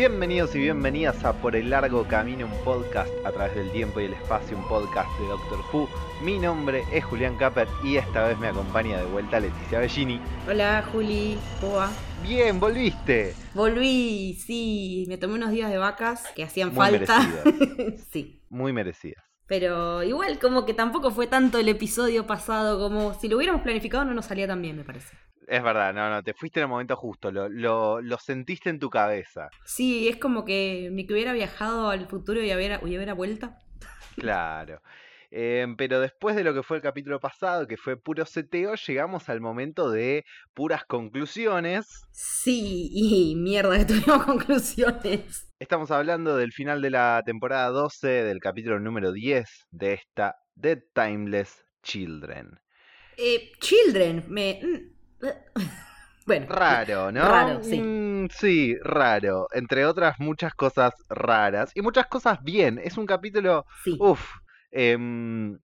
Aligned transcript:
Bienvenidos 0.00 0.54
y 0.54 0.60
bienvenidas 0.60 1.22
a 1.26 1.34
Por 1.34 1.54
el 1.54 1.68
Largo 1.68 2.08
Camino, 2.08 2.46
un 2.46 2.64
podcast 2.64 3.10
a 3.22 3.32
través 3.32 3.54
del 3.54 3.70
tiempo 3.70 4.00
y 4.00 4.04
el 4.04 4.14
espacio, 4.14 4.56
un 4.56 4.66
podcast 4.66 5.10
de 5.20 5.26
Doctor 5.26 5.58
Who. 5.70 5.90
Mi 6.24 6.38
nombre 6.38 6.84
es 6.90 7.04
Julián 7.04 7.36
Capper 7.36 7.68
y 7.84 7.96
esta 7.96 8.26
vez 8.26 8.38
me 8.38 8.48
acompaña 8.48 8.96
de 8.96 9.04
vuelta 9.04 9.38
Leticia 9.38 9.78
Bellini. 9.78 10.18
Hola 10.48 10.82
Juli, 10.90 11.36
¿cómo 11.60 11.74
va? 11.74 11.90
Bien, 12.22 12.58
volviste. 12.58 13.34
Volví, 13.52 14.38
sí, 14.42 15.04
me 15.06 15.18
tomé 15.18 15.34
unos 15.34 15.50
días 15.50 15.70
de 15.70 15.76
vacas 15.76 16.24
que 16.34 16.44
hacían 16.44 16.68
Muy 16.68 16.76
falta. 16.78 17.18
merecidas. 17.44 18.00
sí. 18.10 18.40
Muy 18.48 18.72
merecidas. 18.72 19.29
Pero 19.50 20.04
igual 20.04 20.38
como 20.38 20.64
que 20.64 20.74
tampoco 20.74 21.10
fue 21.10 21.26
tanto 21.26 21.58
el 21.58 21.68
episodio 21.68 22.24
pasado 22.24 22.78
como 22.78 23.14
si 23.14 23.28
lo 23.28 23.36
hubiéramos 23.36 23.62
planificado 23.62 24.04
no 24.04 24.14
nos 24.14 24.26
salía 24.26 24.46
tan 24.46 24.62
bien, 24.62 24.76
me 24.76 24.84
parece. 24.84 25.16
Es 25.48 25.60
verdad, 25.60 25.92
no, 25.92 26.08
no, 26.08 26.22
te 26.22 26.34
fuiste 26.34 26.60
en 26.60 26.66
el 26.66 26.68
momento 26.68 26.94
justo, 26.94 27.32
lo, 27.32 27.48
lo, 27.48 28.00
lo 28.00 28.18
sentiste 28.18 28.70
en 28.70 28.78
tu 28.78 28.90
cabeza. 28.90 29.50
Sí, 29.64 30.06
es 30.08 30.18
como 30.18 30.44
que 30.44 30.90
ni 30.92 31.04
que 31.04 31.14
hubiera 31.14 31.32
viajado 31.32 31.90
al 31.90 32.06
futuro 32.06 32.40
y 32.40 32.54
hubiera, 32.54 32.78
hubiera 32.80 33.12
vuelta. 33.12 33.58
Claro. 34.14 34.80
Eh, 35.32 35.66
pero 35.76 35.98
después 35.98 36.36
de 36.36 36.44
lo 36.44 36.54
que 36.54 36.62
fue 36.62 36.76
el 36.76 36.82
capítulo 36.84 37.18
pasado, 37.18 37.66
que 37.66 37.76
fue 37.76 37.96
puro 37.96 38.26
seteo, 38.26 38.74
llegamos 38.76 39.28
al 39.28 39.40
momento 39.40 39.90
de 39.90 40.24
puras 40.54 40.84
conclusiones. 40.84 42.04
Sí, 42.12 42.88
y 42.92 43.34
mierda 43.34 43.78
que 43.78 43.84
tuvimos 43.84 44.24
conclusiones. 44.26 45.49
Estamos 45.60 45.90
hablando 45.90 46.38
del 46.38 46.52
final 46.52 46.80
de 46.80 46.88
la 46.88 47.22
temporada 47.24 47.68
12, 47.68 48.08
del 48.08 48.40
capítulo 48.40 48.80
número 48.80 49.12
10 49.12 49.46
de 49.70 49.92
esta 49.92 50.36
The 50.58 50.76
Timeless 50.94 51.62
Children. 51.82 52.58
Eh, 53.18 53.52
Children, 53.60 54.24
me... 54.28 54.58
mm, 54.62 55.26
Bueno. 56.26 56.46
Raro, 56.48 57.12
¿no? 57.12 57.28
Raro, 57.28 57.62
sí. 57.62 57.78
Mm, 57.78 58.28
sí, 58.30 58.74
raro. 58.82 59.48
Entre 59.52 59.84
otras 59.84 60.18
muchas 60.18 60.54
cosas 60.54 60.94
raras 61.10 61.72
y 61.74 61.82
muchas 61.82 62.06
cosas 62.06 62.42
bien. 62.42 62.80
Es 62.82 62.96
un 62.96 63.04
capítulo, 63.04 63.66
Sí. 63.84 63.98
uff, 64.00 64.22
em, 64.70 65.58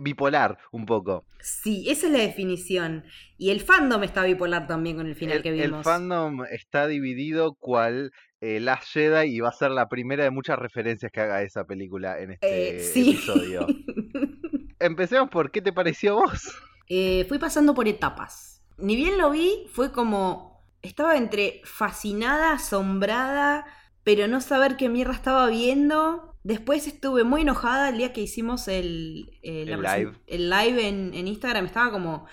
bipolar 0.00 0.58
un 0.72 0.86
poco. 0.86 1.24
Sí, 1.40 1.88
esa 1.88 2.06
es 2.06 2.12
la 2.12 2.18
definición. 2.18 3.04
Y 3.38 3.50
el 3.50 3.60
fandom 3.60 4.02
está 4.02 4.24
bipolar 4.24 4.66
también 4.66 4.96
con 4.96 5.06
el 5.06 5.14
final 5.14 5.38
el, 5.38 5.42
que 5.42 5.50
el 5.50 5.54
vimos. 5.68 5.84
fandom 5.84 6.44
está 6.50 6.86
dividido 6.86 7.54
cual 7.54 8.10
eh, 8.40 8.60
Last 8.60 8.88
Jedi 8.92 9.34
y 9.36 9.40
va 9.40 9.48
a 9.50 9.52
ser 9.52 9.70
la 9.70 9.88
primera 9.88 10.24
de 10.24 10.30
muchas 10.30 10.58
referencias 10.58 11.12
que 11.12 11.20
haga 11.20 11.42
esa 11.42 11.64
película 11.64 12.18
en 12.20 12.32
este 12.32 12.78
Eh, 12.78 12.80
sí. 12.80 13.10
episodio. 13.10 13.66
Empecemos 14.78 15.30
por 15.30 15.50
qué 15.50 15.62
te 15.62 15.72
pareció 15.72 16.12
a 16.18 16.26
vos. 16.26 16.52
Eh, 16.88 17.24
fui 17.28 17.38
pasando 17.38 17.74
por 17.74 17.88
etapas. 17.88 18.62
Ni 18.78 18.96
bien 18.96 19.18
lo 19.18 19.30
vi, 19.30 19.66
fue 19.72 19.92
como. 19.92 20.64
Estaba 20.82 21.16
entre 21.16 21.62
fascinada, 21.64 22.52
asombrada, 22.52 23.66
pero 24.04 24.28
no 24.28 24.40
saber 24.40 24.76
qué 24.76 24.88
mierda 24.88 25.14
estaba 25.14 25.48
viendo. 25.48 26.35
Después 26.46 26.86
estuve 26.86 27.24
muy 27.24 27.40
enojada 27.42 27.88
el 27.88 27.98
día 27.98 28.12
que 28.12 28.20
hicimos 28.20 28.68
el, 28.68 29.36
El 29.42 29.66
live. 29.82 30.12
el 30.28 30.48
live 30.48 30.86
en, 30.86 31.12
en 31.12 31.26
Instagram. 31.26 31.66
Estaba 31.66 31.90
como. 31.90 32.26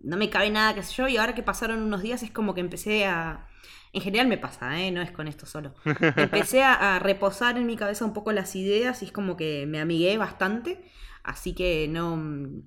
No 0.00 0.16
me 0.16 0.28
cabe 0.28 0.50
nada, 0.50 0.74
qué 0.74 0.82
sé 0.82 0.92
yo. 0.94 1.06
Y 1.06 1.18
ahora 1.18 1.36
que 1.36 1.44
pasaron 1.44 1.80
unos 1.80 2.02
días 2.02 2.24
es 2.24 2.32
como 2.32 2.52
que 2.52 2.62
empecé 2.62 3.06
a. 3.06 3.46
En 3.92 4.02
general 4.02 4.26
me 4.26 4.38
pasa, 4.38 4.80
¿eh? 4.80 4.90
no 4.90 5.00
es 5.00 5.12
con 5.12 5.28
esto 5.28 5.46
solo. 5.46 5.72
Empecé 6.16 6.64
a, 6.64 6.96
a 6.96 6.98
reposar 6.98 7.58
en 7.58 7.66
mi 7.66 7.76
cabeza 7.76 8.04
un 8.04 8.12
poco 8.12 8.32
las 8.32 8.56
ideas 8.56 9.02
y 9.02 9.06
es 9.06 9.12
como 9.12 9.36
que 9.36 9.66
me 9.68 9.80
amigué 9.80 10.18
bastante. 10.18 10.84
Así 11.22 11.54
que 11.54 11.86
no, 11.88 12.16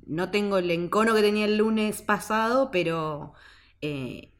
no 0.06 0.32
tengo 0.32 0.58
el 0.58 0.72
encono 0.72 1.14
que 1.16 1.22
tenía 1.22 1.46
el 1.46 1.58
lunes 1.58 2.02
pasado, 2.02 2.72
pero 2.72 3.34
eh, 3.82 4.33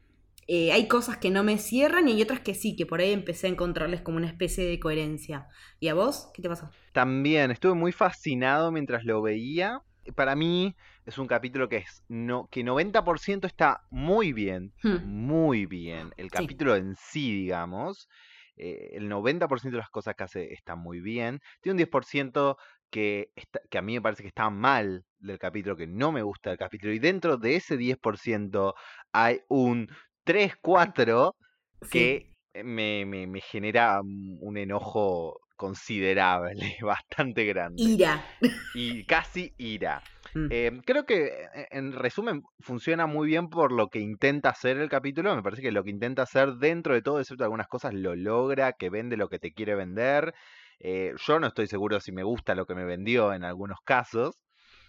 eh, 0.46 0.72
hay 0.72 0.88
cosas 0.88 1.16
que 1.18 1.30
no 1.30 1.42
me 1.42 1.58
cierran 1.58 2.08
y 2.08 2.12
hay 2.12 2.22
otras 2.22 2.40
que 2.40 2.54
sí, 2.54 2.76
que 2.76 2.86
por 2.86 3.00
ahí 3.00 3.12
empecé 3.12 3.46
a 3.46 3.50
encontrarles 3.50 4.02
como 4.02 4.16
una 4.18 4.26
especie 4.26 4.64
de 4.66 4.78
coherencia. 4.80 5.48
¿Y 5.80 5.88
a 5.88 5.94
vos? 5.94 6.30
¿Qué 6.34 6.42
te 6.42 6.48
pasó? 6.48 6.70
También 6.92 7.50
estuve 7.50 7.74
muy 7.74 7.92
fascinado 7.92 8.70
mientras 8.70 9.04
lo 9.04 9.22
veía. 9.22 9.80
Para 10.14 10.36
mí 10.36 10.74
es 11.06 11.16
un 11.18 11.26
capítulo 11.26 11.68
que 11.68 11.78
es 11.78 12.04
no, 12.08 12.48
que 12.50 12.62
90% 12.62 13.46
está 13.46 13.82
muy 13.90 14.32
bien, 14.32 14.72
Hmm. 14.82 14.98
muy 15.04 15.66
bien. 15.66 16.12
El 16.16 16.30
capítulo 16.30 16.76
en 16.76 16.94
sí, 16.96 17.34
digamos, 17.34 18.08
eh, 18.56 18.90
el 18.92 19.08
90% 19.08 19.76
de 19.76 19.80
las 19.80 19.90
cosas 19.90 20.14
que 20.14 20.24
hace 20.24 20.52
están 20.52 20.78
muy 20.78 21.00
bien. 21.00 21.40
Tiene 21.62 21.72
un 21.74 21.78
10% 21.78 22.56
que, 22.90 23.30
está- 23.34 23.60
que 23.70 23.78
a 23.78 23.82
mí 23.82 23.94
me 23.94 24.02
parece 24.02 24.22
que 24.22 24.28
está 24.28 24.50
mal 24.50 25.04
del 25.18 25.38
capítulo, 25.38 25.74
que 25.74 25.86
no 25.86 26.12
me 26.12 26.22
gusta 26.22 26.50
del 26.50 26.58
capítulo. 26.58 26.92
Y 26.92 26.98
dentro 26.98 27.36
de 27.38 27.56
ese 27.56 27.76
10% 27.76 28.74
hay 29.12 29.40
un 29.48 29.88
3-4 30.24 31.34
Sí. 31.82 31.88
que 31.90 32.32
eh, 32.54 32.64
me, 32.64 33.04
me- 33.06 33.26
me 33.26 33.40
genera 33.40 34.00
un 34.00 34.56
enojo 34.56 35.38
considerable, 35.56 36.76
bastante 36.82 37.44
grande. 37.44 37.82
Ira. 37.82 38.24
Y 38.76 39.04
casi 39.04 39.54
ira. 39.56 40.02
Mm. 40.34 40.46
Eh, 40.50 40.80
creo 40.84 41.06
que, 41.06 41.26
eh, 41.26 41.68
en 41.70 41.92
resumen, 41.92 42.42
funciona 42.58 43.06
muy 43.06 43.28
bien 43.28 43.48
por 43.48 43.70
lo 43.70 43.88
que 43.88 44.00
intenta 44.00 44.48
hacer 44.50 44.78
el 44.78 44.88
capítulo. 44.88 45.34
Me 45.36 45.42
parece 45.44 45.62
que 45.62 45.70
lo 45.70 45.84
que 45.84 45.90
intenta 45.90 46.22
hacer 46.22 46.54
dentro 46.54 46.94
de 46.94 47.02
todo, 47.02 47.20
excepto 47.20 47.44
algunas 47.44 47.68
cosas, 47.68 47.94
lo 47.94 48.16
logra, 48.16 48.72
que 48.72 48.90
vende 48.90 49.16
lo 49.16 49.28
que 49.28 49.38
te 49.38 49.52
quiere 49.52 49.76
vender. 49.76 50.34
Eh, 50.80 51.12
yo 51.24 51.38
no 51.38 51.46
estoy 51.46 51.68
seguro 51.68 52.00
si 52.00 52.10
me 52.10 52.24
gusta 52.24 52.56
lo 52.56 52.66
que 52.66 52.74
me 52.74 52.84
vendió 52.84 53.32
en 53.32 53.44
algunos 53.44 53.78
casos. 53.84 54.34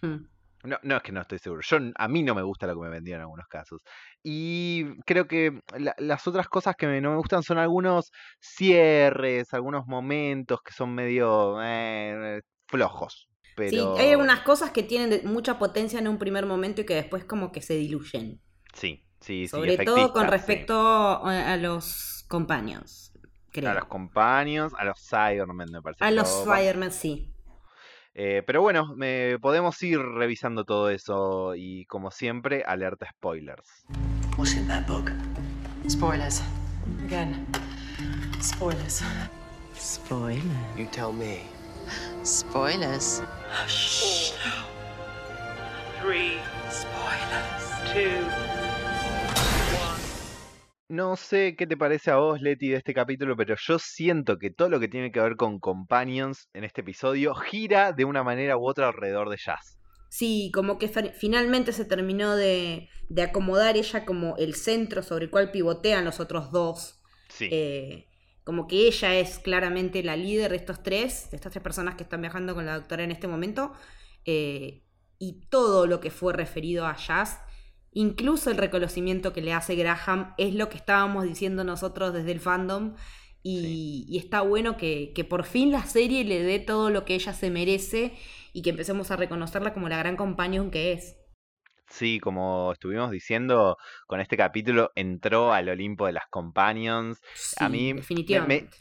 Mm. 0.02 0.26
No, 0.66 0.78
no 0.84 0.98
es 0.98 1.04
que 1.04 1.12
no 1.12 1.22
estoy 1.22 1.40
seguro. 1.40 1.62
Yo, 1.64 1.78
a 1.96 2.08
mí 2.08 2.24
no 2.24 2.36
me 2.36 2.42
gusta 2.42 2.68
lo 2.68 2.76
que 2.76 2.82
me 2.82 2.90
vendió 2.90 3.16
en 3.16 3.22
algunos 3.22 3.48
casos. 3.48 3.82
Y 4.24 4.86
creo 5.06 5.28
que 5.28 5.60
la- 5.78 5.96
las 5.98 6.28
otras 6.28 6.48
cosas 6.48 6.76
que 6.76 6.88
me- 6.88 7.02
no 7.02 7.12
me 7.12 7.18
gustan 7.18 7.44
son 7.44 7.58
algunos 7.58 8.12
cierres, 8.40 9.54
algunos 9.54 9.86
momentos 9.88 10.62
que 10.62 10.74
son 10.74 10.94
medio 10.96 11.58
eh, 11.62 12.42
flojos. 12.68 13.28
Pero... 13.56 13.96
Sí, 13.96 14.02
hay 14.04 14.12
algunas 14.12 14.42
cosas 14.42 14.72
que 14.72 14.84
tienen 14.84 15.22
mucha 15.26 15.58
potencia 15.58 16.00
en 16.00 16.08
un 16.08 16.18
primer 16.18 16.46
momento 16.46 16.82
y 16.82 16.86
que 16.86 16.96
después 16.96 17.24
como 17.26 17.52
que 17.52 17.62
se 17.62 17.76
diluyen. 17.76 18.42
Sí, 18.74 19.06
sí, 19.22 19.48
sí. 19.48 19.48
Sobre 19.48 19.78
todo 19.78 20.12
con 20.12 20.26
sí. 20.26 20.32
respecto 20.32 20.78
a, 20.78 21.54
a 21.54 21.58
los 21.58 22.26
compañeros, 22.28 23.14
creo. 23.52 23.70
A 23.70 23.74
los 23.76 23.86
compañeros, 23.86 24.74
a 24.78 24.84
los 24.84 25.00
Cybermen, 25.00 25.72
me 25.72 25.82
parece. 25.82 26.04
A 26.04 26.12
los. 26.12 26.44
Firemen, 26.44 26.92
sí. 26.92 27.32
Eh, 28.18 28.44
pero 28.48 28.62
bueno, 28.62 28.96
me, 28.96 29.38
podemos 29.40 29.82
ir 29.84 30.00
revisando 30.00 30.64
todo 30.64 30.90
eso 30.90 31.54
y 31.56 31.86
como 31.86 32.12
siempre, 32.12 32.64
alerta 32.66 33.08
spoilers. 33.12 33.86
What's 34.38 34.54
in 34.54 34.68
that 34.68 34.88
book? 34.88 35.12
Spoilers. 35.90 36.42
Again. 37.06 37.46
Spoilers. 38.42 39.04
Spoiler. 39.78 40.42
You 40.78 40.86
tell 40.92 41.12
me. 41.12 41.42
Spoilers. 42.24 43.22
Three. 46.02 46.40
Spoilers. 46.70 47.94
Two. 47.94 48.65
No 50.88 51.16
sé 51.16 51.56
qué 51.56 51.68
te 51.68 51.78
parece 51.78 52.10
a 52.10 52.16
vos, 52.16 52.42
Leti, 52.42 52.70
de 52.70 52.78
este 52.78 52.96
capítulo, 52.96 53.36
pero 53.38 53.56
yo 53.56 53.78
siento 53.78 54.40
que 54.40 54.50
todo 54.50 54.68
lo 54.70 54.80
que 54.80 54.88
tiene 54.88 55.12
que 55.12 55.20
ver 55.20 55.36
con 55.36 55.60
Companions 55.60 56.50
en 56.54 56.64
este 56.64 56.82
episodio 56.82 57.36
gira 57.36 57.92
de 57.92 58.06
una 58.06 58.24
manera 58.24 58.58
u 58.58 58.68
otra 58.68 58.88
alrededor 58.88 59.30
de 59.30 59.38
Jazz. 59.38 59.78
Sí, 60.10 60.52
como 60.54 60.78
que 60.78 60.88
finalmente 60.88 61.74
se 61.74 61.84
terminó 61.86 62.36
de, 62.36 62.90
de 63.10 63.22
acomodar 63.22 63.76
ella 63.76 64.06
como 64.06 64.38
el 64.38 64.56
centro 64.56 65.04
sobre 65.04 65.26
el 65.26 65.32
cual 65.32 65.52
pivotean 65.52 66.06
los 66.06 66.20
otros 66.20 66.52
dos. 66.52 67.02
Sí. 67.30 67.50
Eh, 67.52 68.08
como 68.44 68.68
que 68.68 68.88
ella 68.88 69.16
es 69.16 69.40
claramente 69.40 70.04
la 70.04 70.16
líder 70.16 70.52
de 70.52 70.58
estos 70.58 70.84
tres, 70.84 71.30
de 71.32 71.38
estas 71.38 71.52
tres 71.52 71.64
personas 71.64 71.96
que 71.96 72.04
están 72.04 72.22
viajando 72.22 72.56
con 72.56 72.66
la 72.66 72.76
doctora 72.76 73.04
en 73.04 73.12
este 73.12 73.28
momento. 73.28 73.74
eh, 74.26 74.82
y 75.18 75.48
todo 75.50 75.88
lo 75.88 76.02
que 76.02 76.12
fue 76.12 76.34
referido 76.34 76.86
a 76.86 76.98
Jazz, 76.98 77.40
incluso 77.96 78.52
el 78.52 78.58
reconocimiento 78.58 79.34
que 79.34 79.42
le 79.42 79.54
hace 79.54 79.76
Graham, 79.76 80.36
es 80.38 80.54
lo 80.54 80.70
que 80.70 80.78
estábamos 80.78 81.24
diciendo 81.26 81.64
nosotros 81.64 82.14
desde 82.14 82.32
el 82.34 82.40
fandom. 82.40 82.96
Y, 83.48 84.06
y 84.10 84.18
está 84.18 84.42
bueno 84.42 84.78
que, 84.78 85.14
que 85.16 85.24
por 85.24 85.46
fin 85.46 85.72
la 85.72 85.86
serie 85.86 86.24
le 86.26 86.44
dé 86.44 86.60
todo 86.60 86.90
lo 86.92 87.06
que 87.06 87.16
ella 87.16 87.34
se 87.34 87.52
merece 87.52 88.14
y 88.54 88.62
que 88.64 88.72
empecemos 88.72 89.12
a 89.12 89.18
reconocerla 89.18 89.74
como 89.74 89.90
la 89.90 89.98
gran 90.00 90.18
companion 90.18 90.72
que 90.72 90.94
es. 90.94 91.18
Sí, 91.90 92.20
como 92.20 92.72
estuvimos 92.74 93.12
diciendo, 93.12 93.78
con 94.08 94.20
este 94.20 94.38
capítulo 94.38 94.92
entró 94.96 95.54
al 95.54 95.70
Olimpo 95.70 96.06
de 96.08 96.14
las 96.14 96.26
Companions. 96.30 97.22
A 97.58 97.70
Sí, 97.70 97.70
mí 97.70 97.94
me- 98.28 98.42
me- 98.42 98.66
definitivamente. 98.66 98.78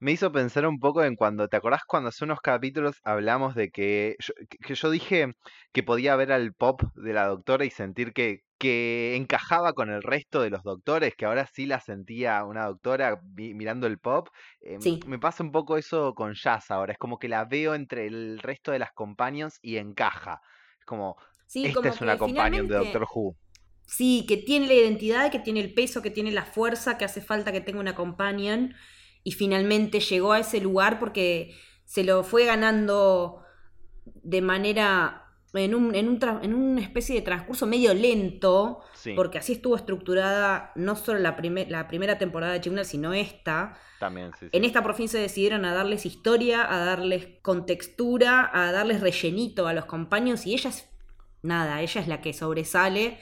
Me 0.00 0.12
hizo 0.12 0.32
pensar 0.32 0.66
un 0.66 0.80
poco 0.80 1.04
en 1.04 1.16
cuando, 1.16 1.48
¿te 1.48 1.56
acordás 1.56 1.84
cuando 1.86 2.10
hace 2.10 2.24
unos 2.24 2.40
capítulos 2.40 2.96
hablamos 3.04 3.54
de 3.56 3.70
que 3.70 4.16
yo, 4.20 4.34
que- 4.50 4.58
que 4.58 4.74
yo 4.76 4.90
dije 4.90 5.32
que 5.72 5.82
podía 5.84 6.16
ver 6.16 6.32
al 6.32 6.54
pop 6.54 6.82
de 6.96 7.12
la 7.14 7.26
doctora 7.28 7.64
y 7.66 7.70
sentir 7.70 8.12
que, 8.14 8.42
que 8.60 9.16
encajaba 9.16 9.72
con 9.72 9.90
el 9.90 10.02
resto 10.02 10.42
de 10.42 10.50
los 10.50 10.62
doctores, 10.62 11.14
que 11.16 11.24
ahora 11.24 11.46
sí 11.52 11.64
la 11.64 11.80
sentía 11.80 12.44
una 12.44 12.66
doctora 12.66 13.18
mirando 13.34 13.86
el 13.86 13.98
pop? 13.98 14.28
Eh, 14.60 14.76
Sí. 14.80 15.00
Me 15.06 15.18
pasa 15.18 15.42
un 15.42 15.50
poco 15.50 15.78
eso 15.78 16.12
con 16.14 16.34
Jazz 16.34 16.70
ahora, 16.70 16.92
es 16.92 16.98
como 16.98 17.18
que 17.18 17.28
la 17.28 17.46
veo 17.46 17.74
entre 17.74 18.06
el 18.06 18.38
resto 18.38 18.70
de 18.70 18.78
las 18.78 18.92
companions 18.92 19.58
y 19.62 19.78
encaja. 19.78 20.40
Es 20.78 20.84
como, 20.84 21.16
Sí, 21.46 21.64
esta 21.64 21.80
como 21.80 21.88
es 21.88 22.00
una 22.00 22.18
companion 22.18 22.68
de 22.68 22.76
Doctor 22.76 23.06
Who. 23.12 23.34
Sí, 23.86 24.24
que 24.28 24.36
tiene 24.36 24.68
la 24.68 24.74
identidad, 24.74 25.32
que 25.32 25.40
tiene 25.40 25.60
el 25.60 25.74
peso, 25.74 26.02
que 26.02 26.10
tiene 26.10 26.30
la 26.30 26.44
fuerza, 26.44 26.96
que 26.98 27.04
hace 27.06 27.20
falta 27.20 27.50
que 27.50 27.60
tenga 27.62 27.80
una 27.80 27.94
companion. 27.96 28.74
y 29.22 29.32
finalmente 29.32 30.00
llegó 30.00 30.32
a 30.32 30.38
ese 30.38 30.60
lugar 30.60 30.98
porque 30.98 31.54
se 31.84 32.04
lo 32.04 32.22
fue 32.24 32.44
ganando 32.46 33.42
de 34.04 34.40
manera 34.42 35.19
en, 35.54 35.74
un, 35.74 35.94
en, 35.94 36.08
un 36.08 36.20
en 36.42 36.54
una 36.54 36.80
especie 36.80 37.14
de 37.16 37.22
transcurso 37.22 37.66
medio 37.66 37.94
lento, 37.94 38.80
Sí, 38.92 39.14
porque 39.14 39.38
así 39.38 39.52
estuvo 39.54 39.76
estructurada 39.76 40.72
no 40.76 40.96
solo 40.96 41.18
la, 41.18 41.36
primer- 41.36 41.70
la 41.70 41.88
primera 41.88 42.18
temporada 42.18 42.52
de 42.52 42.60
Chibnall, 42.60 42.84
sino 42.84 43.12
esta. 43.14 43.76
también, 43.98 44.32
sí, 44.38 44.46
sí. 44.46 44.50
En 44.52 44.64
esta 44.64 44.82
por 44.82 44.94
fin 44.94 45.08
se 45.08 45.18
decidieron 45.18 45.64
a 45.64 45.74
darles 45.74 46.06
historia, 46.06 46.72
a 46.72 46.84
darles 46.84 47.28
contextura, 47.42 48.50
a 48.52 48.72
darles 48.72 49.00
rellenito 49.00 49.66
a 49.66 49.72
los 49.74 49.84
compañeros 49.86 50.46
y 50.46 50.54
ella 50.54 50.70
es 50.70 50.88
nada, 51.42 51.80
ella 51.82 52.00
es 52.00 52.08
la 52.08 52.20
que 52.20 52.32
sobresale, 52.32 53.18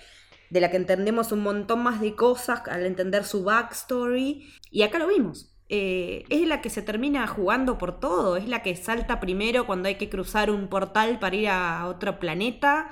de 0.50 0.60
la 0.60 0.70
que 0.70 0.76
entendemos 0.78 1.32
un 1.32 1.40
montón 1.40 1.82
más 1.82 2.00
de 2.00 2.14
cosas 2.16 2.62
al 2.68 2.86
entender 2.86 3.24
su 3.24 3.44
backstory 3.44 4.48
y 4.70 4.82
acá 4.82 4.98
lo 4.98 5.08
vimos. 5.08 5.54
Eh, 5.70 6.24
es 6.30 6.46
la 6.48 6.60
que 6.62 6.70
se 6.70 6.82
termina 6.82 7.26
jugando 7.26 7.76
por 7.78 8.00
todo, 8.00 8.36
es 8.36 8.48
la 8.48 8.62
que 8.62 8.74
salta 8.76 9.20
primero 9.20 9.66
cuando 9.66 9.88
hay 9.88 9.96
que 9.96 10.08
cruzar 10.08 10.50
un 10.50 10.68
portal 10.68 11.18
para 11.18 11.36
ir 11.36 11.48
a 11.48 11.86
otro 11.88 12.18
planeta. 12.18 12.90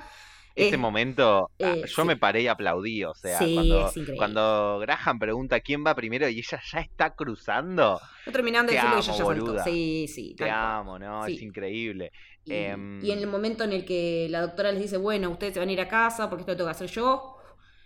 Ese 0.55 0.75
Eh, 0.75 0.77
momento, 0.77 1.51
ah, 1.61 1.77
eh, 1.77 1.85
yo 1.85 2.03
sí. 2.03 2.05
me 2.05 2.17
paré 2.17 2.41
y 2.43 2.47
aplaudí, 2.47 3.03
o 3.03 3.13
sea, 3.13 3.37
Sí, 3.39 3.53
cuando, 3.53 3.95
cuando 4.15 4.79
Graham 4.79 5.19
pregunta 5.19 5.59
quién 5.61 5.85
va 5.85 5.95
primero 5.95 6.27
y 6.29 6.39
ella 6.39 6.59
ya 6.71 6.79
está 6.79 7.15
cruzando, 7.15 7.99
no 8.25 8.31
terminando 8.31 8.71
de 8.71 8.79
que 8.79 8.87
ella 8.87 8.99
ya 8.99 9.13
saltó. 9.13 9.57
Sí, 9.59 10.07
sí. 10.07 10.35
te 10.35 10.49
amo, 10.49 10.99
¿no? 10.99 11.25
Es 11.25 11.41
increíble. 11.41 12.11
Y, 12.43 12.71
Em, 12.71 13.01
y 13.01 13.11
en 13.11 13.19
el 13.19 13.27
momento 13.27 13.63
en 13.63 13.73
el 13.73 13.85
que 13.85 14.27
la 14.29 14.41
doctora 14.41 14.71
les 14.71 14.81
dice, 14.81 14.97
bueno, 14.97 15.29
ustedes 15.29 15.53
se 15.53 15.59
van 15.59 15.69
a 15.69 15.71
ir 15.73 15.81
a 15.81 15.87
casa 15.87 16.29
porque 16.29 16.41
esto 16.41 16.53
lo 16.53 16.57
tengo 16.57 16.67
que 16.69 16.71
hacer 16.71 16.89
yo. 16.89 17.37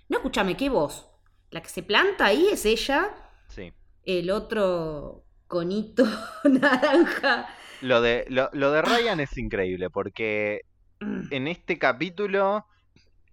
No, 0.09 0.17
escúchame, 0.17 0.57
¿qué 0.57 0.69
voz? 0.69 1.07
La 1.51 1.61
que 1.61 1.69
se 1.69 1.83
planta 1.83 2.25
ahí 2.27 2.47
es 2.51 2.65
ella, 2.65 3.09
Sí. 3.47 3.71
El 4.05 4.31
otro 4.31 5.23
conito 5.47 6.03
naranja. 6.43 7.47
Lo 7.81 8.01
de, 8.01 8.25
lo, 8.29 8.49
lo 8.53 8.71
de 8.71 8.81
Ryan 8.81 9.19
es 9.19 9.37
increíble 9.37 9.89
porque 9.89 10.61
Mm. 11.03 11.33
en 11.33 11.47
este 11.47 11.79
capítulo 11.79 12.63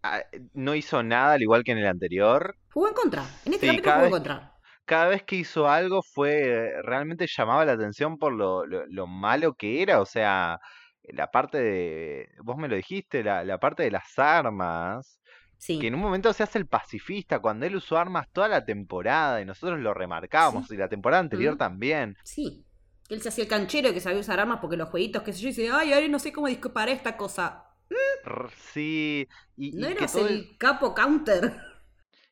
ah, 0.02 0.22
no 0.54 0.74
hizo 0.74 1.02
nada 1.02 1.34
al 1.34 1.42
igual 1.42 1.64
que 1.64 1.72
en 1.72 1.78
el 1.78 1.86
anterior. 1.86 2.56
Jugó 2.72 2.88
en 2.88 2.94
contra. 2.94 3.22
En 3.44 3.52
este 3.52 3.66
Sí, 3.66 3.76
capítulo 3.76 3.82
cada 3.82 3.96
jugó 3.96 4.06
en 4.06 4.10
vez- 4.24 4.30
contra. 4.32 4.52
Cada 4.86 5.08
vez 5.08 5.22
que 5.24 5.36
hizo 5.36 5.68
algo 5.68 6.00
fue 6.02 6.72
realmente 6.82 7.26
llamaba 7.28 7.66
la 7.66 7.72
atención 7.72 8.16
por 8.16 8.32
lo, 8.32 8.64
lo, 8.64 8.86
lo 8.86 9.06
malo 9.06 9.52
que 9.52 9.82
era. 9.82 10.00
O 10.00 10.06
sea, 10.06 10.58
la 11.02 11.30
parte 11.30 11.58
de, 11.60 12.28
vos 12.42 12.56
me 12.56 12.68
lo 12.68 12.76
dijiste, 12.76 13.22
la, 13.22 13.44
la 13.44 13.58
parte 13.58 13.82
de 13.82 13.90
las 13.90 14.18
armas. 14.18 15.20
Sí. 15.58 15.78
Que 15.78 15.88
en 15.88 15.94
un 15.94 16.00
momento 16.00 16.32
se 16.32 16.42
hace 16.42 16.58
el 16.58 16.66
pacifista 16.66 17.40
cuando 17.40 17.66
él 17.66 17.76
usó 17.76 17.98
armas 17.98 18.28
toda 18.32 18.48
la 18.48 18.64
temporada 18.64 19.40
y 19.40 19.44
nosotros 19.44 19.80
lo 19.80 19.92
remarcábamos 19.92 20.70
y 20.70 20.76
la 20.76 20.88
temporada 20.88 21.20
anterior 21.20 21.56
también. 21.56 22.16
Sí. 22.22 22.64
Él 23.08 23.22
se 23.22 23.28
hacía 23.30 23.44
el 23.44 23.50
canchero 23.50 23.92
que 23.92 24.00
sabía 24.00 24.20
usar 24.20 24.38
armas 24.38 24.58
porque 24.60 24.76
los 24.76 24.88
jueguitos, 24.90 25.22
qué 25.22 25.32
sé 25.32 25.40
yo, 25.40 25.48
y 25.48 25.50
dice, 25.50 25.70
ay, 25.72 25.92
ahora 25.92 26.08
no 26.08 26.18
sé 26.18 26.32
cómo 26.32 26.46
disparar 26.46 26.90
esta 26.90 27.16
cosa. 27.16 27.64
Sí, 28.72 29.26
y, 29.56 29.72
¿No 29.72 29.90
y 29.90 29.94
que 29.94 29.98
eras 29.98 30.12
todo, 30.12 30.28
el 30.28 30.56
capo 30.58 30.94
counter? 30.94 31.56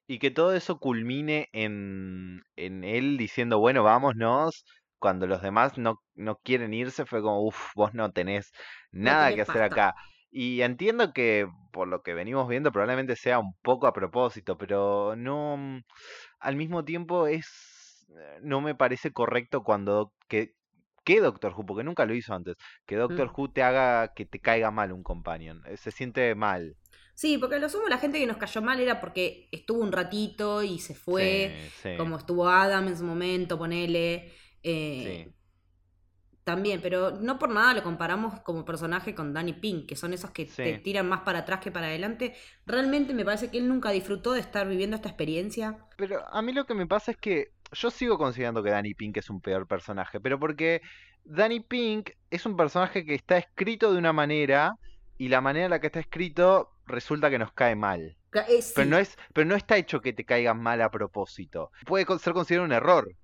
y 0.07 0.19
que 0.19 0.31
todo 0.31 0.55
eso 0.55 0.79
culmine 0.79 1.49
en, 1.53 2.43
en 2.57 2.85
él 2.85 3.17
diciendo, 3.17 3.59
bueno, 3.59 3.83
vámonos, 3.83 4.65
cuando 4.99 5.27
los 5.27 5.43
demás 5.43 5.79
no, 5.79 6.03
no 6.15 6.37
quieren 6.37 6.75
irse, 6.75 7.07
fue 7.07 7.23
como, 7.23 7.43
uff, 7.47 7.73
vos 7.75 7.95
no 7.95 8.13
tenés 8.13 8.53
nada 8.93 9.31
tenés 9.31 9.37
que 9.37 9.41
hacer 9.43 9.63
pasta". 9.63 9.89
acá. 9.89 9.95
Y 10.31 10.63
entiendo 10.63 11.13
que 11.13 11.49
por 11.73 11.89
lo 11.89 12.03
que 12.03 12.15
venimos 12.15 12.49
viendo 12.49 12.73
probablemente 12.73 13.17
sea 13.17 13.39
un 13.39 13.55
poco 13.63 13.87
a 13.87 13.93
propósito, 13.93 14.59
pero 14.59 15.15
no, 15.17 15.57
mm, 15.57 15.83
al 16.41 16.57
mismo 16.57 16.85
tiempo 16.85 17.27
es, 17.27 18.07
eh, 18.11 18.39
no 18.43 18.61
me 18.61 18.75
parece 18.75 19.13
correcto 19.13 19.63
cuando 19.63 20.13
que, 20.29 20.55
que 21.05 21.21
Doctor 21.21 21.55
Who, 21.57 21.65
porque 21.67 21.85
nunca 21.85 22.05
lo 22.05 22.15
hizo 22.15 22.35
antes, 22.35 22.57
que 22.87 22.97
Doctor 22.97 23.29
Mm. 23.29 23.33
Who 23.41 23.51
te 23.53 23.63
haga 23.63 24.13
que 24.15 24.27
te 24.27 24.41
caiga 24.41 24.71
mal 24.71 24.93
un 24.93 25.03
companion, 25.03 25.63
eh, 25.67 25.77
se 25.77 25.91
siente 25.91 26.35
mal. 26.35 26.77
Sí, 27.15 27.39
porque 27.39 27.55
a 27.57 27.59
lo 27.59 27.69
sumo 27.71 27.89
la 27.89 27.97
gente 27.99 28.19
que 28.19 28.27
nos 28.27 28.37
cayó 28.37 28.61
mal 28.61 28.79
era 28.79 29.01
porque 29.01 29.49
estuvo 29.51 29.81
un 29.83 29.93
ratito 29.93 30.63
y 30.63 30.79
se 30.81 30.95
fue. 30.95 31.71
Sí, 31.81 31.91
sí. 31.91 31.97
como 31.97 32.19
estuvo 32.19 32.49
Adam 32.49 32.89
en 32.89 32.97
su 32.99 33.05
momento, 33.05 33.57
ponele. 33.59 34.33
eh, 34.63 35.25
Sí. 35.27 35.33
También, 36.47 36.81
pero 36.81 37.11
no 37.11 37.41
por 37.41 37.49
nada 37.49 37.75
lo 37.75 37.83
comparamos 37.83 38.39
como 38.43 38.65
personaje 38.65 39.17
con 39.17 39.33
Danny 39.33 39.53
Pink, 39.53 39.89
que 39.89 39.97
son 39.97 40.13
esos 40.13 40.31
que 40.31 40.45
te 40.45 40.79
tiran 40.79 41.09
más 41.09 41.23
para 41.23 41.41
atrás 41.41 41.59
que 41.59 41.73
para 41.73 41.89
adelante. 41.89 42.37
Realmente 42.67 43.15
me 43.15 43.25
parece 43.25 43.51
que 43.51 43.59
él 43.59 43.67
nunca 43.67 43.91
disfrutó 43.91 44.33
de 44.33 44.39
estar 44.39 44.69
viviendo 44.69 44.95
esta 44.95 45.09
experiencia. 45.09 45.77
Pero 45.97 46.25
a 46.33 46.43
mí 46.43 46.53
lo 46.53 46.65
que 46.65 46.75
me 46.75 46.87
pasa 46.87 47.11
es 47.11 47.17
que 47.17 47.51
yo 47.73 47.91
sigo 47.91 48.17
considerando 48.17 48.63
que 48.63 48.71
Danny 48.71 48.95
Pink 48.95 49.17
es 49.17 49.29
un 49.29 49.41
peor 49.41 49.67
personaje, 49.67 50.21
pero 50.21 50.39
porque 50.39 50.83
Danny 51.25 51.59
Pink 51.59 52.11
es 52.31 52.47
un 52.47 52.57
personaje 52.57 53.05
que 53.05 53.17
está 53.17 53.39
escrito 53.39 53.93
de 53.93 53.99
una 53.99 54.13
manera 54.13 54.77
y 55.19 55.27
la 55.31 55.41
manera 55.41 55.65
en 55.65 55.71
la 55.73 55.81
que 55.81 55.89
está 55.89 55.99
escrito 55.99 56.71
resulta 56.87 57.29
que 57.29 57.41
nos 57.41 57.51
cae 57.55 57.75
mal. 57.75 58.17
Eh, 58.49 58.63
sí, 58.63 58.73
Pero 58.77 58.89
no 58.89 58.99
es, 58.99 59.19
pero 59.33 59.49
no 59.49 59.57
está 59.57 59.79
hecho 59.79 60.01
que 60.01 60.13
te 60.13 60.25
caiga 60.25 60.55
mal 60.55 60.81
a 60.81 60.93
propósito. 60.93 61.73
Puede 61.87 62.07
ser 62.21 62.35
considerado 62.35 62.67
un 62.67 62.73
error. 62.73 63.17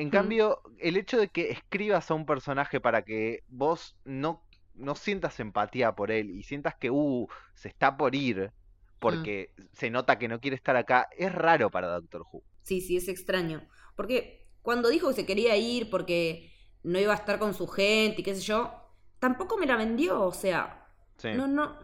En 0.00 0.08
Mm. 0.08 0.10
cambio, 0.10 0.62
el 0.78 0.96
hecho 0.96 1.18
de 1.18 1.28
que 1.28 1.50
escribas 1.50 2.10
a 2.10 2.14
un 2.14 2.26
personaje 2.26 2.80
para 2.80 3.04
que 3.04 3.44
vos 3.48 3.96
no, 4.04 4.42
no 4.74 4.94
sientas 4.94 5.38
empatía 5.40 5.94
por 5.94 6.10
él 6.10 6.30
y 6.30 6.42
sientas 6.42 6.74
que 6.80 6.90
uh, 6.90 7.28
se 7.54 7.68
está 7.68 7.96
por 7.96 8.14
ir 8.14 8.52
porque 8.98 9.52
se 9.72 9.90
nota 9.90 10.18
que 10.18 10.28
no 10.28 10.40
quiere 10.40 10.56
estar 10.56 10.76
acá, 10.76 11.08
es 11.16 11.32
raro 11.32 11.70
para 11.70 11.88
Doctor 11.88 12.22
Who. 12.30 12.42
sí, 12.62 12.80
sí, 12.80 12.96
es 12.96 13.08
extraño. 13.08 13.68
Porque 13.96 14.48
cuando 14.62 14.88
dijo 14.88 15.08
que 15.08 15.14
se 15.14 15.26
quería 15.26 15.56
ir 15.56 15.90
porque 15.90 16.52
no 16.82 16.98
iba 16.98 17.12
a 17.12 17.16
estar 17.16 17.38
con 17.38 17.54
su 17.54 17.66
gente 17.66 18.20
y 18.20 18.24
qué 18.24 18.34
sé 18.34 18.42
yo, 18.42 18.72
tampoco 19.18 19.56
me 19.58 19.66
la 19.66 19.76
vendió. 19.76 20.22
O 20.22 20.32
sea, 20.32 20.76
Sí. 21.18 21.28
No, 21.34 21.46
no. 21.46 21.78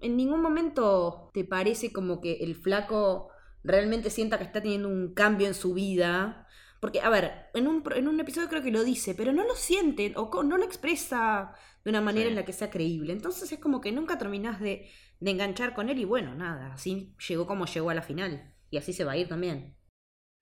En 0.00 0.16
ningún 0.16 0.42
momento 0.42 1.30
te 1.32 1.44
parece 1.44 1.92
como 1.92 2.20
que 2.20 2.38
el 2.42 2.54
flaco 2.56 3.28
realmente 3.62 4.10
sienta 4.10 4.38
que 4.38 4.44
está 4.44 4.60
teniendo 4.62 4.88
un 4.88 5.14
cambio 5.14 5.46
en 5.46 5.54
su 5.54 5.74
vida. 5.74 6.46
Porque, 6.80 7.00
a 7.02 7.10
ver, 7.10 7.50
en 7.54 7.68
un, 7.68 7.82
en 7.94 8.08
un 8.08 8.20
episodio 8.20 8.48
creo 8.48 8.62
que 8.62 8.70
lo 8.70 8.84
dice, 8.84 9.14
pero 9.14 9.32
no 9.32 9.44
lo 9.44 9.54
siente 9.54 10.14
o 10.16 10.42
no 10.42 10.56
lo 10.58 10.64
expresa 10.64 11.54
de 11.84 11.90
una 11.90 12.00
manera 12.00 12.28
Sí. 12.28 12.30
en 12.30 12.36
la 12.36 12.44
que 12.44 12.52
sea 12.54 12.70
creíble. 12.70 13.12
Entonces 13.12 13.52
es 13.52 13.58
como 13.60 13.80
que 13.80 13.92
nunca 13.92 14.18
terminás 14.18 14.60
de, 14.60 14.90
de 15.20 15.30
enganchar 15.30 15.74
con 15.74 15.88
él 15.90 15.98
y 15.98 16.04
bueno, 16.06 16.34
nada, 16.34 16.72
así 16.74 17.14
llegó 17.28 17.46
como 17.46 17.66
llegó 17.66 17.90
a 17.90 17.94
la 17.94 18.02
final. 18.02 18.54
Y 18.70 18.78
así 18.78 18.92
se 18.92 19.04
va 19.04 19.12
a 19.12 19.16
ir 19.16 19.28
también. 19.28 19.76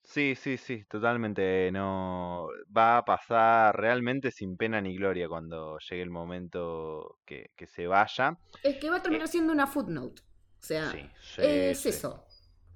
Sí, 0.05 0.35
sí, 0.35 0.57
sí, 0.57 0.85
totalmente. 0.87 1.71
No 1.71 2.49
va 2.77 2.99
a 2.99 3.05
pasar 3.05 3.77
realmente 3.77 4.31
sin 4.31 4.57
pena 4.57 4.81
ni 4.81 4.97
gloria 4.97 5.29
cuando 5.29 5.79
llegue 5.79 6.03
el 6.03 6.11
momento 6.11 7.19
que, 7.27 7.51
que 7.57 7.67
se 7.67 7.87
vaya. 7.87 8.39
Es 8.63 8.77
que 8.79 8.91
va 8.91 8.97
a 8.97 9.03
terminar 9.03 9.29
siendo 9.29 9.53
una 9.53 9.67
footnote. 9.67 10.23
O 10.23 10.63
sea, 10.63 10.93
Sí, 10.93 11.11
sí, 11.21 11.43
es 11.43 11.87
sí. 11.87 11.87
eso. 11.87 12.27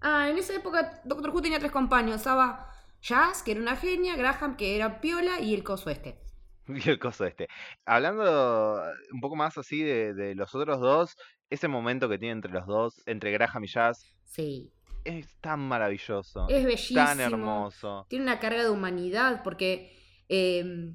Ah, 0.00 0.28
en 0.30 0.38
esa 0.38 0.54
época 0.54 1.00
Doctor 1.04 1.30
Who 1.30 1.42
tenía 1.42 1.58
tres 1.58 1.72
compañeros. 1.72 2.16
Estaba 2.20 2.71
Jazz, 3.02 3.42
que 3.42 3.52
era 3.52 3.60
una 3.60 3.76
genia, 3.76 4.16
Graham, 4.16 4.56
que 4.56 4.76
era 4.76 5.00
piola, 5.00 5.40
y 5.40 5.54
el 5.54 5.62
coso 5.64 5.90
este. 5.90 6.18
Y 6.68 6.88
el 6.88 6.98
coso 6.98 7.24
este. 7.26 7.48
Hablando 7.84 8.82
un 9.12 9.20
poco 9.20 9.34
más 9.36 9.58
así 9.58 9.82
de, 9.82 10.14
de 10.14 10.34
los 10.34 10.54
otros 10.54 10.80
dos, 10.80 11.16
ese 11.50 11.68
momento 11.68 12.08
que 12.08 12.18
tiene 12.18 12.32
entre 12.32 12.52
los 12.52 12.66
dos, 12.66 13.02
entre 13.06 13.32
Graham 13.32 13.64
y 13.64 13.68
Jazz, 13.68 14.06
Sí. 14.24 14.72
es 15.04 15.26
tan 15.40 15.60
maravilloso. 15.60 16.46
Es 16.48 16.64
bellísimo. 16.64 17.04
tan 17.04 17.20
hermoso. 17.20 18.06
Tiene 18.08 18.24
una 18.24 18.38
carga 18.38 18.62
de 18.62 18.70
humanidad, 18.70 19.42
porque 19.42 19.98
eh, 20.28 20.92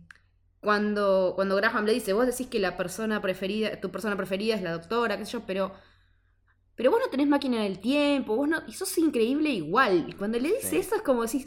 cuando, 0.62 1.34
cuando 1.36 1.56
Graham 1.58 1.86
le 1.86 1.94
dice, 1.94 2.14
vos 2.14 2.26
decís 2.26 2.48
que 2.48 2.60
la 2.60 2.78
persona 2.78 3.22
preferida, 3.22 3.80
tu 3.80 3.92
persona 3.92 4.16
preferida 4.16 4.56
es 4.56 4.62
la 4.64 4.72
doctora, 4.72 5.18
qué 5.18 5.26
sé 5.26 5.34
yo, 5.34 5.46
pero. 5.46 5.74
Pero 6.76 6.92
vos 6.92 7.00
no 7.04 7.10
tenés 7.10 7.28
máquina 7.28 7.64
del 7.64 7.80
tiempo, 7.80 8.36
vos 8.36 8.48
no. 8.48 8.62
Y 8.68 8.74
sos 8.74 8.98
increíble 9.00 9.50
igual. 9.50 10.06
Y 10.10 10.14
cuando 10.14 10.40
le 10.40 10.50
dice 10.50 10.70
Sí. 10.70 10.78
eso 10.78 10.96
es 10.96 11.02
como 11.02 11.24
decís. 11.24 11.46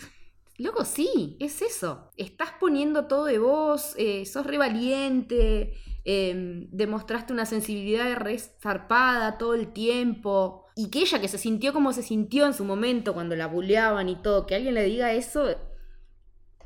Loco, 0.61 0.85
sí, 0.85 1.39
es 1.41 1.63
eso. 1.63 2.11
Estás 2.19 2.51
poniendo 2.61 3.07
todo 3.07 3.25
de 3.25 3.39
vos, 3.39 3.95
eh, 3.97 4.27
sos 4.27 4.45
re 4.45 4.59
valiente, 4.59 5.73
eh, 6.05 6.67
demostraste 6.71 7.33
una 7.33 7.47
sensibilidad 7.47 8.15
re 8.17 8.39
zarpada 8.39 9.39
todo 9.39 9.55
el 9.55 9.73
tiempo. 9.73 10.67
Y 10.77 10.91
que 10.91 11.01
ella 11.01 11.19
que 11.19 11.29
se 11.29 11.39
sintió 11.39 11.73
como 11.73 11.95
se 11.95 12.03
sintió 12.03 12.45
en 12.45 12.53
su 12.53 12.67
momento 12.67 13.15
cuando 13.15 13.37
la 13.37 13.47
buleaban 13.47 14.11
y 14.11 14.21
todo, 14.21 14.47
que 14.47 14.55
alguien 14.55 14.75
le 14.75 14.85
diga 14.85 15.13
eso, 15.13 15.47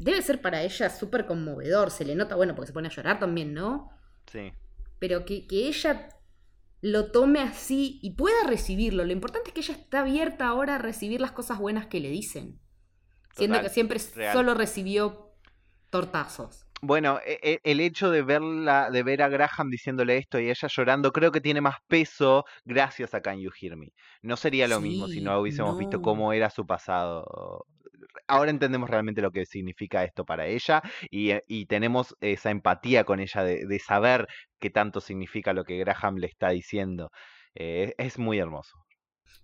debe 0.01 0.23
ser 0.23 0.43
para 0.43 0.65
ella 0.65 0.91
súper 0.91 1.25
conmovedor. 1.25 1.93
Se 1.93 2.05
le 2.05 2.17
nota, 2.17 2.35
bueno, 2.35 2.57
porque 2.57 2.67
se 2.67 2.73
pone 2.73 2.89
a 2.89 2.91
llorar 2.91 3.21
también, 3.21 3.55
¿no? 3.55 3.91
Sí. 4.27 4.53
Pero 4.99 5.25
que, 5.25 5.47
que 5.47 5.69
ella 5.69 6.09
lo 6.81 7.13
tome 7.13 7.39
así 7.39 8.01
y 8.03 8.17
pueda 8.17 8.45
recibirlo. 8.45 9.05
Lo 9.05 9.13
importante 9.13 9.51
es 9.51 9.55
que 9.55 9.61
ella 9.61 9.75
está 9.75 10.01
abierta 10.01 10.49
ahora 10.49 10.75
a 10.75 10.79
recibir 10.79 11.21
las 11.21 11.31
cosas 11.31 11.61
buenas 11.61 11.87
que 11.87 12.01
le 12.01 12.09
dicen. 12.09 12.61
Siendo 13.37 13.61
que 13.61 13.69
siempre 13.69 13.99
real. 14.15 14.33
solo 14.33 14.55
recibió 14.55 15.31
tortazos. 15.91 16.67
Bueno, 16.83 17.19
e- 17.25 17.39
e- 17.43 17.61
el 17.65 17.81
hecho 17.81 18.11
de 18.11 18.23
verla, 18.23 18.91
de 18.91 19.03
ver 19.03 19.23
a 19.23 19.29
Graham 19.29 19.71
diciéndole 19.71 20.19
esto 20.19 20.39
y 20.39 20.51
ella 20.51 20.69
llorando, 20.69 21.13
creo 21.13 21.33
que 21.33 21.41
tiene 21.41 21.61
más 21.63 21.77
peso 21.89 22.45
gracias 22.65 23.15
a 23.15 23.23
Can 23.23 23.41
You 23.41 23.51
Hear 23.59 23.77
Me. 23.77 23.89
No 24.23 24.37
sería 24.37 24.69
lo 24.69 24.81
mismo 24.81 25.09
si 25.09 25.21
no 25.23 25.39
hubiésemos 25.41 25.79
visto 25.79 26.03
cómo 26.03 26.33
era 26.33 26.51
su 26.51 26.67
pasado. 26.67 27.65
ahora 28.29 28.51
entendemos 28.51 28.89
realmente 28.89 29.21
lo 29.23 29.31
que 29.31 29.45
significa 29.47 30.05
esto 30.05 30.25
para 30.25 30.47
ella 30.47 30.83
y, 31.11 31.31
eh, 31.31 31.43
y 31.47 31.67
tenemos 31.67 32.15
esa 32.21 32.51
empatía 32.51 33.05
con 33.05 33.21
ella 33.21 33.43
de, 33.45 33.67
de 33.67 33.79
saber 33.79 34.27
qué 34.61 34.71
tanto 34.71 35.01
significa 35.01 35.53
lo 35.53 35.65
que 35.65 35.79
Graham 35.79 36.17
le 36.17 36.27
está 36.27 36.51
diciendo. 36.51 37.11
Eh, 37.55 37.95
es 37.99 38.19
muy 38.19 38.39
hermoso. 38.39 38.77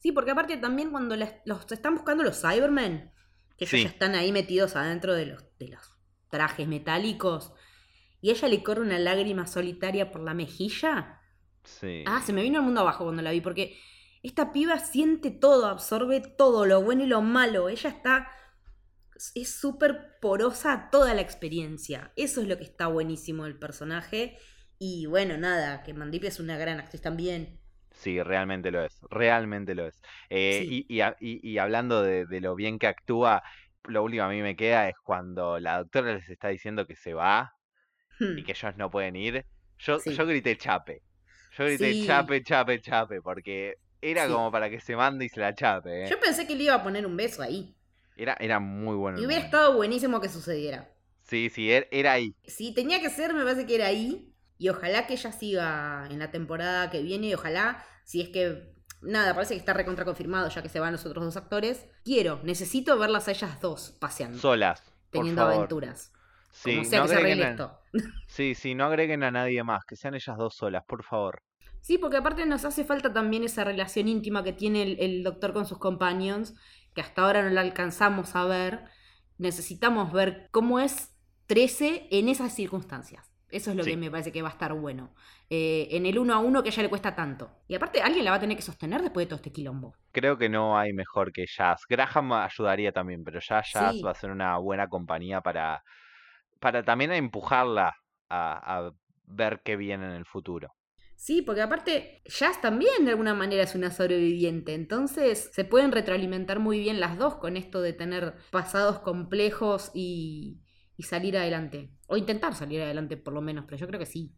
Sí, 0.00 0.12
porque 0.12 0.30
aparte 0.32 0.56
también 0.56 0.90
cuando 0.90 1.16
los 1.16 1.72
están 1.72 1.94
buscando 1.94 2.22
los 2.24 2.40
Cybermen, 2.40 3.10
que 3.60 3.66
ellos 3.66 3.70
Sí. 3.72 3.82
ya 3.84 3.90
están 3.90 4.14
ahí 4.14 4.32
metidos 4.32 4.74
adentro 4.74 5.14
de 5.14 5.26
los, 5.26 5.44
de 5.58 5.68
los 5.68 5.98
trajes 6.30 6.66
metálicos, 6.66 7.52
y 8.22 8.30
ella 8.30 8.48
le 8.48 8.62
corre 8.62 8.80
una 8.80 8.98
lágrima 8.98 9.46
solitaria 9.46 10.10
por 10.10 10.22
la 10.22 10.32
mejilla. 10.34 11.20
Sí. 11.64 12.04
Ah, 12.06 12.22
se 12.24 12.32
me 12.32 12.42
vino 12.42 12.58
el 12.58 12.64
mundo 12.64 12.80
abajo 12.80 13.04
cuando 13.04 13.22
la 13.22 13.30
vi, 13.30 13.40
porque 13.40 13.78
esta 14.22 14.52
piba 14.52 14.78
siente 14.78 15.30
todo, 15.30 15.66
absorbe 15.66 16.20
todo, 16.20 16.64
lo 16.66 16.82
bueno 16.82 17.04
y 17.04 17.06
lo 17.06 17.22
malo. 17.22 17.68
Ella 17.68 17.90
está. 17.90 18.28
Es 19.34 19.58
súper 19.60 20.18
porosa 20.20 20.72
a 20.72 20.90
toda 20.90 21.12
la 21.14 21.20
experiencia. 21.20 22.12
Eso 22.16 22.40
es 22.40 22.48
lo 22.48 22.56
que 22.56 22.64
está 22.64 22.86
buenísimo 22.86 23.44
del 23.44 23.58
personaje. 23.58 24.38
Y 24.78 25.04
bueno, 25.06 25.36
nada, 25.36 25.82
que 25.82 25.92
Mandip 25.92 26.24
es 26.24 26.40
una 26.40 26.56
gran 26.56 26.78
actriz 26.80 27.02
también. 27.02 27.59
Sí, 28.00 28.22
realmente 28.22 28.70
lo 28.70 28.82
es, 28.82 28.98
realmente 29.10 29.74
lo 29.74 29.86
es. 29.86 30.00
Eh, 30.30 30.64
Sí. 30.66 30.86
y, 30.88 31.00
y 31.00 31.04
y- 31.20 31.50
y 31.52 31.58
hablando 31.58 32.02
de, 32.02 32.24
de 32.26 32.40
lo 32.40 32.54
bien 32.54 32.78
que 32.78 32.86
actúa, 32.86 33.42
lo 33.84 34.02
último 34.02 34.24
a 34.24 34.28
mí 34.28 34.40
me 34.40 34.56
queda 34.56 34.88
es 34.88 34.96
cuando 35.04 35.58
la 35.60 35.78
doctora 35.78 36.14
les 36.14 36.28
está 36.30 36.48
diciendo 36.48 36.86
que 36.86 36.96
se 36.96 37.12
va 37.14 37.52
y 38.18 38.24
Hmm. 38.24 38.44
que 38.44 38.52
ellos 38.52 38.76
no 38.76 38.90
pueden 38.90 39.16
ir. 39.16 39.44
Yo, 39.78 39.98
Sí. 39.98 40.14
yo 40.14 40.26
grité 40.26 40.56
chape. 40.56 41.02
Yo 41.58 41.64
grité 41.66 41.92
Sí. 41.92 42.06
chape, 42.06 42.42
chape, 42.42 42.80
chape, 42.80 43.20
porque 43.20 43.74
era 44.00 44.26
Sí. 44.26 44.32
como 44.32 44.50
para 44.50 44.70
que 44.70 44.80
se 44.80 44.96
mande 44.96 45.26
y 45.26 45.28
se 45.28 45.40
la 45.40 45.54
chape. 45.54 46.04
¿eh? 46.04 46.08
Yo 46.10 46.18
pensé 46.20 46.46
que 46.46 46.54
le 46.56 46.64
iba 46.64 46.74
a 46.74 46.82
poner 46.82 47.04
un 47.06 47.16
beso 47.16 47.42
ahí. 47.42 47.74
Era, 48.16 48.34
era 48.40 48.60
muy 48.60 48.96
bueno. 48.96 49.18
Y 49.18 49.26
hubiera 49.26 49.40
momento. 49.42 49.56
estado 49.58 49.76
buenísimo 49.76 50.20
que 50.20 50.28
sucediera. 50.28 50.88
Sí, 51.22 51.48
sí, 51.50 51.68
er- 51.70 51.88
era 51.90 52.12
ahí. 52.12 52.34
Si 52.44 52.72
tenía 52.74 53.00
que 53.00 53.08
ser, 53.10 53.32
me 53.34 53.44
parece 53.44 53.66
que 53.66 53.74
era 53.76 53.86
ahí. 53.86 54.29
Y 54.60 54.68
ojalá 54.68 55.06
que 55.06 55.14
ella 55.14 55.32
siga 55.32 56.06
en 56.10 56.18
la 56.18 56.30
temporada 56.30 56.90
que 56.90 57.00
viene. 57.02 57.28
Y 57.28 57.34
ojalá, 57.34 57.82
si 58.04 58.20
es 58.20 58.28
que. 58.28 58.74
Nada, 59.00 59.32
parece 59.34 59.54
que 59.54 59.58
está 59.60 59.72
recontra 59.72 60.04
confirmado 60.04 60.50
ya 60.50 60.60
que 60.62 60.68
se 60.68 60.78
van 60.78 60.92
los 60.92 61.06
otros 61.06 61.24
dos 61.24 61.36
actores. 61.38 61.86
Quiero, 62.04 62.38
necesito 62.44 62.98
verlas 62.98 63.26
a 63.26 63.30
ellas 63.30 63.58
dos 63.62 63.96
paseando. 63.98 64.38
Solas. 64.38 64.82
por 65.10 65.20
teniendo 65.22 65.40
favor. 65.40 65.54
aventuras. 65.56 66.12
Sí, 66.52 66.76
como 66.76 66.84
sea 66.90 66.98
no 67.00 67.04
que 67.06 67.08
se 67.08 67.16
agreguen 67.16 67.42
arregle 67.42 67.44
a- 67.46 67.50
esto. 67.50 67.80
Sí, 68.28 68.54
sí, 68.54 68.74
no 68.74 68.84
agreguen 68.84 69.22
a 69.22 69.30
nadie 69.30 69.64
más, 69.64 69.84
que 69.86 69.96
sean 69.96 70.14
ellas 70.14 70.36
dos 70.36 70.54
solas, 70.54 70.84
por 70.86 71.02
favor. 71.04 71.42
Sí, 71.80 71.96
porque 71.96 72.18
aparte 72.18 72.44
nos 72.44 72.66
hace 72.66 72.84
falta 72.84 73.10
también 73.12 73.42
esa 73.44 73.64
relación 73.64 74.06
íntima 74.08 74.44
que 74.44 74.52
tiene 74.52 74.82
el, 74.82 75.00
el 75.00 75.22
doctor 75.24 75.54
con 75.54 75.64
sus 75.64 75.78
companions, 75.78 76.54
que 76.94 77.00
hasta 77.00 77.22
ahora 77.22 77.42
no 77.42 77.48
la 77.48 77.62
alcanzamos 77.62 78.36
a 78.36 78.44
ver. 78.44 78.84
Necesitamos 79.38 80.12
ver 80.12 80.48
cómo 80.50 80.78
es 80.80 81.14
13 81.46 82.08
en 82.10 82.28
esas 82.28 82.54
circunstancias. 82.54 83.29
Eso 83.50 83.70
es 83.70 83.76
lo 83.76 83.84
Sí. 83.84 83.90
que 83.90 83.96
me 83.96 84.10
parece 84.10 84.32
que 84.32 84.42
va 84.42 84.48
a 84.48 84.52
estar 84.52 84.72
bueno. 84.74 85.14
Eh, 85.48 85.88
en 85.92 86.06
el 86.06 86.18
uno 86.18 86.34
a 86.34 86.38
uno 86.38 86.62
que 86.62 86.68
a 86.70 86.72
ella 86.72 86.82
le 86.84 86.88
cuesta 86.90 87.14
tanto. 87.14 87.50
Y 87.68 87.74
aparte, 87.74 88.00
alguien 88.02 88.24
la 88.24 88.30
va 88.32 88.36
a 88.38 88.40
tener 88.40 88.56
que 88.56 88.62
sostener 88.62 89.02
después 89.02 89.26
de 89.26 89.28
todo 89.30 89.36
este 89.36 89.52
quilombo. 89.52 89.96
Creo 90.12 90.38
que 90.38 90.48
no 90.48 90.78
hay 90.78 90.92
mejor 90.92 91.32
que 91.32 91.46
Jazz. 91.46 91.82
Graham 91.88 92.32
ayudaría 92.32 92.92
también, 92.92 93.24
pero 93.24 93.40
ya 93.40 93.62
Jazz 93.62 93.96
Sí. 93.96 94.02
va 94.04 94.10
a 94.12 94.14
ser 94.14 94.30
una 94.30 94.56
buena 94.58 94.88
compañía 94.88 95.40
para, 95.40 95.82
para 96.60 96.84
también 96.84 97.12
empujarla 97.12 97.96
a, 98.28 98.78
a 98.88 98.92
ver 99.26 99.62
qué 99.64 99.76
viene 99.76 100.06
en 100.06 100.12
el 100.12 100.26
futuro. 100.26 100.74
Sí, 101.16 101.42
porque 101.42 101.60
aparte, 101.60 102.22
Jazz 102.24 102.60
también 102.62 103.04
de 103.04 103.10
alguna 103.10 103.34
manera 103.34 103.62
es 103.64 103.74
una 103.74 103.90
sobreviviente. 103.90 104.74
Entonces, 104.74 105.50
se 105.52 105.64
pueden 105.64 105.92
retroalimentar 105.92 106.58
muy 106.60 106.78
bien 106.80 106.98
las 106.98 107.18
dos 107.18 107.34
con 107.36 107.56
esto 107.58 107.82
de 107.82 107.92
tener 107.92 108.34
pasados 108.50 109.00
complejos 109.00 109.90
y, 109.94 110.62
y 110.96 111.02
salir 111.02 111.36
adelante. 111.36 111.90
O 112.10 112.16
intentar 112.16 112.54
salir 112.54 112.82
adelante, 112.82 113.16
por 113.16 113.32
lo 113.32 113.40
menos, 113.40 113.64
pero 113.66 113.76
yo 113.76 113.86
creo 113.86 114.00
que 114.00 114.06
sí. 114.06 114.32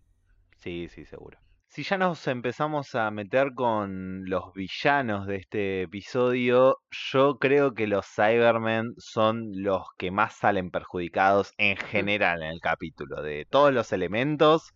Sí, 0.59 0.89
sí, 0.89 1.07
seguro. 1.07 1.39
Si 1.67 1.85
ya 1.85 1.97
nos 1.97 2.29
empezamos 2.29 2.95
a 2.95 3.11
meter 3.11 3.55
con 3.55 4.29
los 4.29 4.53
villanos 4.53 5.27
de 5.27 5.37
este 5.37 5.83
episodio, 5.85 6.77
yo 6.91 7.39
creo 7.39 7.73
que 7.73 7.87
los 7.87 8.05
Cybermen 8.07 8.93
son 8.99 9.53
los 9.55 9.87
que 9.97 10.11
más 10.11 10.35
salen 10.35 10.71
perjudicados 10.71 11.55
en 11.57 11.79
general 11.79 12.43
en 12.43 12.51
el 12.51 12.61
capítulo. 12.61 13.23
De 13.23 13.47
todos 13.49 13.73
los 13.73 13.91
elementos, 13.93 14.75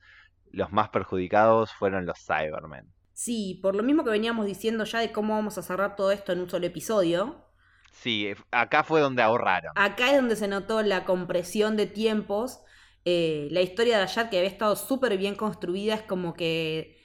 los 0.50 0.72
más 0.72 0.88
perjudicados 0.88 1.74
fueron 1.74 2.06
los 2.06 2.18
Cybermen. 2.18 2.86
Sí, 3.12 3.60
por 3.62 3.76
lo 3.76 3.82
mismo 3.82 4.04
que 4.04 4.10
veníamos 4.10 4.46
diciendo 4.46 4.84
ya 4.84 5.00
de 5.00 5.12
cómo 5.12 5.34
vamos 5.34 5.58
a 5.58 5.62
cerrar 5.62 5.96
todo 5.96 6.12
esto 6.12 6.32
en 6.32 6.40
un 6.40 6.48
solo 6.48 6.64
episodio. 6.64 7.44
Sí, 7.92 8.28
eh, 8.28 8.36
acá 8.50 8.84
fue 8.84 9.02
donde 9.02 9.22
ahorraron. 9.22 9.72
Acá 9.74 10.12
es 10.12 10.16
donde 10.16 10.36
se 10.36 10.48
notó 10.48 10.82
la 10.82 11.04
compresión 11.04 11.76
de 11.76 11.86
tiempos. 11.86 12.60
Eh, 13.08 13.46
la 13.52 13.62
historia 13.62 13.98
de 13.98 14.02
Ayat, 14.02 14.30
que 14.30 14.38
había 14.38 14.50
estado 14.50 14.74
súper 14.76 15.16
bien 15.16 15.36
construida, 15.36 15.94
es 15.94 16.02
como 16.02 16.34
que 16.34 16.98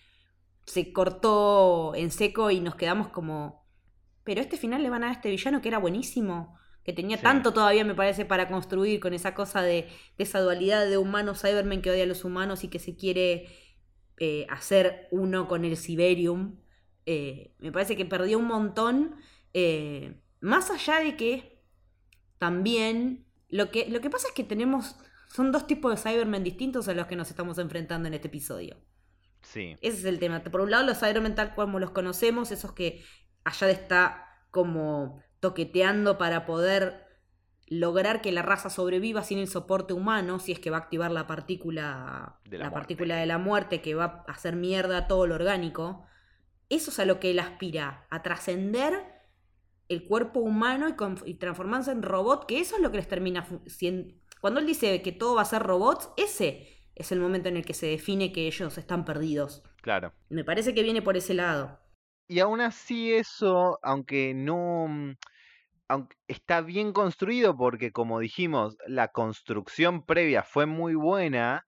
se 0.65 0.91
cortó 0.93 1.93
en 1.95 2.09
seco 2.11 2.49
y 2.51 2.59
nos 2.59 2.75
quedamos 2.75 3.09
como. 3.09 3.67
Pero 4.23 4.41
este 4.41 4.57
final 4.57 4.81
le 4.83 4.89
van 4.89 5.03
a 5.03 5.07
dar 5.07 5.15
a 5.15 5.17
este 5.19 5.29
villano 5.29 5.61
que 5.61 5.69
era 5.69 5.77
buenísimo. 5.77 6.57
Que 6.83 6.93
tenía 6.93 7.17
Sí. 7.17 7.23
tanto 7.23 7.53
todavía, 7.53 7.85
me 7.85 7.93
parece, 7.93 8.25
para 8.25 8.47
construir 8.49 8.99
con 8.99 9.13
esa 9.13 9.35
cosa 9.35 9.61
de, 9.61 9.87
de 10.17 10.23
esa 10.23 10.39
dualidad 10.41 10.87
de 10.87 10.97
humano 10.97 11.35
Cyberman 11.35 11.83
que 11.83 11.91
odia 11.91 12.03
a 12.03 12.07
los 12.07 12.25
humanos 12.25 12.63
y 12.63 12.69
que 12.69 12.79
se 12.79 12.95
quiere 12.95 13.47
eh, 14.17 14.47
hacer 14.49 15.07
uno 15.11 15.47
con 15.47 15.65
el 15.65 15.77
Siberium. 15.77 16.57
Eh, 17.05 17.53
me 17.59 17.71
parece 17.71 17.95
que 17.95 18.05
perdió 18.05 18.39
un 18.39 18.47
montón. 18.47 19.15
más 20.39 20.71
allá 20.71 20.99
de 20.99 21.15
que 21.15 21.61
también 22.39 23.27
lo 23.49 23.69
que, 23.69 23.87
lo 23.89 24.01
que 24.01 24.09
pasa 24.09 24.27
es 24.29 24.33
que 24.33 24.43
tenemos. 24.43 24.95
Son 25.31 25.53
dos 25.53 25.65
tipos 25.65 25.91
de 25.91 25.97
Cybermen 25.97 26.43
distintos 26.43 26.89
a 26.89 26.93
los 26.93 27.07
que 27.07 27.15
nos 27.15 27.29
estamos 27.29 27.57
enfrentando 27.57 28.07
en 28.07 28.13
este 28.13 28.27
episodio. 28.27 28.75
Sí, 29.41 29.77
Ese 29.81 29.99
es 29.99 30.05
el 30.05 30.19
tema. 30.19 30.43
Por 30.43 30.59
un 30.59 30.71
lado, 30.71 30.85
los 30.85 30.99
Cybermen 30.99 31.35
tal 31.35 31.55
como 31.55 31.79
los 31.79 31.91
conocemos, 31.91 32.51
esos 32.51 32.73
que 32.73 33.01
allá 33.45 33.69
está 33.69 34.27
como 34.51 35.23
toqueteando 35.39 36.17
para 36.17 36.45
poder 36.45 37.07
lograr 37.67 38.21
que 38.21 38.33
la 38.33 38.41
raza 38.41 38.69
sobreviva 38.69 39.23
sin 39.23 39.39
el 39.39 39.47
soporte 39.47 39.93
humano, 39.93 40.37
si 40.39 40.51
es 40.51 40.59
que 40.59 40.69
va 40.69 40.77
a 40.77 40.81
activar 40.81 41.11
la 41.11 41.27
partícula, 41.27 42.41
De 42.43 42.57
la 42.57 42.69
partícula 42.69 43.15
de 43.15 43.25
la 43.25 43.37
muerte 43.37 43.81
que 43.81 43.95
va 43.95 44.25
a 44.27 44.31
hacer 44.33 44.57
mierda 44.57 45.07
todo 45.07 45.27
lo 45.27 45.35
orgánico. 45.35 46.05
Eso 46.67 46.91
es 46.91 46.99
a 46.99 47.05
lo 47.05 47.21
que 47.21 47.31
él 47.31 47.39
aspira, 47.39 48.05
a 48.09 48.21
trascender 48.21 49.21
el 49.87 50.05
cuerpo 50.05 50.41
humano 50.41 50.89
y, 50.89 51.29
y 51.29 51.33
transformarse 51.35 51.91
en 51.91 52.03
robot, 52.03 52.45
que 52.45 52.59
eso 52.59 52.75
es 52.75 52.81
lo 52.81 52.91
que 52.91 52.97
les 52.97 53.07
termina 53.07 53.47
siendo... 53.65 54.20
Cuando 54.41 54.59
él 54.59 54.65
dice 54.67 55.01
que 55.01 55.11
todo 55.13 55.35
va 55.35 55.43
a 55.43 55.45
ser 55.45 55.63
robots, 55.63 56.09
ese 56.17 56.67
es 56.95 57.11
el 57.13 57.19
momento 57.21 57.49
en 57.49 57.57
el 57.57 57.65
que 57.65 57.73
se 57.73 57.87
define 57.87 58.31
que 58.33 58.47
ellos 58.47 58.77
están 58.77 59.05
perdidos. 59.05 59.63
claro. 59.81 60.13
Me 60.29 60.43
parece 60.43 60.73
que 60.73 60.83
viene 60.83 61.01
por 61.01 61.15
ese 61.17 61.33
lado. 61.33 61.79
Y 62.27 62.39
aún 62.39 62.61
así 62.61 63.13
eso, 63.13 63.77
aunque 63.83 64.33
no... 64.33 64.87
mm, 64.87 65.15
Aunque 65.89 66.15
está 66.27 66.61
bien 66.61 66.93
construido 66.93 67.55
porque, 67.57 67.91
como 67.91 68.19
dijimos, 68.19 68.77
la 68.87 69.09
construcción 69.09 70.05
previa 70.05 70.43
fue 70.43 70.65
muy 70.65 70.95
buena, 70.95 71.65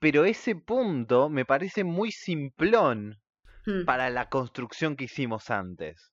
pero 0.00 0.24
ese 0.24 0.56
punto 0.56 1.28
me 1.30 1.44
parece 1.44 1.84
muy 1.84 2.12
simplón 2.12 3.20
Hmm. 3.66 3.84
para 3.84 4.10
la 4.10 4.28
construcción 4.30 4.96
que 4.96 5.04
hicimos 5.04 5.50
antes. 5.50 6.12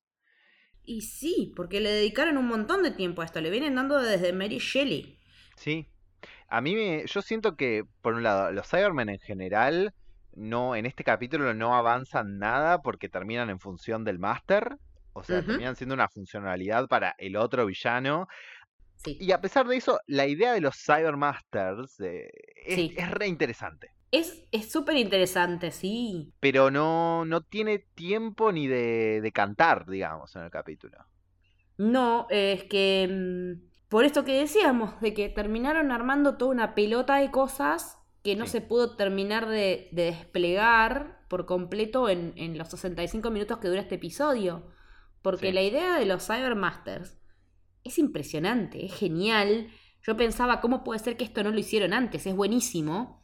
Y 0.85 1.01
sí, 1.01 1.51
porque 1.55 1.79
le 1.81 1.89
dedicaron 1.91 2.37
un 2.37 2.47
montón 2.47 2.83
de 2.83 2.91
tiempo 2.91 3.21
a 3.21 3.25
esto. 3.25 3.41
Le 3.41 3.49
vienen 3.49 3.75
dando 3.75 3.99
desde 4.01 4.33
Mary 4.33 4.59
Shelley. 4.59 5.19
Sí. 5.57 5.87
A 6.55 6.61
mí 6.61 6.75
me, 6.75 7.03
yo 7.07 7.21
siento 7.23 7.55
que, 7.55 7.83
por 8.01 8.13
un 8.13 8.21
lado, 8.21 8.51
los 8.51 8.67
Cybermen 8.69 9.09
en 9.09 9.19
general, 9.19 9.93
no, 10.35 10.75
en 10.75 10.85
este 10.85 11.03
capítulo 11.03 11.53
no 11.55 11.75
avanzan 11.75 12.37
nada 12.37 12.81
porque 12.83 13.09
terminan 13.09 13.49
en 13.49 13.59
función 13.59 14.03
del 14.03 14.19
Master. 14.19 14.77
O 15.13 15.23
sea, 15.23 15.43
terminan 15.43 15.75
siendo 15.75 15.95
una 15.95 16.09
funcionalidad 16.09 16.87
para 16.87 17.15
el 17.17 17.37
otro 17.37 17.65
villano. 17.65 18.27
Sí. 19.03 19.17
Y 19.19 19.31
a 19.31 19.41
pesar 19.41 19.67
de 19.67 19.77
eso, 19.77 19.99
la 20.05 20.27
idea 20.27 20.53
de 20.53 20.61
los 20.61 20.75
Cybermasters 20.75 21.99
eh, 22.01 22.29
es, 22.65 22.75
Sí. 22.75 22.93
es 22.95 23.09
re 23.09 23.27
interesante. 23.27 23.89
Es 24.11 24.45
es 24.51 24.71
súper 24.71 24.97
interesante, 24.97 25.71
sí. 25.71 26.31
Pero 26.39 26.69
no, 26.69 27.25
no 27.25 27.41
tiene 27.41 27.79
tiempo 27.79 28.51
ni 28.51 28.67
de, 28.67 29.21
de 29.21 29.31
cantar, 29.31 29.87
digamos, 29.87 30.35
en 30.35 30.43
el 30.43 30.51
capítulo. 30.51 30.99
No, 31.77 32.27
es 32.29 32.65
que... 32.65 33.57
Por 33.93 34.05
esto 34.05 34.25
que 34.25 34.39
decíamos, 34.39 34.99
de 35.01 35.13
que 35.13 35.29
terminaron 35.29 35.91
armando 35.91 36.35
toda 36.35 36.49
una 36.49 36.73
pelota 36.73 37.17
de 37.17 37.29
cosas 37.29 37.99
que 38.23 38.35
no 38.35 38.45
Sí. 38.47 38.53
se 38.53 38.61
pudo 38.61 38.95
terminar 38.95 39.47
de, 39.47 39.87
de 39.91 40.05
desplegar 40.05 41.19
por 41.29 41.45
completo 41.45 42.09
en, 42.09 42.33
en 42.35 42.57
los 42.57 42.69
65 42.69 43.29
minutos 43.29 43.59
que 43.59 43.67
dura 43.67 43.81
este 43.81 43.95
episodio. 43.95 44.65
Porque 45.21 45.49
Sí. 45.49 45.53
la 45.53 45.61
idea 45.61 45.99
de 45.99 46.05
los 46.07 46.25
Cybermasters 46.25 47.19
es 47.83 47.99
impresionante, 47.99 48.83
es 48.83 48.95
genial. 48.95 49.67
Yo 50.01 50.17
pensaba, 50.17 50.59
¿cómo 50.59 50.83
puede 50.83 50.99
ser 50.99 51.15
que 51.15 51.23
esto 51.25 51.43
no 51.43 51.51
lo 51.51 51.59
hicieron 51.59 51.93
antes? 51.93 52.25
Es 52.25 52.35
buenísimo. 52.35 53.21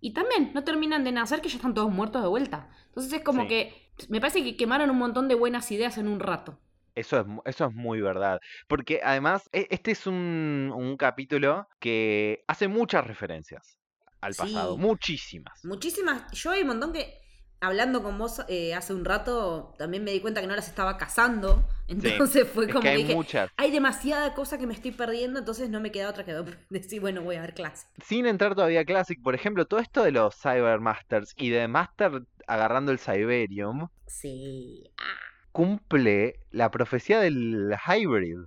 Y 0.00 0.14
también 0.14 0.52
no 0.54 0.64
terminan 0.64 1.04
de 1.04 1.12
nacer 1.12 1.42
que 1.42 1.50
ya 1.50 1.56
están 1.56 1.74
todos 1.74 1.92
muertos 1.92 2.22
de 2.22 2.28
vuelta. 2.28 2.70
Entonces 2.86 3.12
es 3.12 3.20
como 3.22 3.42
Sí. 3.42 3.48
que 3.48 3.92
me 4.08 4.20
parece 4.20 4.42
que 4.42 4.56
quemaron 4.56 4.88
un 4.88 4.96
montón 4.98 5.28
de 5.28 5.34
buenas 5.34 5.70
ideas 5.72 5.98
en 5.98 6.08
un 6.08 6.20
rato. 6.20 6.58
Eso 6.96 7.20
es, 7.20 7.26
eso 7.44 7.66
es 7.66 7.74
muy 7.74 8.00
verdad. 8.00 8.40
Porque 8.66 9.00
además, 9.04 9.48
e- 9.52 9.68
este 9.70 9.92
es 9.92 10.06
un, 10.06 10.72
un 10.74 10.96
capítulo 10.96 11.68
que 11.78 12.42
hace 12.48 12.66
muchas 12.68 13.06
referencias 13.06 13.78
al 14.20 14.34
pasado. 14.34 14.74
Sí. 14.74 14.80
Muchísimas. 14.80 15.64
Muchísimas. 15.64 16.32
Yo 16.32 16.50
hay 16.50 16.62
un 16.62 16.68
montón 16.68 16.92
que, 16.92 17.20
hablando 17.60 18.02
con 18.02 18.18
vos 18.18 18.42
eh, 18.48 18.74
hace 18.74 18.94
un 18.94 19.04
rato, 19.04 19.74
también 19.78 20.04
me 20.04 20.10
di 20.10 20.20
cuenta 20.20 20.40
que 20.40 20.46
no 20.46 20.56
las 20.56 20.68
estaba 20.68 20.96
cazando. 20.96 21.68
Entonces 21.88 22.48
fue 22.48 22.64
Es 22.64 22.72
como 22.72 22.82
que 22.82 22.88
hay 22.88 22.96
dije, 23.02 23.14
muchas. 23.14 23.50
hay 23.56 23.70
demasiada 23.70 24.34
cosa 24.34 24.58
que 24.58 24.66
me 24.66 24.74
estoy 24.74 24.90
perdiendo, 24.90 25.38
entonces 25.38 25.70
no 25.70 25.80
me 25.80 25.92
queda 25.92 26.10
otra 26.10 26.24
que 26.24 26.32
decir, 26.70 27.00
bueno, 27.00 27.22
voy 27.22 27.36
a 27.36 27.42
ver 27.42 27.54
clase. 27.54 27.86
Sin 28.04 28.26
entrar 28.26 28.54
todavía 28.54 28.80
a 28.80 28.84
Classic, 28.84 29.22
por 29.22 29.34
ejemplo, 29.34 29.66
todo 29.66 29.80
esto 29.80 30.02
de 30.02 30.10
los 30.12 30.34
Cybermasters 30.34 31.34
y 31.36 31.50
de 31.50 31.68
Master 31.68 32.22
agarrando 32.48 32.90
el 32.92 32.98
Cyberium 32.98 33.88
Sí. 34.06 34.90
Cumple 35.56 36.34
la 36.50 36.70
profecía 36.70 37.18
del 37.18 37.74
Hybrid. 37.86 38.40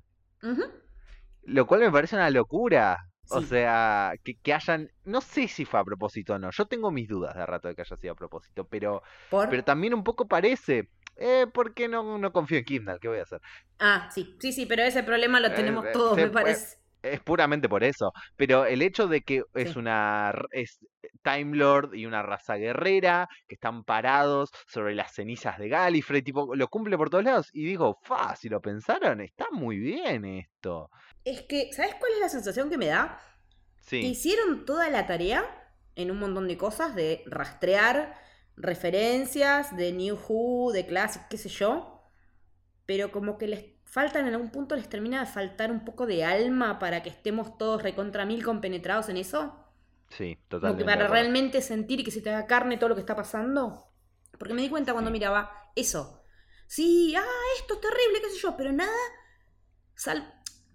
Lo 1.42 1.66
cual 1.66 1.80
me 1.82 1.92
parece 1.92 2.16
una 2.16 2.30
locura. 2.30 3.00
O 3.32 3.42
sea, 3.42 4.14
que, 4.24 4.36
que 4.36 4.54
hayan. 4.54 4.92
No 5.06 5.20
sé 5.22 5.48
si 5.48 5.66
fue 5.66 5.80
a 5.80 5.84
propósito 5.84 6.34
o 6.36 6.40
no. 6.40 6.52
Yo 6.52 6.68
tengo 6.68 6.92
mis 6.92 7.08
dudas 7.08 7.36
de 7.36 7.46
rato 7.48 7.68
de 7.68 7.74
que 7.76 7.82
haya 7.82 7.96
sido 7.96 8.14
a 8.14 8.16
propósito. 8.16 8.68
Pero, 8.68 9.02
Por... 9.28 9.50
pero 9.50 9.64
también 9.64 9.96
un 9.96 10.04
poco 10.04 10.28
parece. 10.28 10.92
Eh, 11.16 11.48
porque 11.52 11.88
no, 11.88 12.20
no 12.20 12.32
confío 12.32 12.60
en 12.60 12.66
Kindle? 12.66 13.00
¿Qué 13.02 13.08
voy 13.08 13.20
a 13.20 13.24
hacer? 13.24 13.42
Ah, 13.80 14.10
sí, 14.14 14.38
sí, 14.40 14.52
sí, 14.54 14.66
pero 14.68 14.84
ese 14.84 15.04
problema 15.04 15.40
lo 15.40 15.48
Eh, 15.48 15.54
tenemos 15.56 15.86
eh, 15.86 15.92
todos, 15.92 16.16
se 16.16 16.26
me 16.26 16.30
parece. 16.30 16.78
Es 17.02 17.22
puramente 17.22 17.70
por 17.70 17.84
eso. 17.84 18.12
Pero 18.36 18.66
el 18.66 18.82
hecho 18.82 19.08
de 19.08 19.22
que 19.22 19.44
es 19.54 19.72
Sí. 19.72 19.80
una. 19.80 20.34
Es 20.52 20.80
Time 21.24 21.56
Lord 21.58 21.96
y 21.96 22.06
una 22.06 22.22
raza 22.24 22.56
guerrera 22.56 23.28
que 23.48 23.56
están 23.56 23.84
parados 23.84 24.50
sobre 24.68 24.96
las 24.96 25.14
cenizas 25.14 25.58
de 25.58 25.70
Gallifrey. 25.70 26.22
Tipo, 26.22 26.56
lo 26.56 26.68
cumple 26.70 26.98
por 26.98 27.10
todos 27.10 27.24
lados. 27.24 27.50
Y 27.54 27.66
digo, 27.66 28.00
fa, 28.04 28.36
si 28.36 28.50
lo 28.50 28.62
pensaron, 28.62 29.22
está 29.22 29.48
muy 29.52 29.78
bien 29.78 30.26
esto. 30.26 30.90
Es 31.24 31.42
que, 31.44 31.72
¿sabes 31.74 31.96
cuál 31.96 32.14
es 32.14 32.20
la 32.20 32.30
sensación 32.30 32.70
que 32.70 32.78
me 32.78 32.88
da? 32.88 33.20
Que 33.78 33.86
Sí. 33.86 33.98
hicieron 34.08 34.66
toda 34.66 34.90
la 34.90 35.08
tarea 35.08 35.44
en 35.96 36.12
un 36.12 36.20
montón 36.20 36.48
de 36.48 36.58
cosas 36.58 36.96
de 36.96 37.24
rastrear 37.28 38.16
referencias 38.56 39.76
de 39.76 39.92
New 39.94 40.18
Who, 40.28 40.72
de 40.74 40.86
Classic, 40.86 41.22
qué 41.30 41.38
sé 41.38 41.50
yo, 41.50 42.02
pero 42.86 43.12
como 43.12 43.38
que 43.38 43.48
les 43.48 43.66
faltan 43.90 44.28
en 44.28 44.34
algún 44.34 44.50
punto, 44.52 44.76
les 44.76 44.88
termina 44.90 45.20
de 45.22 45.26
faltar 45.26 45.72
un 45.72 45.84
poco 45.86 46.06
de 46.06 46.24
alma 46.24 46.78
para 46.80 47.02
que 47.04 47.10
estemos 47.10 47.58
todos 47.58 47.82
recontra 47.84 48.26
mil 48.26 48.44
compenetrados 48.44 49.10
en 49.10 49.18
eso. 49.18 49.56
Sí, 50.10 50.36
Como 50.36 50.48
totalmente. 50.50 50.84
que 50.84 50.86
para 50.86 51.08
realmente 51.08 51.62
sentir 51.62 52.00
y 52.00 52.04
que 52.04 52.12
se 52.12 52.22
te 52.22 52.30
haga 52.30 52.48
carne 52.48 52.78
todo 52.78 52.90
lo 52.90 52.96
que 52.96 53.02
está 53.02 53.16
pasando. 53.16 53.86
Porque 54.38 54.54
me 54.54 54.62
di 54.62 54.70
cuenta 54.70 54.94
cuando 54.94 55.10
Sí. 55.10 55.14
miraba 55.14 55.52
eso. 55.76 56.24
Sí, 56.68 57.14
ah, 57.16 57.26
esto 57.60 57.76
es 57.76 57.82
terrible, 57.82 58.22
qué 58.24 58.30
sé 58.30 58.38
yo, 58.40 58.56
pero 58.58 58.72
nada. 58.72 58.92
sal- 59.96 60.34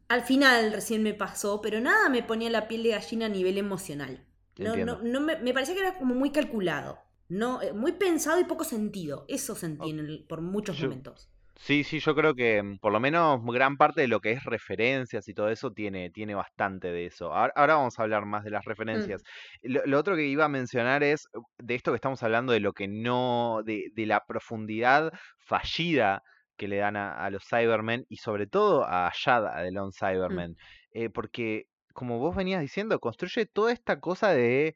Al 0.09 0.23
final 0.23 0.71
recién 0.73 1.03
me 1.03 1.15
pasó, 1.15 1.61
pero 1.63 1.81
nada 1.81 2.11
me 2.11 2.23
ponía 2.23 2.51
la 2.51 2.69
piel 2.69 2.83
de 2.83 2.91
gallina 2.91 3.25
a 3.27 3.31
nivel 3.31 3.57
emocional. 3.57 4.27
No, 4.59 4.77
no, 4.77 5.01
no 5.03 5.21
me, 5.21 5.37
me 5.39 5.55
parecía 5.55 5.75
que 5.75 5.81
era 5.81 5.99
como 5.99 6.15
muy 6.15 6.31
calculado. 6.31 6.99
No, 7.29 7.63
eh, 7.63 7.73
muy 7.73 7.93
pensado 7.93 8.39
y 8.39 8.45
poco 8.45 8.65
sentido. 8.65 9.25
Eso 9.29 9.55
sentí 9.57 9.89
en 9.91 10.01
el- 10.01 10.27
por 10.29 10.43
muchos 10.43 10.77
Yo- 10.77 10.89
momentos. 10.89 11.31
Sí, 11.57 11.85
sí, 11.85 12.01
yo 12.01 12.15
creo 12.15 12.35
que 12.35 12.63
mm, 12.63 12.79
por 12.79 12.93
lo 12.93 13.01
menos 13.01 13.41
gran 13.45 13.77
parte 13.77 14.01
de 14.01 14.09
lo 14.09 14.21
que 14.21 14.33
es 14.33 14.45
referencias 14.45 15.29
y 15.29 15.35
todo 15.35 15.49
eso 15.51 15.73
tiene, 15.73 16.11
tiene 16.11 16.35
bastante 16.35 16.89
de 16.91 17.07
eso. 17.07 17.33
Ahora, 17.33 17.53
ahora 17.57 17.75
vamos 17.77 17.99
a 17.99 18.03
hablar 18.03 18.27
más 18.27 18.45
de 18.45 18.51
las 18.51 18.65
referencias. 18.65 19.23
Lo, 19.63 19.81
lo 19.87 19.99
otro 19.99 20.17
que 20.17 20.27
iba 20.27 20.45
a 20.45 20.49
mencionar 20.49 21.03
es 21.03 21.29
uh, 21.33 21.43
de 21.59 21.75
esto 21.75 21.93
que 21.93 21.97
estamos 21.97 22.23
hablando, 22.23 22.53
de 22.53 22.61
lo 22.61 22.73
que 22.73 22.89
no, 22.89 23.63
de, 23.65 23.91
de 23.95 24.07
la 24.07 24.25
profundidad 24.27 25.13
fallida 25.39 26.23
que 26.57 26.69
le 26.69 26.77
dan 26.79 26.97
a, 26.97 27.13
a 27.13 27.31
los 27.31 27.45
Cybermen 27.49 28.05
y 28.09 28.17
sobre 28.17 28.47
todo 28.47 28.85
a 28.85 29.11
Shad, 29.15 29.47
a 29.47 29.63
The 29.63 29.73
Lone 29.73 29.93
Cybermen. 29.93 30.57
Eh, 30.93 31.11
porque, 31.11 31.65
como 31.93 32.19
vos 32.19 32.37
venías 32.37 32.61
diciendo, 32.61 32.99
construye 33.01 33.47
toda 33.47 33.73
esta 33.73 34.01
cosa 34.01 34.31
de 34.31 34.75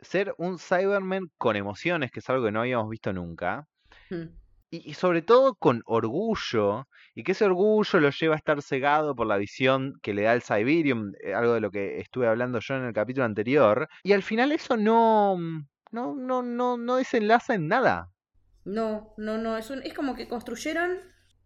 ser 0.00 0.34
un 0.38 0.58
Cyberman 0.58 1.28
con 1.38 1.56
emociones, 1.56 2.10
que 2.10 2.20
es 2.20 2.30
algo 2.30 2.44
que 2.44 2.52
no 2.52 2.60
habíamos 2.60 2.88
visto 2.90 3.12
nunca. 3.12 3.66
Mm. 4.10 4.47
Y, 4.70 4.90
y 4.90 4.94
sobre 4.94 5.22
todo 5.22 5.54
con 5.54 5.82
orgullo, 5.86 6.86
y 7.14 7.22
que 7.24 7.32
ese 7.32 7.44
orgullo 7.46 8.00
lo 8.00 8.10
lleva 8.10 8.34
a 8.34 8.38
estar 8.38 8.60
cegado 8.62 9.14
por 9.14 9.26
la 9.26 9.36
visión 9.38 9.94
que 10.02 10.12
le 10.14 10.22
da 10.22 10.34
el 10.34 10.42
Siberium, 10.42 11.12
eh, 11.22 11.34
algo 11.34 11.54
de 11.54 11.60
lo 11.60 11.70
que 11.70 12.00
estuve 12.00 12.28
hablando 12.28 12.60
yo 12.60 12.74
en 12.76 12.84
el 12.84 12.92
capítulo 12.92 13.24
anterior, 13.24 13.88
y 14.02 14.12
al 14.12 14.22
final 14.22 14.52
eso 14.52 14.76
no, 14.76 15.36
mm, 15.38 15.66
no, 15.92 16.14
no, 16.14 16.42
no, 16.42 16.76
no 16.76 16.96
desenlaza 16.96 17.54
en 17.54 17.68
nada. 17.68 18.08
No, 18.64 19.14
no, 19.16 19.38
no. 19.38 19.56
Es, 19.56 19.70
un- 19.70 19.82
es 19.82 19.94
como 19.94 20.14
que 20.14 20.28
construyeron 20.28 20.98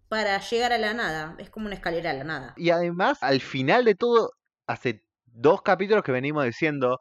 para 0.08 0.38
llegar 0.40 0.72
a 0.72 0.78
la 0.78 0.92
nada. 0.94 1.36
Es 1.38 1.48
como 1.50 1.66
una 1.66 1.74
escalera 1.76 2.10
a 2.10 2.14
la 2.14 2.24
nada. 2.24 2.54
Y 2.56 2.70
además, 2.70 3.22
al 3.22 3.40
final 3.40 3.84
de 3.84 3.94
todo, 3.94 4.32
hace 4.66 5.04
dos 5.26 5.62
capítulos 5.62 6.02
que 6.02 6.12
venimos 6.12 6.44
diciendo 6.44 6.98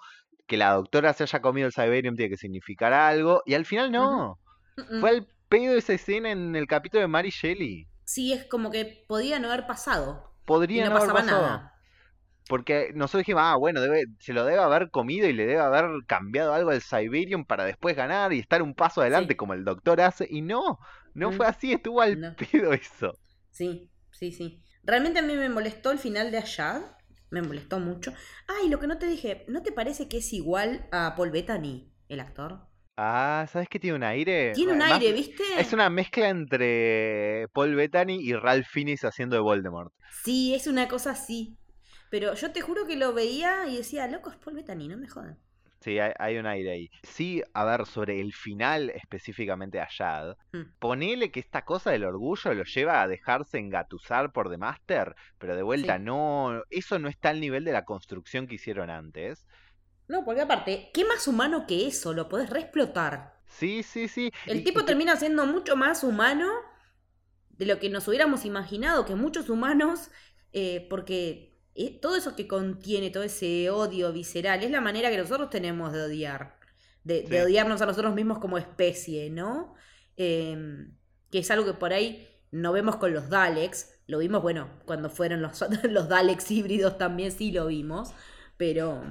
que 0.48 0.58
la 0.58 0.74
doctora 0.74 1.14
se 1.14 1.24
haya 1.24 1.42
comido 1.42 1.68
el 1.68 1.74
Siberium 1.74 2.16
tiene 2.16 2.30
que 2.30 2.38
significar 2.38 2.94
algo, 2.94 3.42
y 3.46 3.54
al 3.56 3.66
final 3.66 3.92
no. 3.92 4.38
Mm, 4.78 4.98
mm. 4.98 5.00
Fue 5.02 5.10
al 5.10 5.28
pedo 5.52 5.76
esa 5.78 5.94
escena 5.94 6.32
en 6.32 6.56
el 6.56 6.68
capítulo 6.68 7.02
de 7.02 7.08
Mary 7.08 7.30
Shelley. 7.32 7.88
Sí, 8.06 8.34
es 8.34 8.46
como 8.46 8.70
que 8.72 9.06
podía 9.08 9.40
no 9.40 9.48
haber 9.50 9.66
pasado. 9.68 10.36
Y 10.74 10.84
Podría 10.84 10.86
no 10.86 10.92
no 10.92 10.98
haber 10.98 11.12
pasado. 11.12 11.24
nada. 11.24 11.74
Porque 12.48 12.92
nosotros 12.96 13.22
dijimos, 13.22 13.44
ah, 13.46 13.56
bueno, 13.58 13.82
debe, 13.82 14.06
se 14.20 14.34
lo 14.34 14.46
debe 14.46 14.60
haber 14.62 14.92
comido 14.92 15.28
y 15.28 15.34
le 15.34 15.46
debe 15.48 15.62
haber 15.62 15.86
cambiado 16.08 16.54
algo 16.54 16.72
al 16.72 16.82
Siberium 16.82 17.46
para 17.46 17.66
después 17.66 17.96
ganar 17.96 18.34
y 18.34 18.40
estar 18.40 18.62
un 18.62 18.76
paso 18.76 19.02
adelante 19.02 19.34
Sí. 19.34 19.38
como 19.38 19.54
el 19.54 19.64
doctor 19.66 20.02
hace. 20.02 20.28
Y 20.30 20.42
no, 20.42 20.80
no 21.14 21.32
Mm, 21.32 21.34
fue 21.34 21.48
así, 21.48 21.74
estuvo 21.74 22.02
al 22.02 22.20
no. 22.20 22.36
pedo 22.36 22.74
eso. 22.74 23.14
Sí, 23.52 23.92
sí, 24.12 24.32
sí. 24.32 24.64
Realmente 24.84 25.20
a 25.20 25.22
mí 25.22 25.36
me 25.36 25.50
molestó 25.50 25.92
el 25.92 26.00
final 26.00 26.32
de 26.32 26.38
Ashad. 26.40 26.82
Me 27.30 27.42
molestó 27.42 27.80
mucho. 27.80 28.14
Ay, 28.48 28.68
lo 28.70 28.80
que 28.80 28.88
no 28.88 28.98
te 28.98 29.06
dije, 29.06 29.46
¿no 29.48 29.62
te 29.64 29.72
parece 29.72 30.10
que 30.10 30.18
es 30.18 30.34
igual 30.34 30.88
a 30.92 31.16
Paul 31.16 31.32
Bettany, 31.32 31.94
el 32.10 32.20
actor? 32.20 32.68
Ah, 33.04 33.48
¿sabes 33.52 33.68
qué 33.68 33.80
tiene 33.80 33.96
un 33.96 34.04
aire? 34.04 34.52
Tiene 34.54 34.74
un 34.74 34.82
aire, 34.84 35.12
¿viste? 35.12 35.42
Es 35.58 35.74
una 35.74 35.90
mezcla 35.90 36.30
entre 36.30 37.48
Paul 37.52 37.74
Bettany 37.76 38.20
y 38.22 38.34
Ralph 38.36 38.68
Fiennes 38.68 39.04
haciendo 39.04 39.36
de 39.36 39.42
Voldemort. 39.42 39.92
Sí, 40.24 40.54
es 40.54 40.68
una 40.68 40.88
cosa 40.88 41.12
así. 41.12 41.58
Pero 42.12 42.36
yo 42.36 42.52
te 42.52 42.62
juro 42.62 42.86
que 42.86 42.98
lo 42.98 43.12
veía 43.14 43.66
y 43.68 43.78
decía, 43.78 44.06
loco, 44.08 44.30
es 44.30 44.36
Paul 44.38 44.56
Bettany, 44.58 44.88
no 44.88 44.98
me 44.98 45.08
jodan. 45.08 45.40
Sí, 45.80 45.98
hay, 45.98 46.12
hay 46.20 46.38
un 46.38 46.46
aire 46.46 46.72
ahí. 46.74 46.90
Sí, 47.02 47.42
a 47.56 47.66
ver, 47.66 47.88
sobre 47.88 48.22
el 48.22 48.34
final 48.34 48.92
específicamente 48.92 49.80
a 49.80 49.88
Shad, 49.90 50.36
Mm. 50.54 50.74
ponele 50.78 51.32
que 51.32 51.40
esta 51.40 51.66
cosa 51.66 51.90
del 51.90 52.04
orgullo 52.04 52.54
lo 52.54 52.66
lleva 52.66 53.02
a 53.02 53.08
dejarse 53.08 53.58
engatusar 53.58 54.32
por 54.32 54.52
The 54.52 54.58
Master, 54.60 55.16
pero 55.40 55.56
de 55.56 55.64
vuelta 55.64 55.98
Sí. 55.98 56.04
no, 56.04 56.62
eso 56.70 57.00
no 57.00 57.08
está 57.08 57.30
al 57.30 57.40
nivel 57.40 57.64
de 57.66 57.72
la 57.72 57.84
construcción 57.84 58.46
que 58.46 58.56
hicieron 58.56 58.92
antes. 58.92 59.48
No, 60.12 60.26
porque 60.26 60.42
aparte, 60.42 60.92
¿qué 60.94 61.06
más 61.06 61.26
humano 61.26 61.66
que 61.66 61.88
eso? 61.88 62.12
Lo 62.14 62.28
podés 62.28 62.50
reexplotar. 62.50 63.40
Sí, 63.48 63.82
sí, 63.82 64.10
sí. 64.10 64.30
El 64.46 64.60
y- 64.60 64.64
tipo 64.66 64.82
y 64.82 64.86
termina 64.86 65.16
siendo 65.16 65.46
mucho 65.46 65.78
más 65.78 66.04
humano 66.04 66.50
de 67.52 67.66
lo 67.66 67.80
que 67.80 67.90
nos 67.90 68.10
hubiéramos 68.10 68.44
imaginado, 68.44 69.06
que 69.06 69.16
muchos 69.16 69.50
humanos, 69.50 70.10
eh, 70.52 70.86
porque 70.90 71.58
todo 72.02 72.18
eso 72.18 72.36
que 72.36 72.46
contiene, 72.46 73.10
todo 73.10 73.24
ese 73.24 73.70
odio 73.70 74.12
visceral, 74.12 74.62
es 74.62 74.72
la 74.72 74.82
manera 74.82 75.10
que 75.10 75.18
nosotros 75.18 75.50
tenemos 75.50 75.94
de 75.94 76.02
odiar, 76.02 76.60
de, 77.06 77.42
odiarnos 77.42 77.82
a 77.82 77.86
nosotros 77.86 78.14
mismos 78.14 78.40
como 78.40 78.58
especie, 78.58 79.30
¿no? 79.30 79.76
Em, 80.18 80.94
que 81.32 81.40
es 81.40 81.52
algo 81.52 81.66
que 81.66 81.74
por 81.74 81.94
ahí 81.94 82.28
no 82.52 82.74
vemos 82.74 82.98
con 82.98 83.14
los 83.14 83.30
Daleks, 83.30 84.02
lo 84.08 84.18
vimos, 84.18 84.42
bueno, 84.42 84.70
cuando 84.86 85.10
fueron 85.10 85.42
los, 85.42 85.64
los 85.90 86.10
Daleks 86.10 86.52
híbridos 86.52 86.98
también 86.98 87.32
sí 87.32 87.54
lo 87.54 87.68
vimos, 87.68 88.12
pero, 88.58 89.02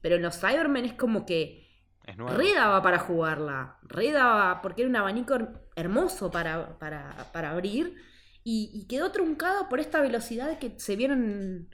pero 0.00 0.16
en 0.16 0.22
los 0.22 0.38
Cybermen 0.40 0.84
es 0.84 0.94
como 0.94 1.26
que 1.26 1.68
es 2.04 2.16
nuevo. 2.16 2.36
Re 2.36 2.54
daba 2.54 2.82
para 2.82 2.98
jugarla. 2.98 3.78
Re 3.82 4.12
daba, 4.12 4.62
porque 4.62 4.82
era 4.82 4.88
un 4.90 4.96
abanico 4.96 5.34
her- 5.34 5.60
hermoso 5.76 6.30
para, 6.30 6.78
para, 6.78 7.14
para 7.32 7.50
abrir. 7.50 7.94
Y, 8.42 8.70
y 8.74 8.86
quedó 8.86 9.12
truncada 9.12 9.68
por 9.68 9.80
esta 9.80 10.00
velocidad 10.00 10.58
que 10.58 10.74
se 10.78 10.96
vieron. 10.96 11.68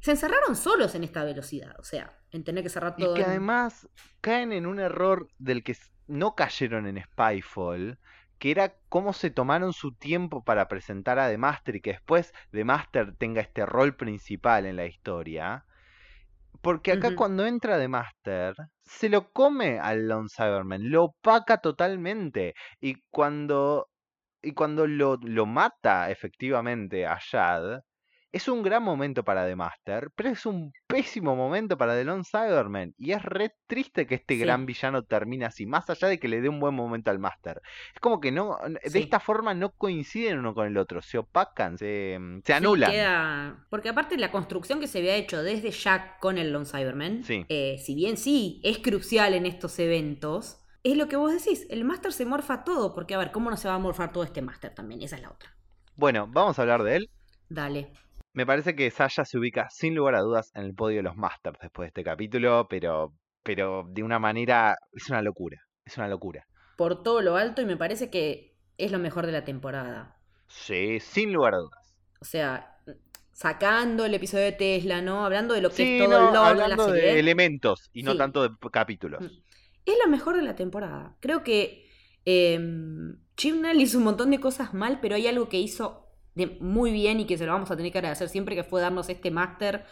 Se 0.00 0.12
encerraron 0.12 0.56
solos 0.56 0.94
en 0.94 1.04
esta 1.04 1.24
velocidad. 1.24 1.74
O 1.78 1.84
sea, 1.84 2.18
en 2.30 2.42
tener 2.44 2.62
que 2.62 2.70
cerrar 2.70 2.94
Y 2.96 3.02
todo. 3.02 3.14
que 3.14 3.20
en- 3.22 3.28
además 3.30 3.88
caen 4.20 4.52
en 4.52 4.66
un 4.66 4.80
error 4.80 5.28
del 5.38 5.62
que 5.62 5.76
no 6.06 6.34
cayeron 6.34 6.86
en 6.86 7.02
Spyfall, 7.02 7.98
que 8.38 8.50
era 8.50 8.74
cómo 8.88 9.12
se 9.12 9.30
tomaron 9.30 9.72
su 9.72 9.92
tiempo 9.92 10.44
para 10.44 10.68
presentar 10.68 11.18
a 11.18 11.28
The 11.28 11.38
Master 11.38 11.76
y 11.76 11.80
que 11.80 11.92
después 11.92 12.32
The 12.50 12.64
Master 12.64 13.14
tenga 13.16 13.40
este 13.40 13.66
rol 13.66 13.94
principal 13.96 14.66
en 14.66 14.76
la 14.76 14.86
historia. 14.86 15.64
Porque 16.62 16.92
acá 16.92 17.14
cuando 17.14 17.46
entra 17.46 17.78
The 17.78 17.88
Master, 17.88 18.54
se 18.84 19.08
lo 19.08 19.30
come 19.32 19.78
al 19.78 20.06
Lone 20.08 20.28
Cyberman, 20.34 20.90
lo 20.90 21.04
opaca 21.04 21.58
totalmente. 21.58 22.54
Y 22.80 22.96
cuando, 23.10 23.88
y 24.42 24.52
cuando 24.52 24.86
lo, 24.86 25.16
lo 25.22 25.46
mata 25.46 26.10
efectivamente 26.10 27.06
a 27.06 27.18
Shad, 27.20 27.80
es 28.36 28.48
un 28.48 28.62
gran 28.62 28.82
momento 28.82 29.24
para 29.24 29.46
The 29.46 29.56
Master, 29.56 30.10
pero 30.14 30.28
es 30.30 30.46
un 30.46 30.72
pésimo 30.86 31.34
momento 31.34 31.76
para 31.76 31.94
The 31.94 32.04
Lone 32.04 32.24
Cyberman. 32.24 32.94
Y 32.96 33.12
es 33.12 33.22
re 33.22 33.54
triste 33.66 34.06
que 34.06 34.14
este 34.16 34.34
Sí. 34.34 34.40
gran 34.40 34.66
villano 34.66 35.02
termine 35.02 35.44
así, 35.44 35.66
más 35.66 35.88
allá 35.90 36.08
de 36.08 36.18
que 36.18 36.28
le 36.28 36.40
dé 36.40 36.48
un 36.48 36.60
buen 36.60 36.74
momento 36.74 37.10
al 37.10 37.18
Master. 37.18 37.60
Es 37.94 38.00
como 38.00 38.20
que 38.20 38.32
no, 38.32 38.58
de 38.68 38.90
Sí. 38.90 38.98
esta 39.00 39.20
forma 39.20 39.54
no 39.54 39.70
coinciden 39.72 40.38
uno 40.38 40.54
con 40.54 40.66
el 40.66 40.76
otro, 40.76 41.02
se 41.02 41.18
opacan, 41.18 41.78
se, 41.78 42.18
mm, 42.20 42.40
Sí, 42.44 42.52
anulan. 42.52 42.90
queda- 42.90 43.66
Porque 43.70 43.88
aparte 43.88 44.16
la 44.16 44.30
construcción 44.30 44.80
que 44.80 44.86
se 44.86 44.98
había 44.98 45.16
hecho 45.16 45.42
desde 45.42 45.70
Jack 45.70 46.18
con 46.20 46.38
el 46.38 46.52
Lone 46.52 46.66
Cyberman, 46.66 47.22
eh, 47.28 47.76
si 47.84 47.94
bien 47.94 48.16
sí 48.16 48.60
es 48.64 48.78
crucial 48.78 49.34
en 49.34 49.46
estos 49.46 49.78
eventos, 49.78 50.60
es 50.82 50.96
lo 50.96 51.08
que 51.08 51.16
vos 51.16 51.32
decís, 51.32 51.66
el 51.70 51.84
Master 51.84 52.12
se 52.12 52.26
morfa 52.26 52.62
todo, 52.62 52.94
porque 52.94 53.14
a 53.14 53.18
ver, 53.18 53.32
¿cómo 53.32 53.50
no 53.50 53.56
se 53.56 53.66
va 53.68 53.74
a 53.74 53.78
morfar 53.78 54.12
todo 54.12 54.22
este 54.24 54.42
Master 54.42 54.72
también? 54.74 55.02
Esa 55.02 55.16
es 55.16 55.22
la 55.22 55.30
otra. 55.30 55.50
Bueno, 55.96 56.28
vamos 56.30 56.58
a 56.58 56.62
hablar 56.62 56.82
de 56.84 56.96
él. 56.96 57.10
Dale. 57.48 57.92
Me 58.36 58.44
parece 58.44 58.76
que 58.76 58.90
Sasha 58.90 59.24
se 59.24 59.38
ubica 59.38 59.70
sin 59.70 59.94
lugar 59.94 60.14
a 60.14 60.20
dudas 60.20 60.52
en 60.54 60.64
el 60.64 60.74
podio 60.74 60.98
de 60.98 61.04
los 61.04 61.16
Masters 61.16 61.58
después 61.58 61.86
de 61.86 61.88
este 61.88 62.04
capítulo, 62.04 62.66
pero, 62.68 63.14
pero 63.42 63.86
de 63.88 64.02
una 64.02 64.18
manera, 64.18 64.76
es 64.92 65.08
una 65.08 65.22
locura, 65.22 65.56
es 65.86 65.96
una 65.96 66.06
locura. 66.06 66.46
Por 66.76 67.02
todo 67.02 67.22
lo 67.22 67.36
alto 67.36 67.62
y 67.62 67.64
me 67.64 67.78
parece 67.78 68.10
que 68.10 68.54
es 68.76 68.92
lo 68.92 68.98
mejor 68.98 69.24
de 69.24 69.32
la 69.32 69.46
temporada. 69.46 70.20
Sí, 70.48 71.00
sin 71.00 71.32
lugar 71.32 71.54
a 71.54 71.58
dudas. 71.60 71.96
O 72.20 72.26
sea, 72.26 72.76
sacando 73.32 74.04
el 74.04 74.12
episodio 74.12 74.44
de 74.44 74.52
Tesla, 74.52 75.00
¿no? 75.00 75.24
Hablando 75.24 75.54
de 75.54 75.62
lo 75.62 75.70
que 75.70 75.76
Sí, 75.76 75.98
es 75.98 76.04
todo 76.04 76.20
no, 76.20 76.28
el 76.28 76.34
lore 76.34 76.60
de 76.60 76.68
la 76.68 76.76
hablando 76.76 76.92
de 76.92 77.00
serie. 77.00 77.18
elementos 77.18 77.88
y 77.94 78.02
no 78.02 78.18
tanto 78.18 78.46
de 78.46 78.54
capítulos. 78.70 79.22
Mm. 79.22 79.38
Es 79.86 79.94
lo 80.04 80.10
mejor 80.10 80.36
de 80.36 80.42
la 80.42 80.54
temporada. 80.56 81.16
Creo 81.20 81.42
que 81.42 81.88
eh, 82.26 82.60
Chibnall 83.34 83.80
hizo 83.80 83.96
un 83.96 84.04
montón 84.04 84.30
de 84.30 84.40
cosas 84.40 84.74
mal, 84.74 84.98
pero 85.00 85.14
hay 85.14 85.26
algo 85.26 85.48
que 85.48 85.58
hizo 85.58 86.05
de 86.36 86.46
muy 86.60 86.92
bien 86.92 87.18
y 87.20 87.26
que 87.26 87.36
se 87.38 87.46
lo 87.46 87.52
vamos 87.52 87.70
a 87.72 87.76
tener 87.76 87.90
que 87.92 87.98
agradecer 87.98 88.28
siempre, 88.28 88.54
que 88.54 88.62
fue 88.64 88.80
darnos 88.80 89.08
este 89.08 89.32
máster 89.32 89.84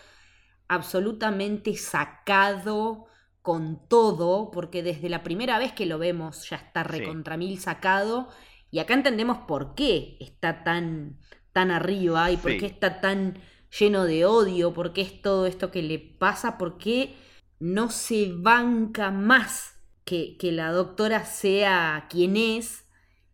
absolutamente 0.69 1.77
sacado 1.77 3.07
con 3.43 3.87
todo, 3.89 4.51
porque 4.51 4.83
desde 4.83 5.09
la 5.11 5.23
primera 5.23 5.59
vez 5.59 5.73
que 5.73 5.87
lo 5.87 5.99
vemos 5.99 6.49
ya 6.49 6.57
está 6.57 6.83
recontra 6.83 7.37
mil 7.37 7.59
sacado, 7.59 8.29
y 8.71 8.79
acá 8.79 8.95
entendemos 8.95 9.39
por 9.47 9.75
qué 9.75 10.17
está 10.21 10.65
tan, 10.65 11.19
tan 11.53 11.71
arriba 11.71 12.31
y 12.31 12.37
por 12.39 12.53
Sí. 12.53 12.59
qué 12.59 12.67
está 12.67 13.01
tan 13.01 13.39
lleno 13.79 14.05
de 14.05 14.25
odio, 14.25 14.73
por 14.73 14.93
qué 14.93 15.03
es 15.03 15.21
todo 15.23 15.47
esto 15.47 15.71
que 15.71 15.83
le 15.83 15.99
pasa, 15.99 16.59
por 16.59 16.79
qué 16.79 17.15
no 17.61 17.91
se 17.91 18.33
banca 18.35 19.11
más 19.11 19.75
que, 20.05 20.37
que 20.39 20.53
la 20.53 20.73
doctora 20.73 21.25
sea 21.25 22.07
quien 22.11 22.37
es 22.37 22.87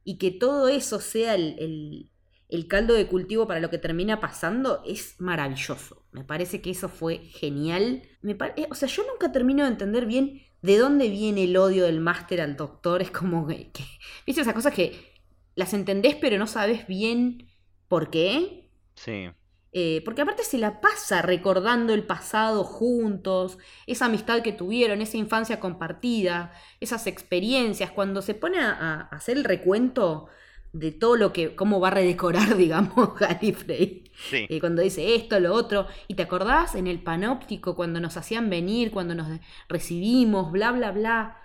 y 0.05 0.19
que 0.19 0.31
todo 0.31 0.69
eso 0.69 1.01
sea 1.01 1.35
el, 1.35 1.57
el- 1.59 2.10
el 2.51 2.67
caldo 2.69 2.95
de 2.95 3.07
cultivo 3.07 3.47
para 3.47 3.61
lo 3.61 3.71
que 3.71 3.79
termina 3.79 4.21
pasando, 4.21 4.83
es 4.87 5.15
maravilloso. 5.21 6.05
Me 6.13 6.25
parece 6.25 6.61
que 6.61 6.71
eso 6.71 6.89
fue 6.89 7.19
genial. 7.19 8.03
Me 8.23 8.33
eh, 8.57 8.67
o 8.71 8.75
sea, 8.75 8.89
yo 8.89 9.05
nunca 9.11 9.33
termino 9.33 9.65
de 9.65 9.71
entender 9.71 10.07
bien 10.07 10.43
de 10.63 10.77
dónde 10.79 11.09
viene 11.09 11.45
el 11.45 11.57
odio 11.57 11.85
del 11.85 12.01
máster 12.01 12.41
al 12.41 12.57
doctor. 12.57 13.03
Es 13.03 13.11
como 13.11 13.47
que, 13.47 13.71
que- 13.73 13.85
¿Viste 14.27 14.43
esas 14.43 14.55
cosas 14.55 14.75
que 14.75 15.15
las 15.55 15.75
entendés 15.75 16.17
pero 16.17 16.39
no 16.39 16.47
sabes 16.47 16.87
bien 16.87 17.49
por 17.89 18.11
qué? 18.11 18.71
Sí. 18.95 19.31
Eh, 19.73 20.03
porque 20.05 20.23
aparte 20.23 20.43
se 20.43 20.59
la 20.59 20.81
pasa 20.81 21.23
recordando 21.23 21.95
el 21.95 22.05
pasado 22.05 22.65
juntos, 22.65 23.57
esa 23.87 24.07
amistad 24.07 24.43
que 24.43 24.53
tuvieron, 24.53 25.01
esa 25.01 25.17
infancia 25.17 25.61
compartida, 25.61 26.53
esas 26.81 27.07
experiencias. 27.07 27.93
Cuando 27.93 28.21
se 28.21 28.35
pone 28.35 28.59
a, 28.59 28.73
a 28.73 29.01
hacer 29.17 29.37
el 29.37 29.45
recuento 29.45 30.27
de 30.73 30.93
todo 30.93 31.17
lo 31.17 31.33
que, 31.33 31.57
cómo 31.57 31.81
va 31.81 31.89
a 31.89 31.93
redecorar, 31.93 32.57
digamos, 32.57 33.15
Gallifrey. 33.19 34.11
Sí. 34.15 34.47
Eh, 34.49 34.61
cuando 34.61 34.83
dice 34.83 35.15
esto, 35.15 35.41
lo 35.41 35.55
otro. 35.55 35.87
¿Y 36.09 36.15
te 36.15 36.23
acordás 36.23 36.75
en 36.75 36.87
el 36.87 37.03
panóptico 37.03 37.75
cuando 37.77 38.01
nos 38.01 38.17
hacían 38.17 38.51
venir, 38.51 38.91
cuando 38.91 39.15
nos 39.15 39.29
recibimos, 39.69 40.53
bla, 40.53 40.73
bla, 40.73 40.93
bla? 40.93 41.37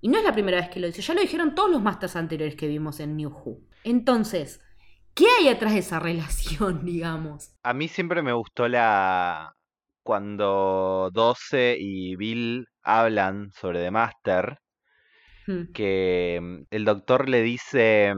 Y 0.00 0.08
no 0.08 0.18
es 0.18 0.24
la 0.24 0.32
primera 0.32 0.58
vez 0.58 0.68
que 0.70 0.80
lo 0.80 0.86
dice, 0.86 1.02
ya 1.02 1.14
lo 1.14 1.20
dijeron 1.20 1.54
todos 1.54 1.70
los 1.70 1.82
masters 1.82 2.16
anteriores 2.16 2.56
que 2.56 2.68
vimos 2.68 3.00
en 3.00 3.16
New 3.16 3.30
Who. 3.30 3.60
Entonces, 3.84 4.60
¿qué 5.14 5.26
hay 5.38 5.48
atrás 5.48 5.72
de 5.74 5.80
esa 5.80 5.98
relación, 6.00 6.84
digamos? 6.84 7.52
A 7.62 7.74
mí 7.74 7.88
siempre 7.88 8.22
me 8.22 8.32
gustó 8.32 8.68
la. 8.68 9.52
Cuando 10.02 11.10
12 11.12 11.76
y 11.80 12.14
Bill 12.16 12.68
hablan 12.82 13.50
sobre 13.52 13.80
The 13.82 13.90
Master, 13.90 14.58
Hmm. 15.46 15.72
que 15.72 16.38
mm, 16.42 16.62
el 16.70 16.84
doctor 16.84 17.28
le 17.28 17.42
dice. 17.42 18.14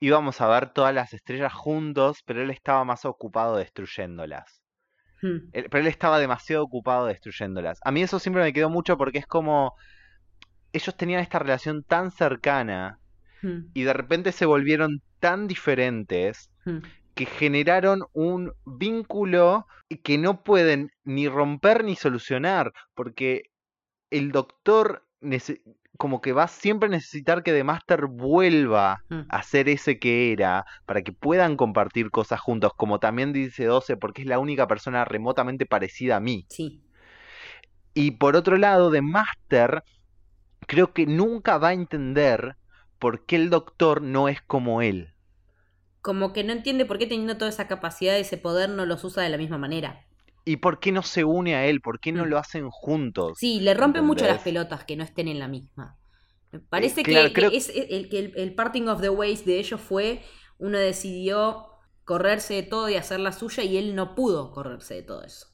Íbamos 0.00 0.40
a 0.40 0.48
ver 0.48 0.70
todas 0.72 0.94
las 0.94 1.12
estrellas 1.12 1.52
juntos, 1.54 2.22
pero 2.26 2.42
él 2.42 2.50
estaba 2.50 2.84
más 2.84 3.04
ocupado 3.04 3.56
destruyéndolas. 3.56 4.62
Hmm. 5.22 5.48
Él- 5.52 5.66
pero 5.70 5.80
él 5.80 5.86
estaba 5.86 6.18
demasiado 6.18 6.62
ocupado 6.64 7.06
destruyéndolas. 7.06 7.78
A 7.84 7.90
mí 7.90 8.02
eso 8.02 8.18
siempre 8.18 8.42
me 8.42 8.52
quedó 8.52 8.68
mucho 8.70 8.96
porque 8.98 9.18
es 9.18 9.26
como. 9.26 9.74
Ellos 10.72 10.94
tenían 10.96 11.20
esta 11.20 11.38
relación 11.38 11.82
tan 11.84 12.10
cercana 12.10 12.98
Hmm. 13.42 13.70
y 13.74 13.82
de 13.84 13.92
repente 13.92 14.32
se 14.32 14.46
volvieron 14.46 15.02
tan 15.20 15.46
diferentes 15.46 16.50
Hmm. 16.64 16.78
que 17.14 17.24
generaron 17.26 18.02
un 18.12 18.52
vínculo 18.66 19.66
que 20.02 20.18
no 20.18 20.42
pueden 20.42 20.90
ni 21.04 21.28
romper 21.28 21.84
ni 21.84 21.96
solucionar, 21.96 22.72
porque 22.94 23.44
el 24.10 24.32
doctor 24.32 25.06
como 25.96 26.20
que 26.20 26.32
va 26.32 26.48
siempre 26.48 26.86
a 26.88 26.90
necesitar 26.90 27.42
que 27.42 27.52
The 27.52 27.64
Master 27.64 28.06
vuelva 28.06 28.98
Hmm. 29.10 29.26
a 29.28 29.42
ser 29.42 29.68
ese 29.68 29.98
que 29.98 30.32
era, 30.32 30.64
para 30.86 31.02
que 31.02 31.12
puedan 31.12 31.56
compartir 31.56 32.10
cosas 32.10 32.40
juntos, 32.40 32.72
como 32.76 33.00
también 33.00 33.32
dice 33.32 33.64
12, 33.66 33.96
porque 33.96 34.22
es 34.22 34.28
la 34.28 34.38
única 34.38 34.66
persona 34.68 35.04
remotamente 35.04 35.66
parecida 35.66 36.16
a 36.16 36.20
mí. 36.20 36.48
Sí. 36.48 36.82
Y 37.94 38.12
por 38.12 38.36
otro 38.36 38.56
lado, 38.58 38.92
The 38.92 39.02
Master 39.02 39.82
creo 40.66 40.92
que 40.94 41.06
nunca 41.06 41.58
va 41.58 41.68
a 41.68 41.72
entender 41.74 42.56
por 42.98 43.26
qué 43.26 43.36
el 43.36 43.50
doctor 43.50 44.02
no 44.02 44.28
es 44.28 44.42
como 44.42 44.82
él. 44.82 45.14
Como 46.00 46.32
que 46.32 46.42
no 46.44 46.52
entiende 46.54 46.86
por 46.86 46.96
qué 46.98 47.06
teniendo 47.06 47.36
toda 47.36 47.50
esa 47.50 47.68
capacidad, 47.68 48.16
ese 48.18 48.38
poder, 48.38 48.70
no 48.70 48.86
los 48.86 49.04
usa 49.04 49.22
de 49.22 49.28
la 49.28 49.36
misma 49.38 49.58
manera. 49.58 50.05
¿Y 50.46 50.56
por 50.58 50.80
qué 50.80 50.92
no 50.92 51.02
se 51.02 51.24
une 51.24 51.54
a 51.56 51.66
él? 51.66 51.82
¿Por 51.82 52.00
qué 52.00 52.10
no 52.12 52.24
Mm. 52.24 52.28
lo 52.28 52.38
hacen 52.38 52.70
juntos? 52.70 53.38
Sí, 53.38 53.60
le 53.60 53.74
rompe 53.74 54.00
mucho 54.00 54.26
las 54.26 54.40
pelotas 54.40 54.84
que 54.84 54.96
no 54.96 55.04
estén 55.04 55.28
en 55.28 55.38
la 55.38 55.48
misma. 55.48 55.98
Me 56.52 56.60
parece 56.60 57.02
claro, 57.02 57.28
que, 57.28 57.34
creo- 57.34 57.50
que 57.50 57.56
es 57.58 57.68
el, 57.70 58.08
que 58.08 58.18
el, 58.20 58.32
el 58.36 58.54
parting 58.54 58.88
of 58.88 59.00
the 59.00 59.10
ways 59.10 59.44
de 59.44 59.58
ellos 59.58 59.80
fue, 59.80 60.22
uno 60.58 60.78
decidió 60.78 61.68
correrse 62.04 62.54
de 62.54 62.62
todo 62.64 62.88
y 62.88 62.96
hacer 62.96 63.20
la 63.20 63.32
suya 63.32 63.62
y 63.64 63.76
él 63.76 63.94
no 63.94 64.14
pudo 64.14 64.52
correrse 64.52 64.94
de 64.94 65.02
todo 65.02 65.22
eso. 65.24 65.48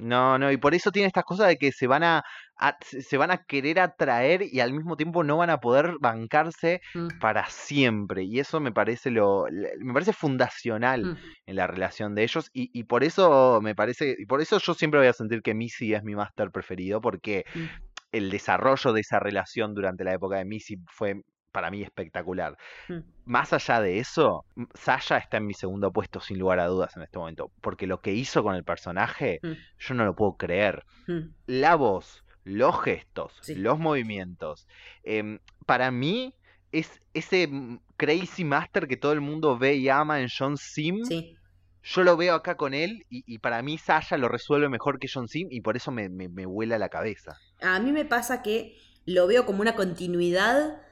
No, 0.00 0.38
no, 0.38 0.52
y 0.52 0.56
por 0.58 0.74
eso 0.74 0.92
tiene 0.92 1.08
estas 1.08 1.24
cosas 1.24 1.48
de 1.48 1.56
que 1.56 1.72
se 1.72 1.88
van 1.88 2.04
a, 2.04 2.22
a- 2.56 2.76
se 2.80 3.16
van 3.16 3.32
a 3.32 3.38
querer 3.44 3.80
atraer 3.80 4.42
y 4.42 4.60
al 4.60 4.72
mismo 4.72 4.96
tiempo 4.96 5.24
no 5.24 5.36
van 5.38 5.50
a 5.50 5.58
poder 5.58 5.94
bancarse 6.00 6.80
Mm, 6.94 7.08
para 7.20 7.46
siempre. 7.50 8.22
Y 8.24 8.38
eso 8.38 8.60
me 8.60 8.70
parece 8.72 9.10
lo, 9.10 9.46
me 9.80 9.92
parece 9.92 10.12
fundacional 10.12 11.04
mm, 11.04 11.16
en 11.46 11.56
la 11.56 11.66
relación 11.66 12.14
de 12.14 12.22
ellos. 12.22 12.48
Y, 12.52 12.70
y 12.78 12.84
por 12.84 13.02
eso 13.02 13.60
me 13.60 13.74
parece, 13.74 14.14
y 14.18 14.26
por 14.26 14.40
eso 14.40 14.58
yo 14.58 14.74
siempre 14.74 15.00
voy 15.00 15.08
a 15.08 15.12
sentir 15.12 15.42
que 15.42 15.54
Missy 15.54 15.92
es 15.94 16.04
mi 16.04 16.14
máster 16.14 16.50
preferido, 16.52 17.00
porque 17.00 17.44
mm. 17.54 17.64
el 18.12 18.30
desarrollo 18.30 18.92
de 18.92 19.00
esa 19.00 19.18
relación 19.18 19.74
durante 19.74 20.04
la 20.04 20.14
época 20.14 20.36
de 20.38 20.44
Missy 20.44 20.76
fue 20.92 21.22
para 21.52 21.70
mí 21.70 21.82
espectacular. 21.82 22.56
Mm. 22.88 22.98
Más 23.24 23.52
allá 23.52 23.80
de 23.80 23.98
eso, 23.98 24.44
Sasha 24.74 25.18
está 25.18 25.38
en 25.38 25.46
mi 25.46 25.54
segundo 25.54 25.92
puesto 25.92 26.20
sin 26.20 26.38
lugar 26.38 26.60
a 26.60 26.66
dudas 26.66 26.96
en 26.96 27.02
este 27.02 27.18
momento, 27.18 27.50
porque 27.60 27.86
lo 27.86 28.00
que 28.00 28.12
hizo 28.12 28.42
con 28.42 28.54
el 28.54 28.64
personaje, 28.64 29.40
Mm. 29.42 29.52
yo 29.78 29.94
no 29.94 30.04
lo 30.04 30.14
puedo 30.14 30.36
creer. 30.36 30.84
Mm. 31.06 31.30
La 31.46 31.74
voz, 31.76 32.24
los 32.44 32.80
gestos, 32.82 33.32
Sí. 33.42 33.54
los 33.54 33.78
movimientos, 33.78 34.66
em, 35.02 35.38
para 35.66 35.90
mí 35.90 36.34
es 36.72 37.00
ese 37.14 37.48
crazy 37.96 38.44
master 38.44 38.86
que 38.86 38.96
todo 38.96 39.12
el 39.12 39.20
mundo 39.20 39.58
ve 39.58 39.74
y 39.74 39.88
ama 39.88 40.20
en 40.20 40.28
John 40.36 40.56
Sim. 40.56 41.04
Sí. 41.04 41.34
Yo 41.82 42.02
lo 42.02 42.16
veo 42.18 42.34
acá 42.34 42.56
con 42.56 42.74
él 42.74 43.06
y, 43.08 43.22
y 43.26 43.38
para 43.38 43.62
mí 43.62 43.78
Sasha 43.78 44.18
lo 44.18 44.28
resuelve 44.28 44.68
mejor 44.68 44.98
que 44.98 45.08
John 45.12 45.28
Sim 45.28 45.48
y 45.50 45.62
por 45.62 45.76
eso 45.76 45.90
me, 45.90 46.08
me, 46.10 46.28
me 46.28 46.44
vuela 46.44 46.76
la 46.78 46.90
cabeza. 46.90 47.38
A 47.62 47.80
mí 47.80 47.92
me 47.92 48.04
pasa 48.04 48.42
que 48.42 48.76
lo 49.06 49.26
veo 49.26 49.46
como 49.46 49.62
una 49.62 49.74
continuidad 49.74 50.82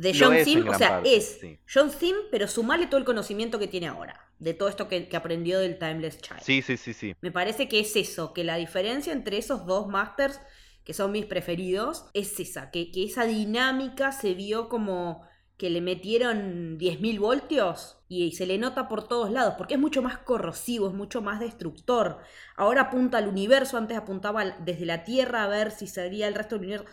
de 0.00 0.16
John 0.18 0.38
Sim. 0.38 0.68
O 0.68 0.74
sea, 0.74 0.88
parte, 0.90 1.16
es 1.16 1.38
sí. 1.40 1.58
John 1.72 1.90
Sim, 1.90 2.14
pero 2.30 2.48
sumale 2.48 2.86
todo 2.86 2.98
el 2.98 3.04
conocimiento 3.04 3.58
que 3.58 3.68
tiene 3.68 3.88
ahora. 3.88 4.24
De 4.38 4.54
todo 4.54 4.68
esto 4.68 4.88
que, 4.88 5.08
que 5.08 5.16
aprendió 5.16 5.58
del 5.58 5.78
Timeless 5.78 6.18
Child. 6.18 6.40
Sí, 6.42 6.62
sí, 6.62 6.76
sí, 6.76 6.92
sí. 6.92 7.14
Me 7.20 7.32
parece 7.32 7.68
que 7.68 7.80
es 7.80 7.96
eso, 7.96 8.32
que 8.32 8.44
la 8.44 8.56
diferencia 8.56 9.12
entre 9.12 9.38
esos 9.38 9.66
dos 9.66 9.88
masters, 9.88 10.40
que 10.84 10.94
son 10.94 11.10
mis 11.12 11.26
preferidos, 11.26 12.06
es 12.14 12.38
esa, 12.38 12.70
que, 12.70 12.90
que 12.92 13.04
esa 13.04 13.24
dinámica 13.24 14.12
se 14.12 14.34
vio 14.34 14.68
como 14.68 15.26
que 15.56 15.70
le 15.70 15.80
metieron 15.80 16.78
10.000 16.78 17.18
voltios 17.18 17.98
y 18.08 18.30
se 18.32 18.46
le 18.46 18.58
nota 18.58 18.86
por 18.86 19.08
todos 19.08 19.30
lados, 19.32 19.54
porque 19.58 19.74
es 19.74 19.80
mucho 19.80 20.02
más 20.02 20.18
corrosivo, 20.18 20.86
es 20.88 20.94
mucho 20.94 21.20
más 21.20 21.40
destructor. 21.40 22.18
Ahora 22.56 22.82
apunta 22.82 23.18
al 23.18 23.26
universo, 23.28 23.76
antes 23.76 23.96
apuntaba 23.98 24.42
al- 24.42 24.56
desde 24.64 24.86
la 24.86 25.02
Tierra 25.04 25.42
a 25.42 25.48
ver 25.48 25.72
si 25.72 25.88
salía 25.88 26.28
el 26.28 26.34
resto 26.36 26.54
del 26.54 26.64
universo. 26.66 26.86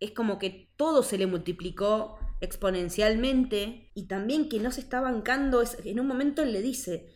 Es 0.00 0.12
como 0.12 0.38
que 0.38 0.70
todo 0.76 1.02
se 1.02 1.18
le 1.18 1.26
multiplicó 1.26 2.18
exponencialmente 2.40 3.90
y 3.94 4.06
también 4.06 4.48
que 4.48 4.60
no 4.60 4.70
se 4.70 4.80
está 4.80 5.00
bancando, 5.00 5.62
es- 5.62 5.78
en 5.84 6.00
un 6.00 6.06
momento 6.06 6.42
él 6.42 6.52
le 6.52 6.62
dice, 6.62 7.06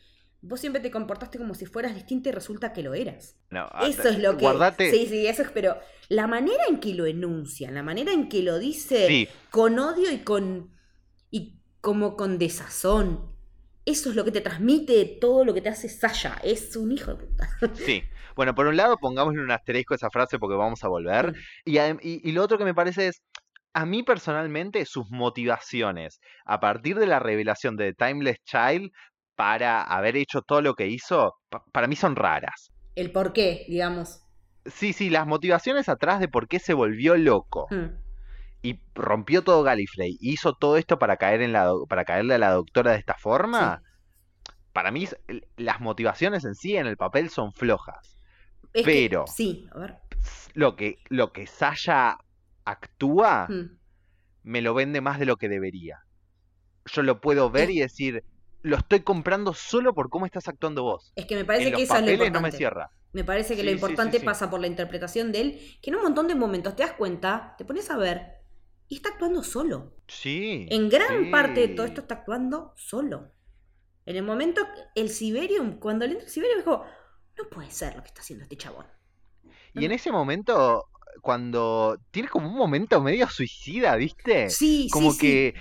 vos 0.40 0.60
siempre 0.60 0.80
te 0.80 0.90
comportaste 0.90 1.38
como 1.38 1.54
si 1.54 1.66
fueras 1.66 1.94
distinta 1.94 2.28
y 2.28 2.32
resulta 2.32 2.72
que 2.72 2.82
lo 2.82 2.94
eras. 2.94 3.36
No, 3.50 3.68
Eso 3.86 4.08
es 4.08 4.18
lo 4.18 4.36
que. 4.36 4.42
Guardate. 4.44 4.90
Sí, 4.90 5.06
sí, 5.06 5.26
eso 5.26 5.42
es. 5.42 5.50
Pero 5.50 5.76
la 6.08 6.26
manera 6.26 6.62
en 6.68 6.78
que 6.80 6.94
lo 6.94 7.06
enuncian, 7.06 7.74
la 7.74 7.82
manera 7.82 8.12
en 8.12 8.28
que 8.28 8.42
lo 8.42 8.58
dice 8.58 9.06
Sí. 9.08 9.28
con 9.50 9.78
odio 9.78 10.10
y 10.12 10.18
con. 10.18 10.70
y 11.30 11.60
como 11.80 12.16
con 12.16 12.38
desazón. 12.38 13.32
Eso 13.84 14.10
es 14.10 14.16
lo 14.16 14.24
que 14.24 14.32
te 14.32 14.40
transmite 14.42 15.04
todo 15.20 15.44
lo 15.46 15.54
que 15.54 15.62
te 15.62 15.70
hace 15.70 15.88
Sasha. 15.88 16.38
Es 16.44 16.76
un 16.76 16.92
hijo 16.92 17.14
de 17.14 17.24
puta. 17.24 17.48
Sí. 17.74 18.02
Bueno, 18.36 18.54
por 18.54 18.66
un 18.68 18.76
lado, 18.76 18.96
pongámosle 18.98 19.42
un 19.42 19.50
asterisco 19.50 19.94
a 19.94 19.96
esa 19.96 20.10
frase 20.10 20.38
porque 20.38 20.54
vamos 20.56 20.84
a 20.84 20.88
volver. 20.88 21.34
Y, 21.64 21.74
adem- 21.76 21.98
y- 22.02 22.20
y 22.28 22.32
lo 22.32 22.42
otro 22.44 22.56
que 22.58 22.64
me 22.64 22.74
parece 22.74 23.08
es, 23.08 23.22
a 23.78 23.86
mí 23.86 24.02
personalmente, 24.02 24.84
sus 24.86 25.08
motivaciones 25.10 26.18
a 26.44 26.58
partir 26.58 26.98
de 26.98 27.06
la 27.06 27.18
revelación 27.20 27.76
de 27.76 27.92
The 27.94 28.06
Timeless 28.06 28.38
Child 28.44 28.90
para 29.36 29.82
haber 29.82 30.16
hecho 30.16 30.42
todo 30.42 30.62
lo 30.62 30.74
que 30.74 30.88
hizo, 30.88 31.34
pa- 31.48 31.62
para 31.72 31.86
mí 31.86 31.94
son 31.94 32.16
raras. 32.16 32.70
El 32.96 33.12
por 33.12 33.32
qué, 33.32 33.64
digamos. 33.68 34.20
Sí, 34.66 34.92
sí, 34.92 35.10
las 35.10 35.26
motivaciones 35.26 35.88
atrás 35.88 36.18
de 36.18 36.26
por 36.28 36.48
qué 36.48 36.58
se 36.58 36.74
volvió 36.74 37.16
loco 37.16 37.68
Mm. 37.70 37.86
y 38.62 38.80
rompió 38.94 39.42
todo 39.42 39.62
Gallifrey 39.62 40.16
y 40.20 40.32
hizo 40.32 40.54
todo 40.54 40.76
esto 40.76 40.98
para 40.98 41.16
caer 41.16 41.40
en 41.42 41.52
la 41.52 41.70
para 41.88 42.04
caerle 42.04 42.34
a 42.34 42.38
la 42.38 42.50
doctora 42.50 42.90
de 42.92 42.98
esta 42.98 43.14
forma. 43.14 43.80
Para 44.72 44.90
mí, 44.90 45.06
las 45.56 45.80
motivaciones 45.80 46.44
en 46.44 46.54
sí 46.54 46.76
en 46.76 46.86
el 46.86 46.96
papel 46.96 47.30
son 47.30 47.52
flojas. 47.52 48.16
Es 48.72 48.84
que- 48.84 48.90
Pero- 49.08 49.24
sí, 49.28 49.68
a 49.72 49.78
ver. 49.78 49.98
Lo 50.54 50.74
que, 50.74 50.98
lo 51.08 51.32
que 51.32 51.46
Sasha 51.46 52.18
actúa 52.70 53.46
Mm. 53.48 53.78
me 54.42 54.62
lo 54.62 54.74
vende 54.74 55.00
más 55.00 55.18
de 55.18 55.26
lo 55.26 55.36
que 55.36 55.48
debería. 55.48 56.00
Yo 56.86 57.02
lo 57.02 57.20
puedo 57.20 57.50
ver 57.50 57.70
y 57.70 57.80
decir, 57.80 58.24
lo 58.62 58.76
estoy 58.76 59.00
comprando 59.00 59.52
solo 59.54 59.94
por 59.94 60.08
cómo 60.10 60.26
estás 60.26 60.48
actuando 60.48 60.82
vos. 60.82 61.12
Es 61.16 61.26
que 61.26 61.36
me 61.36 61.44
parece 61.44 61.68
en 61.68 61.74
que 61.74 61.80
los 61.82 61.82
eso 61.82 61.94
es 61.94 62.00
lo 62.00 62.06
papeles 62.06 62.18
no 62.18 62.24
importante. 62.26 62.52
me 62.52 62.56
cierra. 62.56 62.90
Me 63.12 63.24
parece 63.24 63.54
que 63.56 63.60
Sí, 63.60 63.66
lo 63.66 63.70
sí, 63.70 63.74
importante 63.74 64.18
sí. 64.20 64.24
pasa 64.24 64.50
por 64.50 64.60
la 64.60 64.66
interpretación 64.66 65.32
de 65.32 65.40
él, 65.40 65.60
que 65.82 65.90
en 65.90 65.96
un 65.96 66.02
montón 66.02 66.28
de 66.28 66.34
momentos 66.34 66.76
te 66.76 66.82
das 66.82 66.92
cuenta, 66.92 67.54
te 67.58 67.64
pones 67.64 67.90
a 67.90 67.96
ver, 67.96 68.38
y 68.88 68.96
está 68.96 69.10
actuando 69.10 69.42
solo. 69.42 69.96
Sí. 70.08 70.66
En 70.70 70.88
gran 70.88 71.30
parte 71.30 71.60
de 71.60 71.68
todo 71.68 71.86
esto 71.86 72.00
está 72.02 72.16
actuando 72.16 72.72
solo. 72.76 73.32
En 74.06 74.16
el 74.16 74.22
momento, 74.22 74.62
el 74.94 75.10
Siberium, 75.10 75.78
cuando 75.78 76.06
le 76.06 76.12
entra 76.12 76.26
el 76.26 76.30
Siberium, 76.32 76.58
dijo, 76.58 76.84
no 77.36 77.48
puede 77.50 77.70
ser 77.70 77.94
lo 77.96 78.02
que 78.02 78.08
está 78.08 78.22
haciendo 78.22 78.44
este 78.44 78.56
chabón. 78.56 78.86
Y 79.74 79.84
en 79.84 79.92
ese 79.92 80.10
momento, 80.10 80.86
cuando 81.20 81.98
tiene 82.10 82.28
como 82.28 82.48
un 82.48 82.56
momento 82.56 83.00
medio 83.00 83.28
suicida, 83.28 83.96
¿viste? 83.96 84.50
Sí, 84.50 84.88
como 84.90 85.12
sí, 85.12 85.18
sí. 85.18 85.20
que 85.20 85.54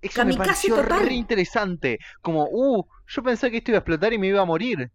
eso 0.00 0.24
me 0.24 0.34
pareció 0.34 0.76
total. 0.76 1.06
re 1.06 1.14
interesante. 1.14 1.98
Como, 2.20 2.48
uh, 2.50 2.86
yo 3.06 3.22
pensé 3.22 3.50
que 3.50 3.58
esto 3.58 3.70
iba 3.72 3.78
a 3.78 3.80
explotar 3.80 4.12
y 4.12 4.18
me 4.18 4.28
iba 4.28 4.40
a 4.40 4.44
morir. 4.44 4.90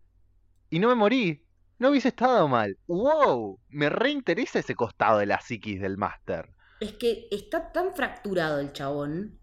Y 0.70 0.80
no 0.80 0.88
me 0.90 0.96
morí. 0.96 1.44
No 1.80 1.90
hubiese 1.90 2.10
estado 2.10 2.48
mal. 2.48 2.78
Wow, 2.88 3.60
me 3.70 3.90
reinteresa 3.90 4.60
ese 4.60 4.76
costado 4.76 5.20
de 5.20 5.26
la 5.26 5.42
psiquis 5.42 5.82
del 5.82 5.98
máster. 5.98 6.50
Es 6.80 6.94
que 6.94 7.28
está 7.32 7.72
tan 7.72 7.94
fracturado 7.94 8.60
el 8.60 8.72
chabón. 8.74 9.40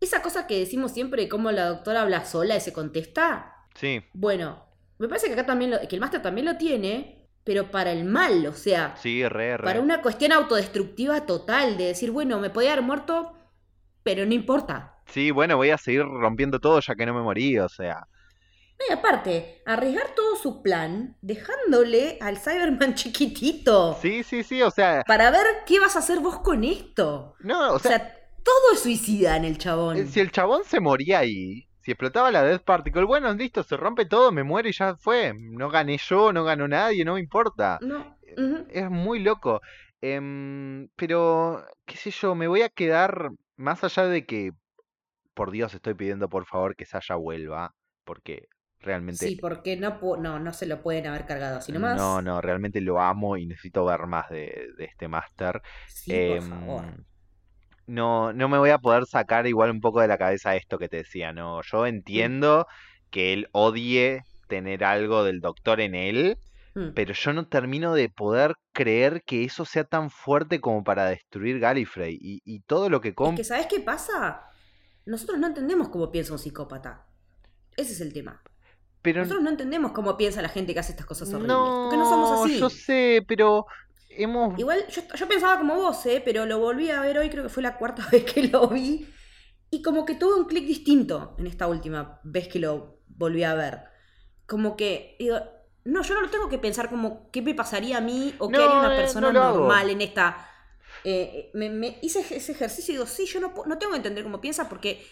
Esa 0.00 0.22
cosa 0.22 0.46
que 0.46 0.58
decimos 0.58 0.92
siempre 0.92 1.22
de 1.22 1.28
cómo 1.28 1.50
la 1.52 1.66
doctora 1.66 2.02
habla 2.02 2.24
sola 2.24 2.56
y 2.56 2.60
se 2.60 2.72
contesta. 2.72 3.52
Sí, 3.74 4.02
Bueno, 4.12 4.64
me 4.98 5.08
parece 5.08 5.26
que 5.26 5.32
acá 5.32 5.46
también 5.46 5.70
lo, 5.72 5.80
que 5.88 5.96
el 5.96 6.00
máster 6.00 6.22
también 6.22 6.46
lo 6.46 6.56
tiene, 6.56 7.23
pero 7.44 7.70
para 7.70 7.92
el 7.92 8.04
mal, 8.04 8.46
o 8.46 8.52
sea, 8.54 8.94
sí, 8.94 9.26
re, 9.28 9.56
re. 9.58 9.62
para 9.62 9.80
una 9.80 10.02
cuestión 10.02 10.32
autodestructiva 10.32 11.26
total, 11.26 11.76
de 11.76 11.86
decir, 11.86 12.10
bueno, 12.10 12.40
me 12.40 12.50
podía 12.50 12.72
haber 12.72 12.84
muerto, 12.84 13.34
pero 14.02 14.26
no 14.26 14.34
importa. 14.34 15.02
Sí, 15.06 15.30
bueno, 15.30 15.56
voy 15.56 15.70
a 15.70 15.78
seguir 15.78 16.02
rompiendo 16.02 16.60
todo 16.60 16.80
ya 16.80 16.94
que 16.94 17.06
no 17.06 17.14
me 17.14 17.22
morí, 17.22 17.58
o 17.58 17.68
sea. 17.68 18.06
No, 18.78 18.84
y 18.88 18.92
aparte, 18.92 19.62
arriesgar 19.66 20.14
todo 20.16 20.36
su 20.36 20.62
plan, 20.62 21.16
dejándole 21.22 22.18
al 22.20 22.38
Cyberman 22.38 22.94
chiquitito. 22.96 23.94
Sí, 24.00 24.22
sí, 24.24 24.42
sí, 24.42 24.62
o 24.62 24.70
sea. 24.70 25.02
Para 25.06 25.30
ver 25.30 25.46
qué 25.66 25.80
vas 25.80 25.96
a 25.96 26.00
hacer 26.00 26.20
vos 26.20 26.40
con 26.40 26.64
esto. 26.64 27.36
No, 27.38 27.74
o 27.74 27.76
O 27.76 27.78
sea, 27.78 27.98
sea, 27.98 28.14
todo 28.42 28.72
es 28.74 28.80
suicida 28.80 29.36
en 29.36 29.44
el 29.44 29.58
chabón. 29.58 29.96
eh, 29.96 30.06
si 30.06 30.20
el 30.20 30.30
chabón 30.32 30.64
se 30.64 30.80
moría 30.80 31.20
ahí, 31.20 31.68
si 31.84 31.90
explotaba 31.92 32.30
la 32.30 32.42
Death 32.42 32.62
Particle, 32.64 33.04
bueno, 33.04 33.32
listo, 33.34 33.62
se 33.62 33.76
rompe 33.76 34.06
todo, 34.06 34.32
me 34.32 34.42
muero 34.42 34.68
y 34.68 34.72
ya 34.72 34.96
fue. 34.96 35.34
No 35.38 35.68
gané 35.70 35.98
yo, 35.98 36.32
no 36.32 36.42
ganó 36.44 36.66
nadie, 36.66 37.04
no 37.04 37.14
me 37.14 37.20
importa. 37.20 37.78
No. 37.82 38.16
Es 38.70 38.90
muy 38.90 39.20
loco. 39.20 39.60
Em, 40.00 40.88
pero, 40.96 41.64
qué 41.84 41.96
sé 41.96 42.10
yo, 42.10 42.34
me 42.34 42.48
voy 42.48 42.62
a 42.62 42.68
quedar, 42.68 43.30
más 43.56 43.84
allá 43.84 44.06
de 44.06 44.26
que, 44.26 44.52
por 45.34 45.50
Dios, 45.50 45.74
estoy 45.74 45.94
pidiendo 45.94 46.28
por 46.28 46.46
favor 46.46 46.76
que 46.76 46.86
Sasha 46.86 47.16
vuelva, 47.16 47.74
porque 48.04 48.48
realmente... 48.80 49.26
Sí, 49.26 49.36
porque 49.36 49.76
no, 49.76 49.98
no, 50.18 50.38
no 50.38 50.52
se 50.52 50.66
lo 50.66 50.82
pueden 50.82 51.06
haber 51.06 51.26
cargado 51.26 51.58
así 51.58 51.72
nomás. 51.72 51.96
No, 51.96 52.22
no, 52.22 52.40
realmente 52.40 52.80
lo 52.80 53.00
amo 53.00 53.36
y 53.36 53.46
necesito 53.46 53.84
ver 53.84 54.06
más 54.06 54.28
de, 54.30 54.68
de 54.76 54.84
este 54.84 55.08
máster. 55.08 55.60
Sí, 55.88 56.10
por 56.10 56.36
Em, 56.36 56.50
favor. 56.50 56.84
No, 57.86 58.32
no 58.32 58.48
me 58.48 58.58
voy 58.58 58.70
a 58.70 58.78
poder 58.78 59.06
sacar 59.06 59.46
igual 59.46 59.70
un 59.70 59.80
poco 59.80 60.00
de 60.00 60.08
la 60.08 60.18
cabeza 60.18 60.56
esto 60.56 60.78
que 60.78 60.88
te 60.88 60.98
decía, 60.98 61.32
¿no? 61.32 61.60
Yo 61.62 61.86
entiendo 61.86 62.66
que 63.10 63.32
él 63.32 63.48
odie 63.52 64.22
tener 64.48 64.84
algo 64.84 65.24
del 65.24 65.40
doctor 65.40 65.80
en 65.80 65.94
él, 65.94 66.36
Mm. 66.76 66.88
pero 66.92 67.14
yo 67.14 67.32
no 67.32 67.46
termino 67.46 67.94
de 67.94 68.08
poder 68.08 68.56
creer 68.72 69.22
que 69.24 69.44
eso 69.44 69.64
sea 69.64 69.84
tan 69.84 70.10
fuerte 70.10 70.60
como 70.60 70.82
para 70.82 71.06
destruir 71.06 71.60
Gallifrey 71.60 72.18
y, 72.20 72.42
y 72.44 72.62
todo 72.62 72.90
lo 72.90 73.00
que 73.00 73.10
Es 73.16 73.34
que, 73.36 73.44
¿sabes 73.44 73.66
qué 73.66 73.78
pasa? 73.78 74.42
Nosotros 75.06 75.38
no 75.38 75.46
entendemos 75.46 75.88
cómo 75.88 76.10
piensa 76.10 76.32
un 76.32 76.40
psicópata. 76.40 77.06
Ese 77.76 77.92
es 77.92 78.00
el 78.00 78.12
tema. 78.12 78.42
Pero 79.02 79.20
Nosotros 79.20 79.44
no 79.44 79.50
entendemos 79.50 79.92
cómo 79.92 80.16
piensa 80.16 80.42
la 80.42 80.48
gente 80.48 80.74
que 80.74 80.80
hace 80.80 80.90
estas 80.90 81.06
cosas 81.06 81.28
horribles. 81.32 81.54
porque 81.54 81.96
no 81.96 82.08
somos 82.08 82.40
así. 82.40 82.58
yo 82.58 82.68
sé, 82.68 83.22
pero 83.28 83.66
hemos... 84.16 84.58
Igual 84.58 84.86
yo, 84.88 85.02
yo 85.14 85.28
pensaba 85.28 85.58
como 85.58 85.76
vos, 85.76 86.04
¿eh? 86.06 86.22
pero 86.24 86.46
lo 86.46 86.58
volví 86.58 86.90
a 86.90 87.00
ver 87.00 87.18
hoy, 87.18 87.30
creo 87.30 87.42
que 87.42 87.48
fue 87.48 87.62
la 87.62 87.76
cuarta 87.76 88.06
vez 88.12 88.24
que 88.24 88.48
lo 88.48 88.68
vi. 88.68 89.08
Y 89.70 89.82
como 89.82 90.04
que 90.04 90.14
tuve 90.14 90.34
un 90.34 90.46
clic 90.46 90.66
distinto 90.66 91.34
en 91.38 91.46
esta 91.46 91.66
última 91.66 92.20
vez 92.24 92.48
que 92.48 92.58
lo 92.60 93.00
volví 93.08 93.42
a 93.44 93.54
ver. 93.54 93.80
Como 94.46 94.76
que, 94.76 95.16
digo, 95.18 95.38
no, 95.84 96.02
yo 96.02 96.14
no 96.14 96.22
lo 96.22 96.30
tengo 96.30 96.48
que 96.48 96.58
pensar 96.58 96.88
como 96.88 97.30
qué 97.30 97.42
me 97.42 97.54
pasaría 97.54 97.98
a 97.98 98.00
mí 98.00 98.34
o 98.38 98.48
qué 98.48 98.56
haría 98.56 98.78
una 98.78 98.94
eh, 98.94 99.00
persona 99.00 99.32
no 99.32 99.42
normal 99.42 99.90
en 99.90 100.00
esta... 100.00 100.48
eh, 101.04 101.50
me, 101.54 101.70
me 101.70 101.98
hice 102.02 102.20
ese 102.20 102.52
ejercicio 102.52 102.92
y 102.92 102.96
digo, 102.96 103.06
sí, 103.06 103.26
yo 103.26 103.40
no, 103.40 103.52
no 103.66 103.78
tengo 103.78 103.92
que 103.92 103.98
entender 103.98 104.24
cómo 104.24 104.40
piensa 104.40 104.68
porque 104.68 105.04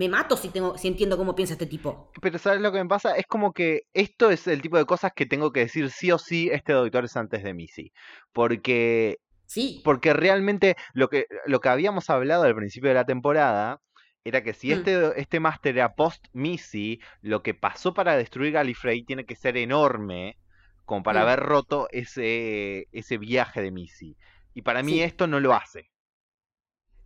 me 0.00 0.08
mato 0.08 0.34
si, 0.36 0.48
tengo, 0.48 0.78
si 0.78 0.88
entiendo 0.88 1.18
cómo 1.18 1.34
piensa 1.34 1.52
este 1.54 1.66
tipo. 1.66 2.10
Pero 2.22 2.38
¿sabes 2.38 2.60
lo 2.62 2.72
que 2.72 2.82
me 2.82 2.88
pasa? 2.88 3.16
Es 3.16 3.26
como 3.26 3.52
que 3.52 3.82
esto 3.92 4.30
es 4.30 4.46
el 4.46 4.62
tipo 4.62 4.78
de 4.78 4.86
cosas 4.86 5.12
que 5.14 5.26
tengo 5.26 5.52
que 5.52 5.60
decir 5.60 5.90
sí 5.90 6.10
o 6.10 6.16
sí, 6.18 6.48
este 6.50 6.72
doctor 6.72 7.04
es 7.04 7.16
antes 7.18 7.42
de 7.44 7.52
Missy. 7.54 7.92
Porque 8.32 9.18
Sí. 9.46 9.80
Porque 9.84 10.12
realmente 10.14 10.76
lo 10.94 11.08
que, 11.08 11.26
lo 11.44 11.60
que 11.60 11.68
habíamos 11.68 12.08
hablado 12.08 12.44
al 12.44 12.54
principio 12.54 12.88
de 12.88 12.94
la 12.94 13.04
temporada 13.04 13.80
era 14.24 14.42
que 14.44 14.54
si 14.54 14.68
Mm. 14.68 14.72
este, 14.78 15.20
este 15.20 15.40
máster 15.40 15.76
era 15.76 15.94
post-Missy, 15.96 17.00
lo 17.22 17.42
que 17.42 17.52
pasó 17.54 17.92
para 17.92 18.16
destruir 18.16 18.52
Gallifrey 18.52 19.02
tiene 19.02 19.24
que 19.26 19.34
ser 19.36 19.56
enorme 19.56 20.38
como 20.86 21.02
para 21.02 21.20
Mm. 21.20 21.22
haber 21.24 21.40
roto 21.40 21.88
ese, 21.90 22.86
ese 22.92 23.18
viaje 23.18 23.60
de 23.60 23.70
Missy. 23.72 24.16
Y 24.54 24.62
para 24.62 24.82
mí 24.84 24.92
Sí. 24.92 25.02
esto 25.02 25.26
no 25.26 25.40
lo 25.40 25.52
hace. 25.52 25.90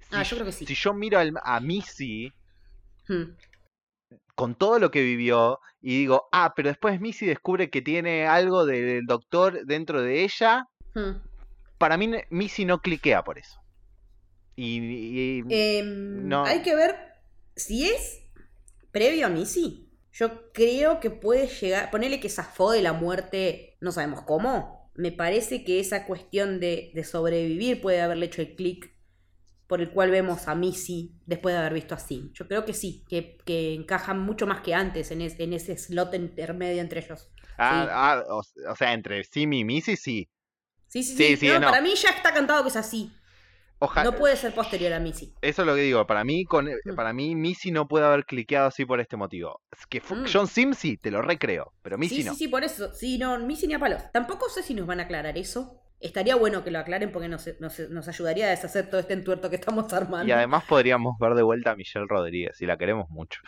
Si, 0.01 0.09
Ah, 0.15 0.23
yo 0.23 0.37
creo 0.37 0.47
que 0.47 0.53
sí. 0.53 0.67
si 0.67 0.75
yo 0.75 0.93
miro 0.93 1.19
al- 1.19 1.33
a 1.43 1.61
Missy 1.61 2.31
Hmm. 3.09 3.37
con 4.35 4.55
todo 4.57 4.79
lo 4.79 4.91
que 4.91 5.03
vivió 5.03 5.61
y 5.81 5.99
digo, 5.99 6.29
ah, 6.33 6.55
pero 6.57 6.69
después 6.69 7.01
Missy 7.01 7.27
descubre 7.27 7.71
que 7.71 7.83
tiene 7.83 8.27
algo 8.27 8.67
del 8.67 9.07
doctor 9.07 9.65
dentro 9.67 10.03
de 10.03 10.25
ella, 10.25 10.67
Hmm. 10.95 11.19
para 11.79 11.97
mí 11.97 12.11
Missy 12.31 12.65
no 12.65 12.81
cliquea 12.81 13.23
por 13.23 13.39
eso. 13.39 13.61
Y, 14.57 14.79
y- 14.79 15.45
Em, 15.51 16.29
No. 16.29 16.45
Hay 16.45 16.63
que 16.63 16.75
ver 16.75 16.97
si 17.57 17.87
es 17.89 18.23
previo 18.93 19.27
a 19.27 19.31
Missy. 19.31 19.91
Yo 20.13 20.53
creo 20.53 21.01
que 21.01 21.11
puede 21.11 21.49
llegar. 21.49 21.91
Ponerle 21.91 22.21
que 22.21 22.29
zafó 22.29 22.71
de 22.71 22.83
la 22.83 22.93
muerte, 22.93 23.77
no 23.81 23.91
sabemos 23.91 24.23
cómo. 24.23 24.91
Me 24.95 25.11
parece 25.11 25.65
que 25.65 25.81
esa 25.81 26.07
cuestión 26.07 26.61
de, 26.61 26.93
de 26.95 27.03
sobrevivir 27.05 27.81
puede 27.81 28.01
haberle 28.01 28.27
hecho 28.27 28.43
el 28.43 28.55
clic 28.55 28.94
por 29.67 29.81
el 29.81 29.91
cual 29.91 30.11
vemos 30.11 30.47
a 30.49 30.55
Missy 30.55 31.13
después 31.27 31.55
de 31.55 31.59
haber 31.61 31.75
visto 31.75 31.95
así. 31.95 32.31
Yo 32.35 32.47
creo 32.47 32.65
que 32.65 32.75
sí, 32.75 33.05
que, 33.09 33.39
que 33.45 33.75
encajan 33.75 34.21
mucho 34.21 34.47
más 34.47 34.61
que 34.61 34.75
antes 34.75 35.11
en, 35.11 35.23
es- 35.23 35.39
en 35.41 35.53
ese 35.53 35.77
slot 35.77 36.15
intermedio 36.15 36.81
entre 36.83 37.01
ellos. 37.01 37.31
ah, 37.59 37.83
sí. 37.85 37.89
ah, 37.93 38.25
o, 38.29 38.43
o 38.73 38.77
sea, 38.77 38.93
entre 38.93 39.25
Simi 39.25 39.61
y 39.61 39.65
Missy, 39.65 39.97
sí. 39.97 40.29
Sí, 40.89 41.03
sí, 41.03 41.17
Sí, 41.17 41.25
sí. 41.29 41.37
sí, 41.39 41.49
No, 41.49 41.59
no. 41.61 41.71
Para 41.71 41.81
mí 41.83 41.95
ya 41.97 42.11
está 42.11 42.33
cantado 42.33 42.63
que 42.63 42.69
es 42.69 42.77
así. 42.77 43.11
Ojalá. 43.81 44.11
No 44.11 44.17
puede 44.17 44.37
ser 44.37 44.55
posterior 44.55 44.93
a 44.93 45.01
Missy. 45.01 45.35
Eso 45.43 45.63
es 45.63 45.67
lo 45.67 45.75
que 45.75 45.81
digo. 45.83 46.07
Para 46.07 46.25
mí, 46.25 46.45
con, 46.45 46.67
Mm. 46.67 46.95
para 46.95 47.13
mí, 47.13 47.35
Missy 47.35 47.71
no 47.71 47.89
puede 47.89 48.07
haber 48.07 48.25
cliqueado 48.25 48.69
así 48.69 48.85
por 48.87 49.01
este 49.01 49.17
motivo. 49.17 49.61
Es 49.73 49.87
que 49.87 50.01
Mm. 50.01 50.25
John 50.33 50.47
Sim 50.47 50.73
sí, 50.75 50.97
te 50.97 51.11
lo 51.11 51.21
recreo. 51.21 51.73
Pero 51.83 51.99
Missy 51.99 52.17
sí, 52.19 52.25
no. 52.25 52.33
sí, 52.33 52.39
sí, 52.39 52.49
por 52.49 52.63
eso. 52.65 52.95
Sí, 52.95 53.19
no, 53.19 53.39
Missy 53.41 53.67
ni 53.67 53.75
a 53.75 53.79
palos. 53.79 54.03
Tampoco 54.13 54.49
sé 54.49 54.63
si 54.63 54.73
nos 54.75 54.87
van 54.87 55.01
a 55.01 55.05
aclarar 55.05 55.37
eso. 55.37 55.81
Estaría 56.05 56.37
bueno 56.37 56.63
que 56.63 56.71
lo 56.71 56.79
aclaren 56.79 57.11
porque 57.13 57.29
nos, 57.29 57.49
nos, 57.61 57.79
nos 57.91 58.09
ayudaría 58.09 58.47
a 58.47 58.51
deshacer 58.51 58.89
todo 58.91 59.01
este 59.01 59.15
entuerto 59.15 59.49
que 59.51 59.57
estamos 59.57 59.93
armando. 59.93 60.29
Y 60.29 60.33
además 60.33 60.65
podríamos 60.65 61.19
ver 61.19 61.33
de 61.35 61.43
vuelta 61.43 61.71
a 61.73 61.77
Michelle 61.77 62.07
Rodríguez, 62.09 62.61
y 62.61 62.67
la 62.67 62.77
queremos 62.77 63.09
mucho. 63.11 63.41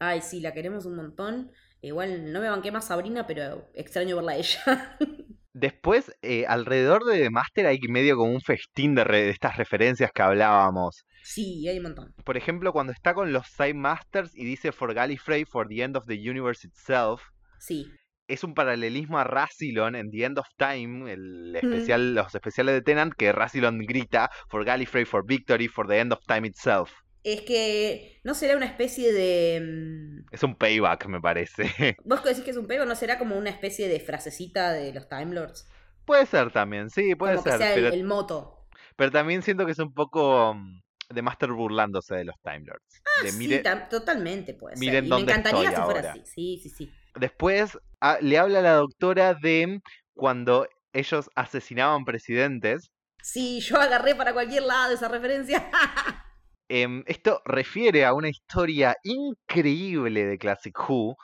Ay, 0.00 0.20
sí, 0.20 0.40
la 0.40 0.52
queremos 0.52 0.86
un 0.86 0.96
montón. 0.96 1.52
Igual 1.80 2.32
no 2.32 2.40
me 2.40 2.48
banqué 2.50 2.72
más 2.72 2.86
Sabrina, 2.88 3.26
pero 3.26 3.70
extraño 3.74 4.16
verla 4.16 4.32
a 4.32 4.36
ella. 4.36 4.96
Después, 5.52 6.12
eh, 6.22 6.44
alrededor 6.46 7.04
de 7.04 7.18
The 7.18 7.30
Master 7.30 7.66
hay 7.66 7.78
medio 7.88 8.16
como 8.16 8.32
un 8.32 8.40
festín 8.40 8.94
de, 8.94 9.04
re- 9.04 9.22
de 9.22 9.30
estas 9.30 9.56
referencias 9.56 10.10
que 10.12 10.22
hablábamos. 10.22 11.04
sí, 11.22 11.66
hay 11.68 11.78
un 11.78 11.84
montón. 11.84 12.14
Por 12.24 12.36
ejemplo, 12.36 12.72
cuando 12.72 12.92
está 12.92 13.14
con 13.14 13.32
los 13.32 13.46
Side 13.48 13.74
Masters 13.74 14.30
y 14.36 14.44
dice 14.44 14.72
For 14.72 14.94
Gallifrey, 14.94 15.44
for 15.44 15.66
the 15.68 15.82
end 15.82 15.96
of 15.96 16.06
the 16.06 16.14
universe 16.14 16.66
itself, 16.66 17.22
Sí. 17.58 17.90
Es 18.28 18.44
un 18.44 18.54
paralelismo 18.54 19.18
a 19.18 19.24
Rassilon 19.24 19.96
en 19.96 20.10
The 20.10 20.24
End 20.24 20.38
of 20.38 20.46
Time, 20.56 21.12
el 21.12 21.52
Mm. 21.52 21.56
especial, 21.56 22.14
los 22.14 22.34
especiales 22.34 22.74
de 22.74 22.82
Tenant, 22.82 23.12
que 23.14 23.32
Rassilon 23.32 23.78
grita 23.80 24.30
For 24.48 24.64
Gallifrey, 24.64 25.04
for 25.04 25.24
victory, 25.26 25.66
for 25.68 25.88
the 25.88 25.98
end 25.98 26.12
of 26.12 26.20
time 26.26 26.46
itself. 26.46 26.90
Es 27.24 27.42
que 27.42 28.20
no 28.24 28.34
será 28.34 28.56
una 28.56 28.66
especie 28.66 29.12
de... 29.12 29.60
mm, 29.60 30.28
Es 30.30 30.42
un 30.44 30.54
payback, 30.54 31.06
me 31.06 31.20
parece. 31.20 31.64
Vos 32.04 32.22
decís 32.22 32.44
que 32.44 32.50
es 32.52 32.56
un 32.56 32.66
pego, 32.66 32.84
¿no 32.84 32.94
será 32.94 33.18
como 33.18 33.36
una 33.36 33.50
especie 33.50 33.88
de 33.88 33.98
frasecita 34.00 34.72
de 34.72 34.92
los 34.92 35.08
Time 35.08 35.34
Lords? 35.34 35.66
puede 36.04 36.24
ser 36.26 36.50
también, 36.50 36.88
sí, 36.90 37.14
puede 37.16 37.34
como 37.34 37.42
ser. 37.42 37.52
que 37.52 37.58
sea 37.58 37.74
el, 37.74 37.82
pero, 37.84 37.94
el 37.94 38.04
moto. 38.04 38.66
pero 38.96 39.10
también 39.10 39.42
siento 39.42 39.66
que 39.66 39.72
es 39.72 39.78
un 39.78 39.92
poco 39.92 40.54
mm, 40.54 40.80
de 41.14 41.22
Master 41.22 41.52
burlándose 41.52 42.14
de 42.14 42.24
los 42.24 42.36
Time 42.42 42.60
Lords. 42.66 43.02
De 43.22 43.28
Ah, 43.28 43.30
Sí, 43.30 43.36
mire- 43.36 43.62
tam- 43.62 43.88
totalmente 43.88 44.54
puede 44.54 44.76
ser. 44.76 44.84
miren 44.84 45.04
Y 45.06 45.08
me 45.10 45.20
encantaría 45.22 45.60
estoy 45.60 45.74
si 45.76 45.82
fuera 45.82 46.00
ahora. 46.00 46.12
así. 46.12 46.22
Sí, 46.24 46.60
sí, 46.62 46.70
sí. 46.70 46.90
Después 47.16 47.78
ah, 48.00 48.18
le 48.20 48.38
habla 48.38 48.60
a 48.60 48.62
la 48.62 48.72
doctora 48.74 49.34
de 49.34 49.80
cuando 50.14 50.66
ellos 50.92 51.30
asesinaban 51.34 52.04
presidentes. 52.04 52.90
Sí, 53.22 53.60
yo 53.60 53.78
agarré 53.80 54.14
para 54.14 54.32
cualquier 54.32 54.62
lado 54.64 54.92
esa 54.94 55.08
referencia. 55.08 55.70
Em, 56.70 57.02
esto 57.06 57.40
refiere 57.46 58.04
a 58.04 58.12
una 58.12 58.28
historia 58.28 58.94
increíble 59.02 60.26
de 60.26 60.36
Classic 60.36 60.74
Who 60.78 61.16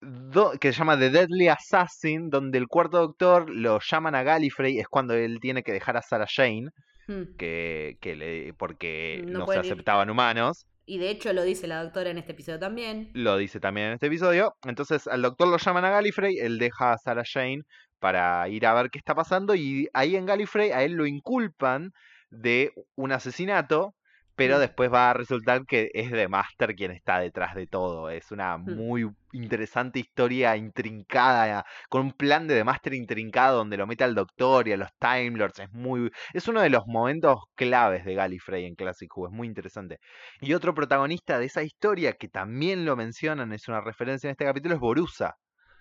do- 0.00 0.52
que 0.60 0.72
se 0.72 0.78
llama 0.78 0.96
The 0.96 1.10
Deadly 1.10 1.48
Assassin, 1.48 2.30
donde 2.30 2.58
el 2.58 2.68
cuarto 2.68 2.98
doctor 2.98 3.50
lo 3.50 3.80
llaman 3.80 4.14
a 4.14 4.22
Gallifrey, 4.22 4.78
es 4.78 4.86
cuando 4.88 5.14
él 5.14 5.38
tiene 5.40 5.62
que 5.64 5.72
dejar 5.72 5.96
a 5.96 6.02
Sarah 6.02 6.28
Jane, 6.32 6.68
Hmm. 7.08 7.36
que, 7.38 7.98
que 8.00 8.16
le, 8.16 8.52
porque 8.54 9.22
No 9.26 9.40
no, 9.40 9.46
se 9.46 9.54
ir. 9.54 9.58
aceptaban 9.60 10.10
humanos. 10.10 10.66
Y 10.86 10.98
de 10.98 11.10
hecho 11.10 11.32
lo 11.32 11.42
dice 11.42 11.66
la 11.66 11.82
doctora 11.82 12.10
en 12.10 12.18
este 12.18 12.32
episodio 12.32 12.60
también. 12.60 13.10
Lo 13.12 13.36
dice 13.36 13.58
también 13.58 13.88
en 13.88 13.92
este 13.94 14.06
episodio. 14.06 14.54
Entonces 14.64 15.08
al 15.08 15.22
doctor 15.22 15.48
lo 15.48 15.58
llaman 15.58 15.84
a 15.84 15.90
Gallifrey, 15.90 16.38
él 16.38 16.58
deja 16.58 16.92
a 16.92 16.98
Sarah 16.98 17.24
Jane 17.26 17.62
para 17.98 18.48
ir 18.48 18.64
a 18.66 18.74
ver 18.74 18.90
qué 18.90 18.98
está 18.98 19.14
pasando 19.14 19.56
y 19.56 19.88
ahí 19.92 20.14
en 20.14 20.26
Gallifrey 20.26 20.70
a 20.70 20.84
él 20.84 20.92
lo 20.92 21.06
inculpan 21.06 21.90
de 22.30 22.72
un 22.94 23.10
asesinato, 23.10 23.95
pero 24.36 24.58
Mm. 24.58 24.60
después 24.60 24.92
va 24.92 25.10
a 25.10 25.14
resultar 25.14 25.64
que 25.66 25.90
es 25.94 26.10
The 26.12 26.28
Master 26.28 26.74
quien 26.76 26.92
está 26.92 27.18
detrás 27.20 27.54
de 27.54 27.66
todo. 27.66 28.10
Es 28.10 28.30
una 28.30 28.58
Mm. 28.66 28.80
muy 28.80 29.08
interesante 29.32 29.98
historia 29.98 30.56
intrincada, 30.56 31.64
con 31.88 32.02
un 32.02 32.12
plan 32.12 32.46
de 32.46 32.54
The 32.56 32.64
Master 32.64 32.94
intrincado 32.94 33.58
donde 33.58 33.76
lo 33.76 33.86
mete 33.86 34.04
al 34.04 34.14
doctor 34.14 34.68
y 34.68 34.72
a 34.72 34.76
los 34.76 34.90
Time 34.98 35.32
Lords. 35.38 35.58
Es 35.60 35.72
muy 35.72 36.10
es 36.34 36.48
uno 36.48 36.60
de 36.62 36.70
los 36.70 36.84
momentos 36.86 37.38
claves 37.54 38.04
de 38.04 38.14
Gallifrey 38.14 38.64
en 38.66 38.74
Classic 38.76 39.10
Who, 39.16 39.26
es 39.28 39.32
muy 39.32 39.46
interesante. 39.48 39.98
Y 40.40 40.54
otro 40.54 40.74
protagonista 40.74 41.38
de 41.38 41.46
esa 41.46 41.62
historia 41.62 42.12
que 42.14 42.28
también 42.28 42.84
lo 42.84 42.96
mencionan, 42.96 43.52
es 43.52 43.68
una 43.68 43.80
referencia 43.80 44.28
en 44.28 44.32
este 44.32 44.44
capítulo, 44.44 44.74
es 44.76 44.80
Borusa, 44.80 45.34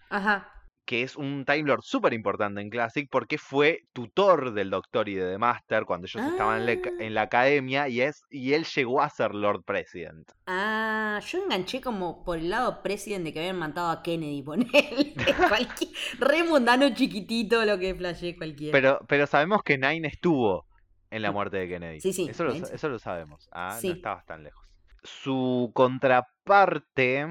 Ajá. 0.09 0.54
Que 0.85 1.01
es 1.01 1.15
un 1.15 1.45
Time 1.45 1.63
Lord 1.63 1.81
súper 1.83 2.13
importante 2.13 2.61
en 2.61 2.69
Classic 2.69 3.07
porque 3.09 3.37
fue 3.37 3.81
tutor 3.93 4.53
del 4.53 4.69
Doctor 4.69 5.09
y 5.09 5.15
de 5.15 5.31
The 5.31 5.37
Master 5.37 5.85
cuando 5.85 6.05
ellos 6.05 6.23
estaban 6.31 6.61
en 6.61 6.65
la, 6.67 6.71
Ah. 6.73 7.09
la 7.09 7.21
academia 7.23 7.87
y, 7.89 8.01
es, 8.01 8.23
y 8.29 8.53
él 8.53 8.65
llegó 8.65 9.01
a 9.01 9.09
ser 9.09 9.33
Lord 9.33 9.63
President. 9.65 10.29
Ah, 10.45 11.19
yo 11.25 11.43
enganché 11.43 11.81
como 11.81 12.23
por 12.23 12.37
el 12.37 12.49
lado 12.49 12.81
president 12.83 13.23
de 13.25 13.33
que 13.33 13.39
habían 13.39 13.57
matado 13.57 13.89
a 13.89 14.03
Kennedy, 14.03 14.41
ponele. 14.43 15.13
Cualquier, 15.49 15.89
re 16.19 16.43
mundano 16.43 16.93
chiquitito 16.93 17.65
lo 17.65 17.79
que 17.79 17.95
flashé 17.95 18.35
cualquiera. 18.37 18.71
Pero, 18.71 18.99
pero 19.07 19.25
sabemos 19.27 19.63
que 19.63 19.77
Nine 19.77 20.07
estuvo 20.07 20.65
en 21.09 21.21
la 21.21 21.31
muerte 21.31 21.57
de 21.57 21.67
Kennedy. 21.67 22.01
Sí, 22.01 22.13
sí, 22.13 22.27
Eso 22.29 22.43
lo, 22.43 22.53
eso 22.53 22.89
lo 22.89 22.99
sabemos. 22.99 23.47
Ah, 23.51 23.77
Sí. 23.79 23.87
no 23.89 23.93
estabas 23.95 24.25
tan 24.25 24.43
lejos. 24.43 24.63
Su 25.03 25.71
contraparte, 25.73 27.25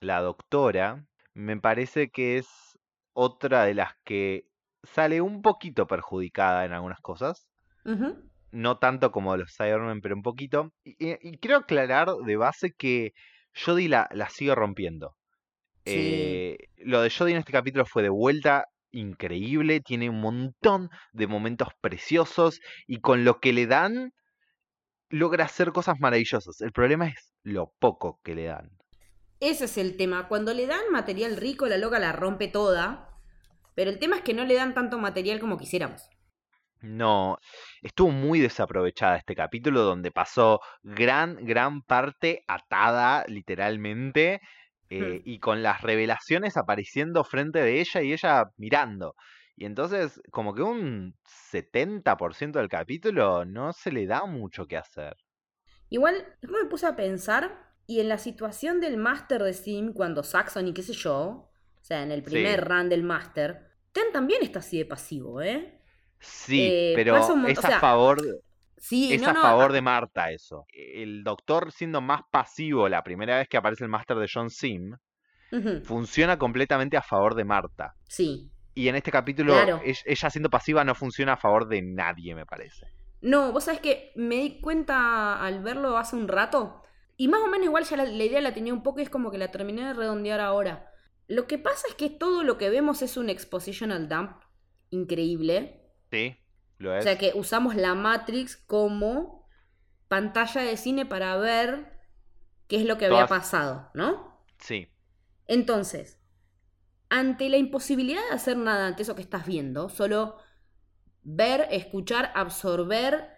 la 0.00 0.20
doctora, 0.20 1.04
me 1.34 1.56
parece 1.56 2.08
que 2.08 2.38
es 2.38 2.46
otra 3.16 3.64
de 3.64 3.74
las 3.74 3.94
que 4.04 4.44
sale 4.82 5.20
un 5.20 5.40
poquito 5.42 5.86
perjudicada 5.86 6.64
en 6.66 6.72
algunas 6.72 7.00
cosas. 7.00 7.48
No 8.52 8.78
tanto 8.78 9.10
como 9.10 9.36
los 9.36 9.54
Cybermen, 9.56 10.00
pero 10.00 10.14
un 10.14 10.22
poquito. 10.22 10.72
Y 10.84 11.38
quiero 11.38 11.58
aclarar 11.58 12.08
de 12.24 12.36
base 12.36 12.72
que 12.76 13.12
Jodie 13.54 13.88
la, 13.88 14.08
la 14.12 14.28
sigue 14.28 14.54
rompiendo. 14.54 15.16
Sí. 15.84 15.94
Eh, 15.96 16.58
lo 16.78 17.00
de 17.00 17.10
Jodie 17.10 17.32
en 17.32 17.38
este 17.38 17.52
capítulo 17.52 17.86
fue 17.86 18.02
de 18.02 18.10
vuelta 18.10 18.66
increíble, 18.90 19.80
tiene 19.80 20.10
un 20.10 20.20
montón 20.20 20.90
de 21.12 21.26
momentos 21.26 21.68
preciosos 21.80 22.60
y 22.86 23.00
con 23.00 23.24
lo 23.24 23.40
que 23.40 23.52
le 23.52 23.66
dan 23.66 24.12
logra 25.08 25.44
hacer 25.44 25.72
cosas 25.72 25.96
maravillosas. 26.00 26.60
El 26.60 26.72
problema 26.72 27.08
es 27.08 27.32
lo 27.42 27.72
poco 27.78 28.20
que 28.22 28.34
le 28.34 28.44
dan. 28.44 28.75
Ese 29.40 29.66
es 29.66 29.78
el 29.78 29.96
tema. 29.96 30.28
Cuando 30.28 30.54
le 30.54 30.66
dan 30.66 30.90
material 30.90 31.36
rico, 31.36 31.66
la 31.66 31.78
loca 31.78 31.98
la 31.98 32.12
rompe 32.12 32.48
toda. 32.48 33.10
Pero 33.74 33.90
el 33.90 33.98
tema 33.98 34.16
es 34.16 34.22
que 34.22 34.34
no 34.34 34.44
le 34.44 34.54
dan 34.54 34.74
tanto 34.74 34.98
material 34.98 35.38
como 35.38 35.58
quisiéramos. 35.58 36.08
No, 36.80 37.38
estuvo 37.82 38.10
muy 38.10 38.40
desaprovechada 38.40 39.16
este 39.16 39.34
capítulo 39.34 39.82
donde 39.82 40.10
pasó 40.10 40.60
gran, 40.82 41.44
gran 41.44 41.82
parte 41.82 42.44
atada 42.46 43.24
literalmente 43.28 44.40
eh, 44.90 45.20
y 45.24 45.38
con 45.40 45.62
las 45.62 45.80
revelaciones 45.80 46.56
apareciendo 46.56 47.24
frente 47.24 47.60
de 47.60 47.80
ella 47.80 48.02
y 48.02 48.12
ella 48.12 48.44
mirando. 48.56 49.14
Y 49.56 49.64
entonces 49.64 50.20
como 50.30 50.54
que 50.54 50.62
un 50.62 51.14
70% 51.52 52.52
del 52.52 52.68
capítulo 52.68 53.44
no 53.44 53.72
se 53.72 53.90
le 53.90 54.06
da 54.06 54.26
mucho 54.26 54.66
que 54.66 54.76
hacer. 54.76 55.16
Igual, 55.88 56.26
después 56.40 56.62
me 56.62 56.68
puse 56.68 56.86
a 56.86 56.96
pensar, 56.96 57.65
y 57.86 58.00
en 58.00 58.08
la 58.08 58.18
situación 58.18 58.80
del 58.80 58.96
Master 58.96 59.42
de 59.42 59.52
Sim, 59.54 59.92
cuando 59.92 60.22
Saxon 60.22 60.68
y 60.68 60.74
qué 60.74 60.82
sé 60.82 60.92
yo, 60.92 61.18
o 61.20 61.84
sea, 61.84 62.02
en 62.02 62.10
el 62.12 62.22
primer 62.22 62.60
Sí. 62.60 62.64
run 62.68 62.88
del 62.88 63.02
Master, 63.02 63.64
Ten 63.92 64.12
también 64.12 64.42
está 64.42 64.58
así 64.58 64.76
de 64.78 64.84
pasivo, 64.84 65.40
¿eh? 65.40 65.80
Sí, 66.20 66.60
Eh, 66.70 66.92
pero 66.94 67.16
es 67.16 67.58
o 67.58 67.60
a 67.60 67.62
sea, 67.62 67.80
favor, 67.80 68.18
Sí, 68.76 69.14
es 69.14 69.22
no, 69.22 69.28
a 69.30 69.32
no, 69.32 69.40
favor 69.40 69.72
de 69.72 69.80
Marta 69.80 70.30
eso. 70.30 70.66
El 70.72 71.24
doctor 71.24 71.72
siendo 71.72 72.00
más 72.00 72.22
pasivo 72.30 72.88
la 72.88 73.02
primera 73.02 73.38
vez 73.38 73.48
que 73.48 73.56
aparece 73.56 73.84
el 73.84 73.90
máster 73.90 74.16
de 74.18 74.28
John 74.32 74.50
Sim, 74.50 74.96
funciona 75.84 76.38
completamente 76.38 76.96
a 76.96 77.02
favor 77.02 77.34
de 77.34 77.44
Marta. 77.44 77.94
Sí. 78.08 78.50
Y 78.74 78.88
en 78.88 78.96
este 78.96 79.10
capítulo, 79.10 79.52
Claro. 79.54 79.80
ella 79.82 80.30
siendo 80.30 80.50
pasiva 80.50 80.84
no 80.84 80.94
funciona 80.94 81.34
a 81.34 81.36
favor 81.36 81.66
de 81.68 81.82
nadie, 81.82 82.34
me 82.34 82.44
parece. 82.46 82.86
No, 83.20 83.52
vos 83.52 83.64
sabés 83.64 83.80
que 83.80 84.12
me 84.14 84.36
di 84.36 84.60
cuenta 84.60 85.40
al 85.44 85.62
verlo 85.62 85.96
hace 85.98 86.16
un 86.16 86.28
rato, 86.28 86.82
y 87.16 87.28
más 87.28 87.40
o 87.42 87.48
menos 87.48 87.66
igual 87.66 87.84
ya 87.84 87.96
la, 87.96 88.04
la 88.04 88.24
idea 88.24 88.40
la 88.40 88.54
tenía 88.54 88.74
un 88.74 88.82
poco 88.82 89.00
y 89.00 89.02
es 89.04 89.10
como 89.10 89.30
que 89.30 89.38
la 89.38 89.50
terminé 89.50 89.84
de 89.86 89.94
redondear 89.94 90.40
ahora. 90.40 90.90
Lo 91.28 91.46
que 91.46 91.58
pasa 91.58 91.88
es 91.88 91.94
que 91.94 92.10
todo 92.10 92.42
lo 92.44 92.58
que 92.58 92.70
vemos 92.70 93.02
es 93.02 93.16
un 93.16 93.30
expositional 93.30 94.08
dump 94.08 94.42
increíble. 94.90 95.82
Sí, 96.10 96.36
lo 96.78 96.94
O 96.98 97.00
es. 97.00 97.02
sea 97.02 97.18
que 97.18 97.32
usamos 97.34 97.74
la 97.76 97.94
Matrix 97.94 98.56
como 98.56 99.48
pantalla 100.08 100.62
de 100.62 100.76
cine 100.76 101.06
para 101.06 101.36
ver 101.38 101.92
qué 102.68 102.76
es 102.78 102.86
lo 102.86 102.98
que 102.98 103.06
había 103.06 103.28
pasado, 103.28 103.90
¿no? 103.94 104.44
Sí, 104.58 104.88
Entonces, 105.46 106.18
ante 107.10 107.48
la 107.50 107.58
imposibilidad 107.58 108.22
de 108.30 108.36
hacer 108.36 108.56
nada 108.58 108.88
ante 108.88 109.02
eso 109.04 109.16
que 109.16 109.22
estás 109.22 109.46
viendo, 109.46 109.88
solo 109.90 110.38
ver, 111.22 111.68
escuchar, 111.72 112.32
absorber 112.36 113.30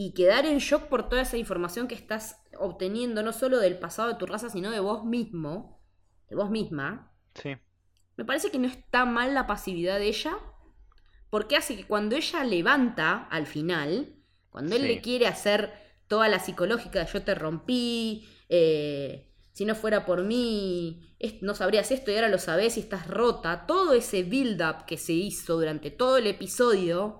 y 0.00 0.12
quedar 0.14 0.46
en 0.46 0.58
shock 0.58 0.84
por 0.84 1.08
toda 1.08 1.22
esa 1.22 1.36
información 1.38 1.88
que 1.88 1.96
estás 1.96 2.40
obteniendo, 2.56 3.24
no 3.24 3.32
solo 3.32 3.58
del 3.58 3.80
pasado 3.80 4.06
de 4.06 4.14
tu 4.14 4.26
raza, 4.26 4.48
sino 4.48 4.70
de 4.70 4.78
vos 4.78 5.04
mismo, 5.04 5.82
de 6.30 6.36
vos 6.36 6.50
misma, 6.50 7.12
sí. 7.34 7.56
me 8.16 8.24
parece 8.24 8.52
que 8.52 8.60
no 8.60 8.68
está 8.68 9.04
mal 9.06 9.34
la 9.34 9.48
pasividad 9.48 9.98
de 9.98 10.06
ella, 10.06 10.38
porque 11.30 11.56
hace 11.56 11.76
que 11.76 11.84
cuando 11.84 12.14
ella 12.14 12.44
levanta 12.44 13.26
al 13.28 13.48
final, 13.48 14.14
cuando 14.50 14.76
él 14.76 14.82
Sí. 14.82 14.88
le 14.88 15.00
quiere 15.00 15.26
hacer 15.26 15.72
toda 16.06 16.28
la 16.28 16.38
psicológica 16.38 17.00
de 17.04 17.10
yo 17.12 17.22
te 17.24 17.34
rompí, 17.34 18.28
eh, 18.48 19.32
si 19.50 19.64
no 19.64 19.74
fuera 19.74 20.06
por 20.06 20.22
mí, 20.22 21.16
no 21.42 21.56
sabrías 21.56 21.90
esto 21.90 22.12
y 22.12 22.14
ahora 22.14 22.28
lo 22.28 22.38
sabes 22.38 22.76
y 22.76 22.80
estás 22.80 23.08
rota, 23.08 23.66
todo 23.66 23.94
ese 23.94 24.22
build-up 24.22 24.84
que 24.86 24.96
se 24.96 25.12
hizo 25.12 25.56
durante 25.56 25.90
todo 25.90 26.18
el 26.18 26.28
episodio, 26.28 27.18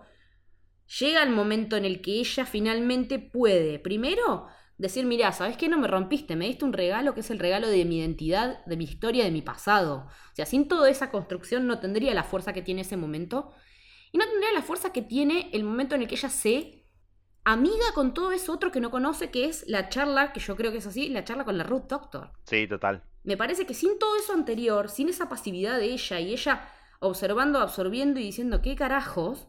llega 0.98 1.22
el 1.22 1.30
momento 1.30 1.76
en 1.76 1.84
el 1.84 2.00
que 2.00 2.12
ella 2.20 2.46
finalmente 2.46 3.18
puede, 3.18 3.78
primero, 3.78 4.46
decir, 4.78 5.04
mira, 5.06 5.32
¿sabes 5.32 5.56
qué? 5.56 5.68
No 5.68 5.78
me 5.78 5.88
rompiste, 5.88 6.36
me 6.36 6.46
diste 6.46 6.64
un 6.64 6.72
regalo 6.72 7.14
que 7.14 7.20
es 7.20 7.30
el 7.30 7.38
regalo 7.38 7.68
de 7.68 7.84
mi 7.84 7.98
identidad, 7.98 8.64
de 8.64 8.76
mi 8.76 8.84
historia, 8.84 9.24
de 9.24 9.30
mi 9.30 9.42
pasado. 9.42 10.06
O 10.06 10.34
sea, 10.34 10.46
sin 10.46 10.68
toda 10.68 10.88
esa 10.88 11.10
construcción 11.10 11.66
no 11.66 11.80
tendría 11.80 12.14
la 12.14 12.24
fuerza 12.24 12.52
que 12.52 12.62
tiene 12.62 12.82
ese 12.82 12.96
momento. 12.96 13.52
Y 14.12 14.18
no 14.18 14.24
tendría 14.26 14.52
la 14.52 14.62
fuerza 14.62 14.92
que 14.92 15.02
tiene 15.02 15.50
el 15.52 15.64
momento 15.64 15.94
en 15.94 16.02
el 16.02 16.08
que 16.08 16.14
ella 16.14 16.30
se 16.30 16.86
amiga 17.44 17.92
con 17.94 18.14
todo 18.14 18.32
eso 18.32 18.52
otro 18.52 18.70
que 18.70 18.80
no 18.80 18.90
conoce, 18.90 19.30
que 19.30 19.46
es 19.46 19.64
la 19.68 19.88
charla, 19.88 20.32
que 20.32 20.40
yo 20.40 20.56
creo 20.56 20.70
que 20.70 20.78
es 20.78 20.86
así, 20.86 21.08
la 21.08 21.24
charla 21.24 21.44
con 21.44 21.58
la 21.58 21.64
Ruth 21.64 21.88
Doctor. 21.88 22.32
Sí, 22.44 22.66
total. 22.68 23.02
me 23.22 23.36
parece 23.36 23.66
que 23.66 23.74
sin 23.74 23.98
todo 23.98 24.16
eso 24.16 24.32
anterior, 24.32 24.88
sin 24.88 25.08
esa 25.08 25.28
pasividad 25.28 25.78
de 25.78 25.86
ella 25.86 26.20
y 26.20 26.32
ella 26.32 26.68
observando, 27.00 27.60
absorbiendo 27.60 28.20
y 28.20 28.24
diciendo 28.24 28.62
qué 28.62 28.74
carajos, 28.76 29.48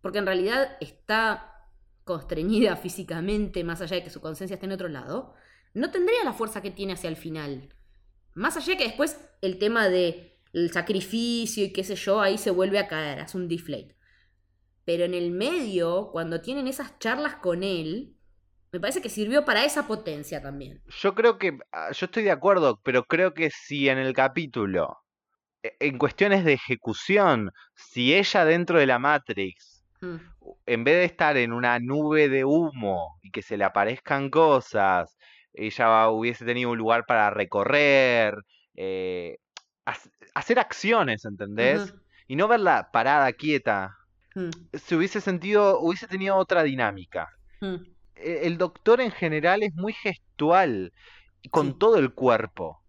porque 0.00 0.18
en 0.18 0.26
realidad 0.26 0.76
está 0.80 1.66
constreñida 2.04 2.76
físicamente, 2.84 3.64
más 3.64 3.80
allá 3.80 3.96
de 3.96 4.04
que 4.04 4.10
su 4.10 4.20
conciencia 4.20 4.54
esté 4.54 4.66
en 4.66 4.72
otro 4.72 4.88
lado, 4.88 5.34
no 5.74 5.90
tendría 5.90 6.24
la 6.24 6.32
fuerza 6.32 6.62
que 6.62 6.70
tiene 6.70 6.94
hacia 6.94 7.08
el 7.10 7.16
final. 7.16 7.74
Más 8.34 8.56
allá 8.56 8.72
de 8.72 8.76
que 8.78 8.84
después 8.84 9.20
el 9.42 9.58
tema 9.58 9.88
de 9.88 10.38
el 10.52 10.72
sacrificio 10.72 11.64
y 11.64 11.72
qué 11.72 11.84
sé 11.84 11.94
yo, 11.94 12.20
ahí 12.20 12.38
se 12.38 12.50
vuelve 12.50 12.78
a 12.78 12.88
caer, 12.88 13.20
hace 13.20 13.36
un 13.36 13.48
deflate. 13.48 13.94
Pero 14.84 15.04
en 15.04 15.14
el 15.14 15.30
medio, 15.30 16.08
cuando 16.12 16.40
tienen 16.40 16.66
esas 16.66 16.98
charlas 16.98 17.36
con 17.36 17.62
él, 17.62 18.16
me 18.72 18.80
parece 18.80 19.02
que 19.02 19.08
sirvió 19.10 19.44
para 19.44 19.64
esa 19.64 19.86
potencia 19.86 20.40
también. 20.42 20.82
Yo 21.00 21.14
creo 21.14 21.38
que, 21.38 21.58
ah, 21.72 21.90
yo 21.92 22.06
estoy 22.06 22.22
de 22.22 22.30
acuerdo, 22.30 22.80
pero 22.82 23.04
creo 23.04 23.34
que 23.34 23.50
si 23.50 23.88
en 23.88 23.98
el 23.98 24.14
capítulo, 24.14 24.98
e- 25.62 25.76
en 25.80 25.98
cuestiones 25.98 26.44
de 26.44 26.54
ejecución, 26.54 27.50
si 27.74 28.14
ella 28.14 28.44
dentro 28.44 28.78
de 28.78 28.86
la 28.86 28.98
Matrix, 28.98 29.77
Mm, 30.00 30.16
en 30.66 30.84
vez 30.84 30.94
de 30.96 31.04
estar 31.04 31.36
en 31.36 31.52
una 31.52 31.78
nube 31.80 32.28
de 32.28 32.44
humo 32.44 33.18
y 33.22 33.30
que 33.30 33.42
se 33.42 33.56
le 33.56 33.64
aparezcan 33.64 34.30
cosas, 34.30 35.16
ella 35.52 36.08
hubiese 36.10 36.44
tenido 36.44 36.70
un 36.70 36.78
lugar 36.78 37.04
para 37.06 37.30
recorrer, 37.30 38.34
eh, 38.76 39.38
hac- 39.86 40.10
hacer 40.34 40.58
acciones, 40.58 41.24
¿entendés? 41.24 41.94
Y 42.28 42.36
no 42.36 42.48
verla 42.48 42.90
parada, 42.92 43.32
quieta, 43.32 43.96
mm, 44.34 44.50
se 44.74 44.96
hubiese 44.96 45.20
sentido, 45.20 45.80
hubiese 45.80 46.06
tenido 46.08 46.36
otra 46.36 46.62
dinámica. 46.62 47.28
mm. 47.60 47.76
E- 48.16 48.46
El 48.46 48.58
doctor 48.58 49.00
en 49.00 49.10
general 49.12 49.62
es 49.62 49.74
muy 49.74 49.92
gestual, 49.94 50.92
con 51.50 51.72
Sí. 51.72 51.78
todo 51.78 51.98
el 51.98 52.14
cuerpo. 52.14 52.82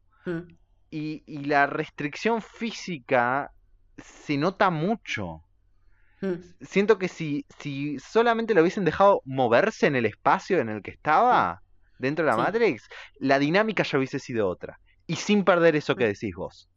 Y, 0.92 1.24
y 1.26 1.46
la 1.46 1.68
restricción 1.68 2.42
física 2.42 3.52
se 3.98 4.38
nota 4.38 4.70
mucho. 4.70 5.44
Mm. 6.22 6.36
Siento 6.62 6.98
que 6.98 7.08
si, 7.08 7.46
si 7.60 7.98
solamente 8.00 8.54
lo 8.54 8.62
hubiesen 8.62 8.86
dejado 8.86 9.22
moverse 9.26 9.88
en 9.88 9.96
el 9.96 10.06
espacio 10.06 10.60
en 10.60 10.70
el 10.70 10.82
que 10.82 10.92
estaba, 10.92 11.62
dentro 11.98 12.26
de 12.26 12.32
la 12.32 12.38
Sí. 12.38 12.42
Matrix, 12.42 12.88
la 13.20 13.40
dinámica 13.40 13.84
ya 13.84 13.98
hubiese 13.98 14.20
sido 14.20 14.48
otra. 14.48 14.80
Y 15.08 15.16
sin 15.16 15.44
perder 15.44 15.76
eso 15.76 15.96
que 15.96 16.06
decís 16.08 16.36
vos. 16.36 16.70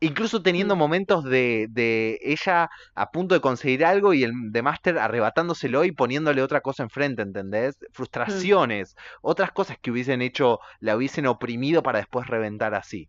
Incluso 0.00 0.42
teniendo 0.42 0.76
Mm. 0.76 0.78
momentos 0.78 1.24
de, 1.24 1.66
de 1.70 2.18
ella 2.22 2.68
a 2.94 3.10
punto 3.10 3.34
de 3.34 3.40
conseguir 3.40 3.84
algo 3.84 4.14
y 4.14 4.22
el 4.22 4.32
de 4.52 4.62
Master 4.62 4.98
arrebatándoselo 4.98 5.84
y 5.84 5.92
poniéndole 5.92 6.40
otra 6.42 6.60
cosa 6.60 6.84
enfrente, 6.84 7.22
¿entendés? 7.22 7.76
Frustraciones, 7.92 8.94
otras 9.22 9.50
cosas 9.52 9.76
que 9.82 9.90
hubiesen 9.90 10.22
hecho, 10.22 10.60
la 10.80 10.96
hubiesen 10.96 11.26
oprimido 11.26 11.82
para 11.82 11.98
después 11.98 12.28
reventar 12.28 12.74
así. 12.74 13.08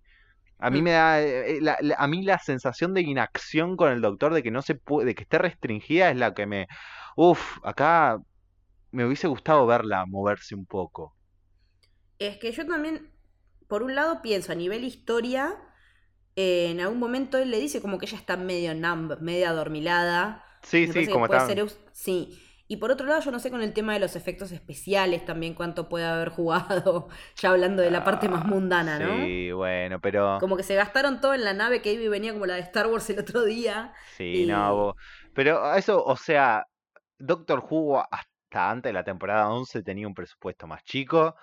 A 0.60 0.70
mí 0.72 0.82
Mm. 0.82 0.84
me 0.84 0.92
da, 0.92 1.22
eh, 1.22 1.58
eh, 1.58 1.62
la- 1.62 1.78
la- 1.82 1.96
a 1.98 2.08
mí 2.08 2.24
la 2.24 2.40
sensación 2.40 2.94
de 2.94 3.02
inacción 3.02 3.78
con 3.78 3.92
el 3.92 4.02
doctor, 4.02 4.34
de 4.34 4.44
que 4.44 4.52
no 4.52 4.62
se 4.62 4.76
puede, 4.76 5.08
de 5.08 5.16
que 5.16 5.24
esté 5.24 5.38
restringida, 5.40 6.12
es 6.12 6.18
la 6.18 6.34
que 6.34 6.46
me, 6.48 6.68
uf, 7.16 7.58
acá 7.64 8.20
me 8.92 9.06
hubiese 9.06 9.28
gustado 9.28 9.68
verla 9.68 10.06
moverse 10.08 10.56
un 10.56 10.66
poco. 10.68 11.16
Es 12.20 12.38
que 12.38 12.52
yo 12.52 12.66
también, 12.68 13.12
por 13.68 13.84
un 13.84 13.96
lado, 13.96 14.22
pienso 14.22 14.52
a 14.52 14.56
nivel 14.56 14.84
historia, 14.84 15.56
eh, 16.36 16.70
en 16.72 16.82
algún 16.82 17.00
momento 17.00 17.38
él 17.38 17.52
le 17.52 17.60
dice 17.60 17.82
como 17.82 18.00
que 18.00 18.06
ella 18.08 18.18
está 18.18 18.38
medio 18.38 18.76
numb, 18.76 19.20
media 19.22 19.50
adormilada. 19.52 20.46
Sí, 20.64 20.88
Me 20.88 20.94
sí, 20.94 21.08
como 21.08 21.28
puede 21.28 21.42
ser 21.42 21.60
Sí. 21.94 22.40
Y 22.72 22.78
por 22.78 22.92
otro 22.92 23.08
lado, 23.08 23.20
yo 23.22 23.32
no 23.32 23.40
sé 23.40 23.50
con 23.50 23.64
el 23.64 23.74
tema 23.74 23.94
de 23.94 24.00
los 24.00 24.16
efectos 24.16 24.52
especiales 24.52 25.26
también 25.26 25.56
cuánto 25.56 25.90
puede 25.90 26.06
haber 26.06 26.30
jugado, 26.30 27.10
ya 27.36 27.50
hablando 27.50 27.82
de 27.82 27.90
la 27.90 28.04
parte 28.04 28.30
más 28.30 28.46
mundana, 28.46 29.00
¿no? 29.00 29.12
Ah, 29.12 29.26
Sí, 29.26 29.52
bueno, 29.52 30.00
pero 30.00 30.38
Como 30.40 30.56
que 30.56 30.62
se 30.64 30.76
gastaron 30.76 31.20
todo 31.20 31.34
en 31.34 31.44
la 31.44 31.54
nave 31.54 31.82
que 31.82 31.92
iba 31.94 32.04
y 32.04 32.08
venía 32.08 32.32
como 32.32 32.46
la 32.46 32.54
de 32.54 32.62
Star 32.62 32.86
Wars 32.88 33.10
el 33.10 33.20
otro 33.20 33.44
día. 33.44 33.92
sí, 34.18 34.44
y- 34.44 34.46
no, 34.46 34.76
bo- 34.76 34.96
pero 35.34 35.74
eso, 35.76 36.04
o 36.04 36.16
sea, 36.16 36.64
Doctor 37.18 37.66
Who 37.68 38.00
hasta 38.00 38.70
antes 38.70 38.90
de 38.90 38.94
la 38.94 39.04
temporada 39.04 39.50
11 39.50 39.82
tenía 39.84 40.08
un 40.08 40.14
presupuesto 40.14 40.68
más 40.68 40.84
chico 40.84 41.36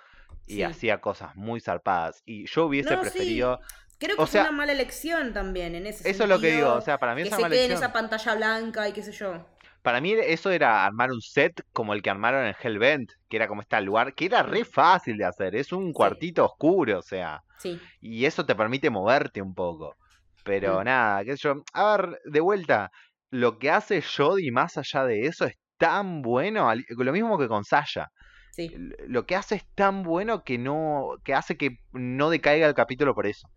y 0.45 0.55
Sí. 0.55 0.63
hacía 0.63 1.01
cosas 1.01 1.35
muy 1.35 1.59
zarpadas 1.59 2.21
y 2.25 2.45
yo 2.47 2.65
hubiese 2.67 2.95
No, 2.95 3.03
sí. 3.03 3.09
preferido, 3.09 3.59
Creo 3.99 4.15
que 4.15 4.21
O 4.21 4.25
fue 4.27 4.31
sea, 4.33 4.43
una 4.43 4.51
mala 4.51 4.71
elección 4.73 5.33
también 5.33 5.73
en 5.75 5.87
ese 5.87 6.07
eso 6.09 6.23
es 6.23 6.29
lo 6.29 6.39
que 6.39 6.51
digo, 6.51 6.73
o 6.73 6.81
sea, 6.81 6.99
para 6.99 7.15
mí 7.15 7.23
que 7.23 7.27
es 7.29 7.31
una 7.31 7.37
se 7.37 7.41
mala 7.41 7.55
quede 7.55 7.65
en 7.65 7.71
elección. 7.71 7.89
esa 7.91 7.93
pantalla 7.93 8.35
blanca 8.35 8.87
y 8.87 8.93
qué 8.93 9.01
sé 9.03 9.11
yo. 9.11 9.43
Para 9.87 10.01
mí 10.01 10.11
eso 10.11 10.51
era 10.51 10.85
armar 10.85 11.11
un 11.13 11.21
set 11.21 11.61
como 11.71 11.93
el 11.93 12.01
que 12.01 12.09
armaron 12.09 12.45
en 12.45 12.53
Hellbent, 12.61 13.09
que 13.29 13.37
era 13.37 13.47
como 13.47 13.61
este 13.61 13.79
lugar, 13.79 14.13
que 14.15 14.25
era 14.25 14.43
re 14.43 14.65
fácil 14.65 15.15
de 15.17 15.23
hacer, 15.23 15.55
es 15.55 15.71
un 15.71 15.93
cuartito 15.93 16.43
oscuro, 16.43 16.99
o 16.99 17.01
sea, 17.01 17.39
Sí. 17.59 17.79
y 18.01 18.25
eso 18.25 18.45
te 18.45 18.53
permite 18.53 18.89
moverte 18.89 19.41
un 19.41 19.53
poco. 19.53 19.95
Pero 20.43 20.81
Mm. 20.81 20.83
nada, 20.83 21.23
qué 21.23 21.37
sé 21.37 21.43
yo, 21.43 21.63
a 21.71 21.95
ver, 21.95 22.19
de 22.25 22.39
vuelta, 22.41 22.89
lo 23.31 23.57
que 23.59 23.71
hace 23.71 24.01
Jodie 24.01 24.51
más 24.51 24.77
allá 24.77 25.05
de 25.05 25.21
eso 25.21 25.45
es 25.45 25.53
tan 25.77 26.21
bueno, 26.21 26.69
lo 26.89 27.13
mismo 27.13 27.37
que 27.39 27.47
con 27.47 27.63
Sasha. 27.63 28.07
Sí. 28.51 28.69
Lo 29.07 29.25
que 29.25 29.37
hace 29.37 29.55
es 29.55 29.63
tan 29.73 30.03
bueno 30.03 30.43
que 30.43 30.57
no, 30.57 31.11
que 31.23 31.33
hace 31.33 31.55
que 31.55 31.77
no 31.93 32.29
decaiga 32.29 32.67
el 32.67 32.73
capítulo 32.73 33.15
por 33.15 33.25
eso. 33.25 33.47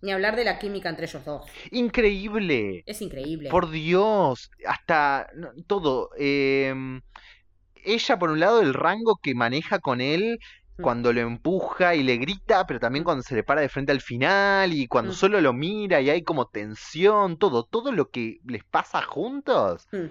Ni 0.00 0.12
hablar 0.12 0.36
de 0.36 0.44
la 0.44 0.58
química 0.58 0.88
entre 0.88 1.06
ellos 1.06 1.24
dos. 1.24 1.46
Increíble. 1.70 2.82
Es 2.86 3.02
increíble. 3.02 3.50
Por 3.50 3.70
Dios, 3.70 4.50
hasta 4.66 5.28
no, 5.34 5.50
todo. 5.66 6.10
em, 6.16 7.00
ella, 7.84 8.18
por 8.18 8.30
un 8.30 8.40
lado, 8.40 8.60
el 8.60 8.74
rango 8.74 9.16
que 9.22 9.34
maneja 9.34 9.78
con 9.78 10.00
él 10.00 10.38
Mm. 10.78 10.82
cuando 10.82 11.12
lo 11.12 11.20
empuja 11.22 11.96
y 11.96 12.04
le 12.04 12.18
grita, 12.18 12.64
pero 12.66 12.78
también 12.78 13.04
cuando 13.04 13.22
se 13.24 13.34
le 13.34 13.42
para 13.42 13.60
de 13.62 13.68
frente 13.68 13.90
al 13.90 14.00
final 14.00 14.72
y 14.72 14.86
cuando 14.86 15.10
Mm. 15.12 15.14
solo 15.16 15.40
lo 15.40 15.52
mira 15.52 16.00
y 16.00 16.08
hay 16.10 16.22
como 16.22 16.46
tensión, 16.46 17.36
todo, 17.36 17.64
todo 17.64 17.90
lo 17.90 18.10
que 18.10 18.38
les 18.46 18.62
pasa 18.64 19.02
juntos, 19.02 19.86
Mm. 19.90 20.06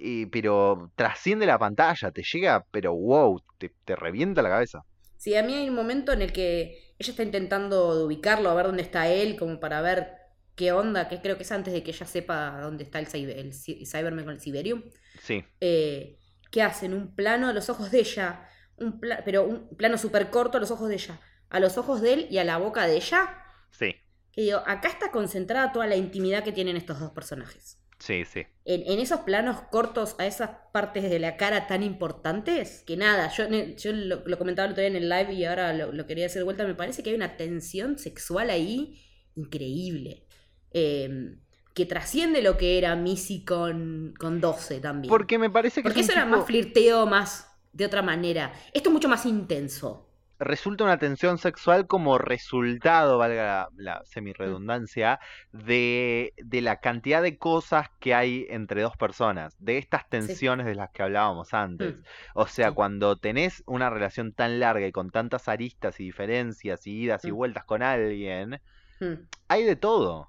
eh, 0.00 0.26
pero 0.32 0.90
trasciende 0.96 1.44
la 1.44 1.58
pantalla, 1.58 2.10
te 2.10 2.22
llega, 2.22 2.64
pero 2.70 2.94
wow, 2.94 3.42
te, 3.58 3.72
te 3.84 3.96
revienta 3.96 4.40
la 4.40 4.48
cabeza. 4.48 4.80
Sí, 5.18 5.34
a 5.36 5.42
mí 5.42 5.52
hay 5.54 5.68
un 5.68 5.74
momento 5.74 6.12
en 6.12 6.22
el 6.22 6.32
que 6.32 6.87
ella 6.98 7.10
está 7.10 7.22
intentando 7.22 8.04
ubicarlo, 8.04 8.50
a 8.50 8.54
ver 8.54 8.66
dónde 8.66 8.82
está 8.82 9.08
él, 9.08 9.36
como 9.36 9.60
para 9.60 9.80
ver 9.82 10.16
qué 10.54 10.72
onda, 10.72 11.08
que 11.08 11.20
creo 11.20 11.36
que 11.36 11.44
es 11.44 11.52
antes 11.52 11.72
de 11.72 11.82
que 11.82 11.92
ella 11.92 12.06
sepa 12.06 12.60
dónde 12.60 12.84
está 12.84 12.98
el, 12.98 13.06
Cyber- 13.08 13.36
el 13.36 13.52
Cy- 13.52 13.84
Cyberman 13.86 14.24
con 14.24 14.34
el 14.34 14.40
Siberium. 14.40 14.82
Sí, 15.22 15.44
Eh, 15.60 16.18
¿Qué 16.50 16.62
hacen? 16.62 16.94
Un 16.94 17.14
plano 17.14 17.48
a 17.48 17.52
los 17.52 17.68
ojos 17.68 17.90
de 17.90 18.00
ella, 18.00 18.48
un 18.76 18.98
pla- 19.00 19.22
pero 19.24 19.44
un 19.44 19.76
plano 19.76 19.98
súper 19.98 20.30
corto 20.30 20.56
a 20.56 20.60
los 20.60 20.70
ojos 20.70 20.88
de 20.88 20.94
ella, 20.94 21.20
a 21.50 21.60
los 21.60 21.76
ojos 21.78 22.00
de 22.00 22.12
él 22.14 22.26
y 22.30 22.38
a 22.38 22.44
la 22.44 22.56
boca 22.58 22.86
de 22.86 22.96
ella. 22.96 23.36
sí, 23.70 23.94
Que 24.32 24.42
digo, 24.42 24.62
acá 24.66 24.88
está 24.88 25.10
concentrada 25.10 25.72
toda 25.72 25.86
la 25.86 25.96
intimidad 25.96 26.42
que 26.44 26.52
tienen 26.52 26.76
estos 26.76 26.98
dos 27.00 27.12
personajes. 27.12 27.78
Sí, 27.98 28.24
sí. 28.24 28.46
En, 28.64 28.82
en 28.92 28.98
esos 28.98 29.20
planos 29.20 29.62
cortos 29.70 30.14
a 30.18 30.26
esas 30.26 30.50
partes 30.72 31.08
de 31.08 31.18
la 31.18 31.36
cara 31.36 31.66
tan 31.66 31.82
importantes, 31.82 32.82
que 32.86 32.96
nada, 32.96 33.30
yo, 33.30 33.46
lo, 33.92 34.22
lo 34.26 34.38
comentaba 34.38 34.66
el 34.66 34.72
otro 34.72 34.82
día 34.82 34.90
en 34.90 34.96
el 34.96 35.08
live 35.08 35.32
y 35.32 35.44
ahora 35.44 35.72
lo, 35.72 35.92
lo 35.92 36.06
quería 36.06 36.26
hacer 36.26 36.40
de 36.40 36.44
vuelta, 36.44 36.66
me 36.66 36.74
parece 36.74 37.02
que 37.02 37.10
hay 37.10 37.16
una 37.16 37.36
tensión 37.36 37.98
sexual 37.98 38.50
ahí 38.50 39.00
increíble. 39.36 40.26
Eh, 40.70 41.38
que 41.78 41.86
trasciende 41.86 42.42
lo 42.42 42.56
que 42.58 42.76
era 42.76 42.96
Missy 42.96 43.44
con, 43.44 44.12
con 44.18 44.40
12 44.40 44.80
también. 44.80 45.08
Porque 45.08 45.38
me 45.38 45.48
parece 45.48 45.80
que 45.80 45.84
Porque 45.84 46.00
es 46.00 46.08
eso 46.08 46.18
era 46.18 46.26
más 46.26 46.44
flirteo, 46.44 47.06
más 47.06 47.46
de 47.72 47.86
otra 47.86 48.02
manera. 48.02 48.52
Esto 48.72 48.88
es 48.88 48.92
mucho 48.92 49.08
más 49.08 49.24
intenso. 49.26 50.07
Resulta 50.38 50.84
una 50.84 50.98
tensión 50.98 51.38
sexual 51.38 51.86
como 51.86 52.18
resultado, 52.18 53.18
valga 53.18 53.68
la, 53.76 53.94
la 53.98 54.04
semirredundancia, 54.04 55.18
de, 55.52 56.32
de 56.36 56.60
la 56.60 56.76
cantidad 56.80 57.22
de 57.22 57.38
cosas 57.38 57.88
que 58.00 58.14
hay 58.14 58.46
entre 58.50 58.82
dos 58.82 58.96
personas, 58.96 59.56
de 59.58 59.78
estas 59.78 60.08
tensiones 60.08 60.66
de 60.66 60.74
las 60.74 60.90
que 60.92 61.02
hablábamos 61.02 61.54
antes. 61.54 61.96
Mm. 61.96 62.02
O 62.34 62.46
sea, 62.46 62.68
Sí. 62.68 62.74
cuando 62.74 63.16
tenés 63.16 63.62
una 63.66 63.90
relación 63.90 64.32
tan 64.32 64.60
larga 64.60 64.86
y 64.86 64.92
con 64.92 65.10
tantas 65.10 65.48
aristas 65.48 65.98
y 66.00 66.04
diferencias 66.04 66.86
y 66.86 66.92
idas 67.02 67.24
y 67.24 67.32
Mm. 67.32 67.34
vueltas 67.34 67.64
con 67.64 67.82
alguien, 67.82 68.60
Mm, 69.00 69.14
hay 69.48 69.64
de 69.64 69.76
todo. 69.76 70.28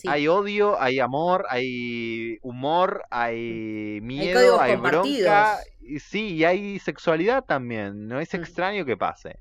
Sí. 0.00 0.08
Hay 0.08 0.28
odio, 0.28 0.80
hay 0.80 0.98
amor, 1.00 1.46
hay 1.48 2.38
humor, 2.42 3.02
hay 3.10 4.00
miedo, 4.02 4.60
hay, 4.60 4.72
compartidos. 4.74 5.30
bronca. 5.30 5.58
Y 5.80 5.98
sí, 6.00 6.34
y 6.36 6.44
hay 6.44 6.78
sexualidad 6.78 7.44
también. 7.44 8.06
No 8.08 8.20
es 8.20 8.32
Mm. 8.32 8.36
extraño 8.36 8.84
que 8.84 8.96
pase. 8.96 9.38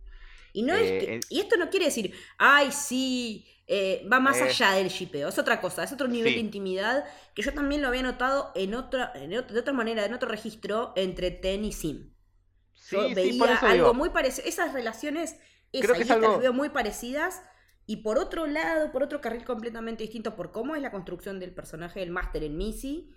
Y, 0.53 0.63
no 0.63 0.73
es 0.75 0.81
que- 1.03 1.15
eh, 1.15 1.19
y 1.29 1.39
esto 1.41 1.57
no 1.57 1.69
quiere 1.69 1.85
decir, 1.85 2.13
ay, 2.37 2.71
sí, 2.71 3.45
eh, 3.67 4.03
va 4.11 4.19
más 4.19 4.37
Eh, 4.41 4.45
allá 4.45 4.71
del 4.71 4.89
shipeo. 4.89 5.29
Es 5.29 5.37
otra 5.37 5.61
cosa, 5.61 5.83
es 5.83 5.91
otro 5.91 6.07
nivel 6.07 6.29
sí. 6.29 6.35
de 6.35 6.41
intimidad 6.41 7.05
que 7.35 7.43
yo 7.43 7.53
también 7.53 7.81
lo 7.83 7.87
había 7.87 8.01
notado 8.01 8.51
en 8.55 8.73
otra, 8.73 9.11
en 9.15 9.31
ot- 9.31 9.45
de 9.47 9.59
otra 9.59 9.73
manera, 9.73 10.05
en 10.05 10.13
otro 10.15 10.27
registro 10.27 10.91
entre 10.95 11.29
Ten 11.31 11.63
y 11.65 11.71
Sim. 11.71 12.11
Sí, 12.73 12.95
Yo 12.95 13.07
sí, 13.09 13.13
veía 13.13 13.53
eso 13.53 13.65
algo 13.67 13.73
digo. 13.73 13.93
muy 13.93 14.09
parecido. 14.09 14.47
Esas 14.47 14.73
relaciones, 14.73 15.35
Creo 15.71 15.83
esas 15.83 15.91
que 15.93 15.99
y 15.99 16.01
es 16.01 16.09
estas 16.09 16.15
algo- 16.17 16.31
las 16.31 16.39
veo 16.41 16.53
muy 16.53 16.69
parecidas. 16.69 17.43
Y 17.89 18.03
por 18.03 18.19
otro 18.19 18.45
lado, 18.45 18.91
por 18.91 19.01
otro 19.01 19.19
carril 19.19 19.43
completamente 19.43 20.03
distinto, 20.03 20.35
por 20.35 20.51
cómo 20.51 20.75
es 20.75 20.81
la 20.83 20.91
construcción 20.91 21.39
del 21.39 21.55
personaje 21.55 22.01
del 22.01 22.11
máster 22.11 22.43
en 22.43 22.55
Missy, 22.55 23.09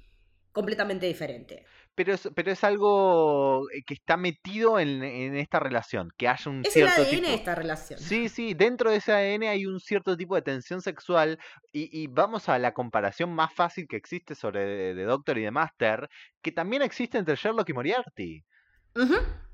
completamente 0.50 1.04
diferente. 1.04 1.66
Pero 1.94 2.14
es, 2.14 2.30
pero 2.34 2.50
es 2.50 2.64
algo 2.64 3.68
eh, 3.70 3.82
que 3.86 3.92
está 3.92 4.16
metido 4.16 4.78
en, 4.78 5.02
en 5.02 5.36
esta 5.36 5.60
relación, 5.60 6.08
que 6.16 6.26
haya 6.26 6.50
un 6.50 6.60
Es 6.60 6.74
el 6.74 6.88
cierto 6.88 7.02
ADN 7.02 7.10
tipo... 7.10 7.26
de 7.28 7.34
esta 7.34 7.54
relación. 7.54 8.00
Sí, 8.00 8.30
sí, 8.30 8.54
dentro 8.54 8.90
de 8.90 8.96
ese 8.96 9.12
ADN 9.12 9.42
hay 9.42 9.66
un 9.66 9.78
cierto 9.78 10.16
tipo 10.16 10.36
de 10.36 10.40
tensión 10.40 10.80
sexual 10.80 11.38
y, 11.70 11.90
y 11.92 12.06
vamos 12.06 12.48
a 12.48 12.58
la 12.58 12.72
comparación 12.72 13.30
más 13.30 13.52
fácil 13.52 13.86
que 13.86 13.96
existe 13.96 14.34
sobre 14.34 14.64
de, 14.64 14.94
de 14.94 15.04
Doctor 15.04 15.36
y 15.36 15.42
de 15.42 15.50
Master, 15.50 16.08
que 16.40 16.50
también 16.50 16.80
existe 16.80 17.18
entre 17.18 17.36
Sherlock 17.36 17.68
y 17.68 17.72
Moriarty. 17.74 18.44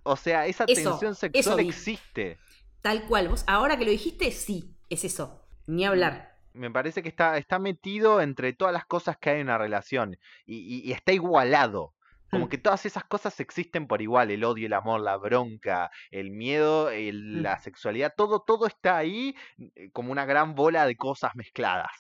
O 0.05 0.16
sea, 0.16 0.47
esa 0.47 0.64
Eso, 0.69 0.91
tensión 0.91 1.16
sexual 1.16 1.59
existe. 1.59 2.39
Tal 2.83 3.05
cual. 3.09 3.27
Vos, 3.27 3.43
ahora 3.49 3.77
que 3.77 3.85
lo 3.85 3.91
dijiste, 3.91 4.31
sí, 4.31 4.78
es 4.91 5.05
eso. 5.05 5.45
Ni 5.66 5.84
hablar. 5.84 6.36
Me 6.55 6.70
parece 6.70 7.03
que 7.03 7.09
está, 7.09 7.36
está 7.39 7.59
metido 7.59 8.20
entre 8.20 8.53
todas 8.53 8.72
las 8.72 8.86
cosas 8.86 9.16
que 9.18 9.30
hay 9.30 9.41
en 9.41 9.47
una 9.47 9.59
relación 9.59 10.18
y, 10.47 10.57
y- 10.57 10.89
y 10.89 10.93
está 10.93 11.12
igualado. 11.12 11.95
Como 12.30 12.47
Mm. 12.47 12.49
que 12.49 12.59
todas 12.59 12.84
esas 12.84 13.05
cosas 13.05 13.39
existen 13.41 13.86
por 13.86 14.03
igual, 14.03 14.30
el 14.30 14.45
odio, 14.45 14.66
el 14.66 14.72
amor, 14.74 15.01
la 15.01 15.16
bronca, 15.16 15.91
el 16.11 16.30
miedo, 16.30 16.91
el- 16.91 17.39
Mm. 17.39 17.43
la 17.43 17.59
sexualidad, 17.59 18.12
todo, 18.16 18.41
todo 18.47 18.66
está 18.66 18.97
ahí 18.97 19.34
eh, 19.76 19.91
como 19.93 20.12
una 20.12 20.24
gran 20.26 20.55
bola 20.55 20.84
de 20.86 20.97
cosas 20.97 21.34
mezcladas. 21.36 21.91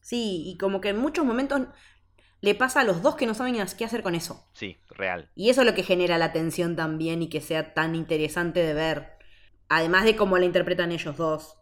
Sí, 0.00 0.42
y 0.46 0.58
como 0.58 0.80
que 0.80 0.90
en 0.90 0.98
muchos 0.98 1.24
momentos 1.24 1.62
le 2.40 2.54
pasa 2.54 2.80
a 2.80 2.84
los 2.84 3.02
dos 3.02 3.16
que 3.16 3.26
no 3.26 3.34
saben 3.34 3.56
qué 3.76 3.84
hacer 3.84 4.02
con 4.02 4.14
eso. 4.14 4.46
Sí, 4.52 4.78
real. 4.90 5.30
Y 5.34 5.48
eso 5.50 5.62
es 5.62 5.66
lo 5.66 5.74
que 5.74 5.82
genera 5.82 6.18
la 6.18 6.32
tensión 6.32 6.76
también 6.76 7.22
y 7.22 7.28
que 7.28 7.40
sea 7.40 7.72
tan 7.74 7.94
interesante 7.94 8.60
de 8.60 8.74
ver. 8.74 9.12
Además 9.68 10.04
de 10.04 10.14
cómo 10.14 10.36
la 10.38 10.44
interpretan 10.44 10.92
ellos 10.92 11.16
dos. 11.16 11.56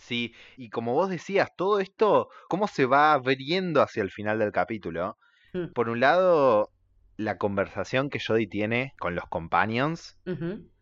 Sí, 0.00 0.34
y 0.56 0.70
como 0.70 0.94
vos 0.94 1.10
decías, 1.10 1.50
todo 1.56 1.78
esto, 1.80 2.28
cómo 2.48 2.66
se 2.68 2.86
va 2.86 3.12
abriendo 3.12 3.82
hacia 3.82 4.02
el 4.02 4.10
final 4.10 4.38
del 4.38 4.52
capítulo. 4.52 5.16
Mm. 5.52 5.72
Por 5.74 5.88
un 5.88 6.00
lado, 6.00 6.70
la 7.16 7.36
conversación 7.38 8.08
que 8.10 8.18
Jodie 8.18 8.46
tiene 8.48 8.94
con 8.98 9.14
los 9.14 9.24
companions 9.26 10.16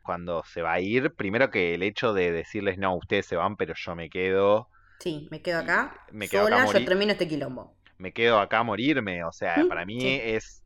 cuando 0.03 0.43
se 0.45 0.62
va 0.62 0.75
a 0.75 0.81
ir. 0.81 1.14
Primero 1.14 1.51
que 1.51 1.75
el 1.75 1.83
hecho 1.83 2.12
de 2.14 2.31
decirles, 2.33 2.79
no, 2.79 2.95
ustedes 2.97 3.27
se 3.27 3.37
van, 3.37 3.57
pero 3.57 3.75
yo 3.77 3.95
me 3.95 4.09
quedo. 4.09 4.69
Sí, 5.01 5.29
me 5.31 5.43
quedo 5.43 5.61
acá. 5.61 5.95
Me 6.12 6.29
quedo 6.29 6.47
acá 6.47 6.64
yo 6.66 6.85
termino 6.85 7.12
este 7.12 7.29
quilombo. 7.29 7.75
Me 7.99 8.12
quedo 8.12 8.39
acá 8.41 8.61
a 8.61 8.62
morirme. 8.62 9.25
O 9.25 9.33
sea, 9.33 9.57
Mm, 9.59 9.69
para 9.69 9.85
mí 9.85 10.01
sí. 10.01 10.21
es 10.23 10.62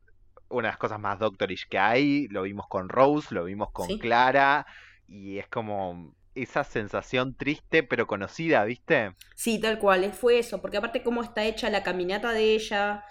una 0.49 0.67
de 0.67 0.71
las 0.73 0.77
cosas 0.77 0.99
más 0.99 1.17
doctorish 1.19 1.67
que 1.67 1.79
hay. 1.79 2.27
Lo 2.29 2.43
vimos 2.43 2.67
con 2.67 2.87
Rose, 2.89 3.33
lo 3.33 3.43
vimos 3.45 3.69
con 3.71 3.87
Sí. 3.87 3.97
Clara. 3.99 4.65
Y 5.07 5.39
es 5.39 5.47
como 5.47 6.13
esa 6.35 6.63
sensación 6.63 7.35
triste 7.35 7.83
pero 7.83 8.07
conocida, 8.07 8.63
¿viste? 8.65 9.15
Sí, 9.35 9.59
tal 9.59 9.79
cual, 9.79 10.03
eh, 10.03 10.11
fue 10.13 10.39
eso, 10.39 10.61
porque 10.61 10.77
aparte 10.77 11.03
cómo 11.03 11.23
está 11.23 11.43
hecha 11.45 11.69
la 11.69 11.83
caminata 11.83 12.31
de 12.33 12.53
ella, 12.55 13.03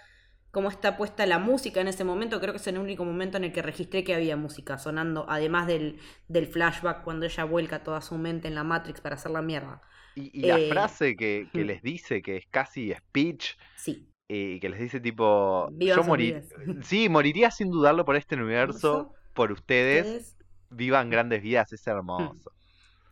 cómo 0.50 0.68
está 0.70 0.96
puesta 0.96 1.26
la 1.26 1.38
música 1.38 1.80
en 1.80 1.88
ese 1.88 2.04
momento, 2.04 2.40
creo 2.40 2.52
que 2.52 2.58
es 2.58 2.66
el 2.66 2.78
único 2.78 3.04
momento 3.04 3.36
en 3.38 3.44
el 3.44 3.52
que 3.52 3.62
registré 3.62 4.04
que 4.04 4.14
había 4.14 4.36
música 4.36 4.78
sonando, 4.78 5.26
además 5.28 5.66
del, 5.66 6.00
del 6.28 6.46
flashback 6.46 7.02
cuando 7.04 7.26
ella 7.26 7.44
vuelca 7.44 7.82
toda 7.82 8.00
su 8.02 8.16
mente 8.18 8.48
en 8.48 8.54
la 8.54 8.64
Matrix 8.64 9.00
para 9.00 9.16
hacer 9.16 9.32
la 9.32 9.42
mierda. 9.42 9.82
Y, 10.14 10.30
y 10.40 10.46
la 10.46 10.58
Eh, 10.58 10.68
frase 10.68 11.16
que, 11.16 11.50
que 11.52 11.64
mm. 11.64 11.66
les 11.66 11.82
dice, 11.82 12.22
que 12.22 12.36
es 12.36 12.46
casi 12.50 12.92
speech, 12.94 13.56
Sí. 13.76 14.08
y 14.28 14.60
que 14.60 14.68
les 14.68 14.80
dice 14.80 15.00
tipo, 15.00 15.70
Vivan 15.70 15.96
yo 15.96 16.04
morir, 16.04 16.42
sí, 16.82 17.08
moriría 17.08 17.50
sin 17.50 17.70
dudarlo 17.70 18.04
por 18.04 18.16
este 18.16 18.34
universo, 18.36 19.12
por 19.34 19.52
ustedes, 19.52 20.06
Ustedes- 20.06 20.36
vivan 20.70 21.10
grandes 21.10 21.42
vidas, 21.42 21.72
es 21.72 21.86
hermoso. 21.86 22.52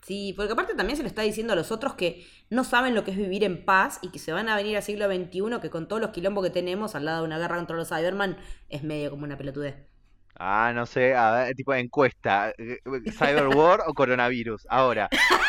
Sí, 0.02 0.32
porque 0.36 0.52
aparte 0.52 0.74
también 0.74 0.96
se 0.96 1.02
lo 1.02 1.08
está 1.08 1.22
diciendo 1.22 1.52
a 1.52 1.56
los 1.56 1.70
otros 1.70 1.94
que 1.94 2.26
no 2.48 2.64
saben 2.64 2.94
lo 2.94 3.04
que 3.04 3.10
es 3.12 3.16
vivir 3.16 3.44
en 3.44 3.64
paz 3.64 3.98
y 4.02 4.10
que 4.10 4.18
se 4.18 4.32
van 4.32 4.48
a 4.48 4.56
venir 4.56 4.76
al 4.76 4.82
siglo 4.82 5.06
XXI, 5.06 5.60
que 5.60 5.70
con 5.70 5.88
todos 5.88 6.00
los 6.00 6.10
quilombos 6.10 6.44
que 6.44 6.50
tenemos 6.50 6.94
al 6.94 7.04
lado 7.04 7.20
de 7.20 7.26
una 7.26 7.38
guerra 7.38 7.56
contra 7.56 7.76
los 7.76 7.88
Cyberman 7.88 8.36
es 8.68 8.82
medio 8.82 9.10
como 9.10 9.24
una 9.24 9.36
pelotudez. 9.36 9.76
Ah, 10.36 10.72
no 10.74 10.86
sé, 10.86 11.14
a 11.14 11.32
ver, 11.32 11.54
tipo 11.54 11.74
encuesta, 11.74 12.52
eh, 12.56 12.78
Cyber 13.12 13.48
War 13.48 13.82
o 13.86 13.92
coronavirus, 13.94 14.66
ahora. 14.70 15.08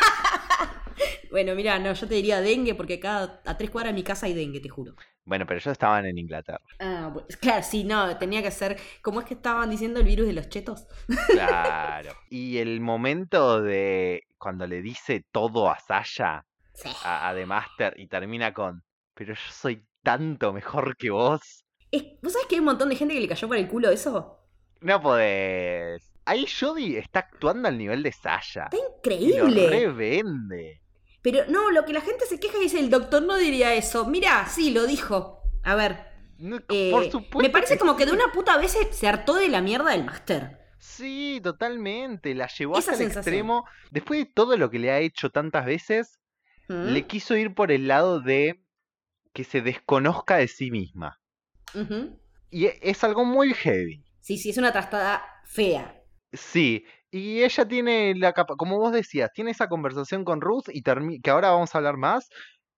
Bueno, 1.32 1.56
mira, 1.56 1.80
no, 1.80 1.94
yo 1.94 2.08
te 2.08 2.16
diría 2.16 2.42
dengue 2.42 2.76
porque 2.76 2.96
acá 2.96 3.40
a 3.46 3.58
tres 3.58 3.70
cuadras 3.70 3.94
de 3.94 3.96
mi 3.96 4.04
casa 4.04 4.26
hay 4.26 4.34
dengue, 4.34 4.60
te 4.60 4.68
juro. 4.68 4.96
Bueno, 5.24 5.46
pero 5.46 5.60
ellos 5.60 5.72
estaban 5.72 6.06
en 6.06 6.18
Inglaterra, 6.18 6.60
Ah, 6.80 7.10
bueno, 7.14 7.28
claro, 7.40 7.64
sí, 7.64 7.86
no, 7.86 8.18
tenía 8.18 8.44
que 8.44 8.52
ser. 8.52 8.78
¿Cómo 9.02 9.22
es 9.22 9.28
que 9.28 9.36
estaban 9.36 9.70
diciendo 9.70 10.00
el 10.02 10.06
virus 10.06 10.28
de 10.28 10.34
los 10.34 10.50
chetos? 10.50 10.88
claro. 11.28 12.12
Y 12.30 12.58
el 12.58 12.82
momento 12.82 13.62
de 13.62 14.24
cuando 14.42 14.66
le 14.66 14.82
dice 14.82 15.24
todo 15.32 15.70
a 15.70 15.80
Sasha, 15.80 16.44
Sí. 16.74 16.90
a, 17.04 17.30
a 17.30 17.36
The 17.36 17.46
Master, 17.46 17.94
y 18.00 18.08
termina 18.08 18.54
con, 18.54 18.84
pero 19.14 19.34
yo 19.36 19.42
soy 19.52 19.86
tanto 20.04 20.52
mejor 20.52 20.98
que 20.98 21.12
vos. 21.12 21.64
Es- 21.92 22.06
¿Vos 22.24 22.34
sabés 22.34 22.48
que 22.48 22.56
hay 22.56 22.60
un 22.60 22.66
montón 22.66 22.90
de 22.90 22.96
gente 22.96 23.14
que 23.14 23.20
le 23.20 23.28
cayó 23.28 23.48
por 23.48 23.58
el 23.58 23.68
culo 23.68 23.90
eso? 23.92 24.40
No 24.80 25.00
podés. 25.02 26.12
Ahí 26.26 26.48
Jodie 26.48 26.98
está 26.98 27.20
actuando 27.20 27.68
al 27.68 27.78
nivel 27.78 28.02
de 28.04 28.12
Sasha. 28.12 28.70
Está 28.72 28.78
Y 28.78 28.80
lo 28.82 28.96
increíble. 29.48 29.70
revende. 29.70 30.82
Pero 31.22 31.46
no, 31.50 31.70
lo 31.72 31.86
que 31.86 31.94
la 31.94 32.02
gente 32.02 32.26
se 32.26 32.40
queja 32.40 32.58
dice, 32.58 32.80
el 32.80 32.90
doctor 32.90 33.22
no 33.22 33.36
diría 33.38 33.76
eso. 33.76 34.06
Mira, 34.08 34.48
sí, 34.48 34.72
lo 34.72 34.88
dijo. 34.88 35.44
A 35.64 35.76
ver. 35.76 36.08
No, 36.40 36.58
eh, 36.70 36.90
por 36.92 37.04
supuesto. 37.12 37.38
me 37.40 37.50
parece 37.52 37.78
como 37.78 37.96
que 37.96 38.08
de 38.08 38.14
una 38.14 38.32
puta 38.32 38.58
vez 38.58 38.72
se, 38.72 38.92
se 38.92 39.08
hartó 39.08 39.36
de 39.36 39.50
la 39.50 39.62
mierda 39.62 39.92
del 39.92 40.04
máster. 40.06 40.61
Sí, 40.82 41.40
totalmente. 41.44 42.34
La 42.34 42.48
llevó 42.48 42.78
hasta 42.78 42.96
el 42.96 43.04
extremo. 43.04 43.66
Después 43.92 44.20
de 44.20 44.32
todo 44.34 44.58
lo 44.58 44.70
que 44.72 44.80
le 44.80 44.92
ha 44.92 45.00
hecho 45.00 45.30
tantas 45.30 45.66
veces, 45.66 46.20
¿Mm? 46.68 46.88
le 46.88 47.08
quiso 47.08 47.36
ir 47.38 47.54
por 47.54 47.72
el 47.72 47.88
lado 47.88 48.20
de 48.20 48.64
que 49.32 49.44
se 49.44 49.62
desconozca 49.62 50.38
de 50.38 50.48
sí 50.48 50.72
misma. 50.72 51.20
Y 52.50 52.66
e- 52.66 52.80
es 52.82 53.04
algo 53.04 53.24
muy 53.24 53.54
heavy. 53.54 54.04
Sí, 54.20 54.38
sí, 54.38 54.50
es 54.50 54.58
una 54.58 54.72
trastada 54.72 55.24
fea. 55.46 56.04
Sí, 56.34 56.84
y 57.12 57.44
ella 57.44 57.68
tiene 57.68 58.16
la 58.16 58.34
capa, 58.34 58.56
como 58.56 58.80
vos 58.80 58.92
decías, 58.92 59.32
tiene 59.34 59.52
esa 59.52 59.68
conversación 59.70 60.26
con 60.26 60.42
Ruth 60.42 60.66
y 60.70 60.82
que 61.22 61.30
ahora 61.30 61.52
vamos 61.52 61.76
a 61.76 61.78
hablar 61.78 61.98
más, 61.98 62.30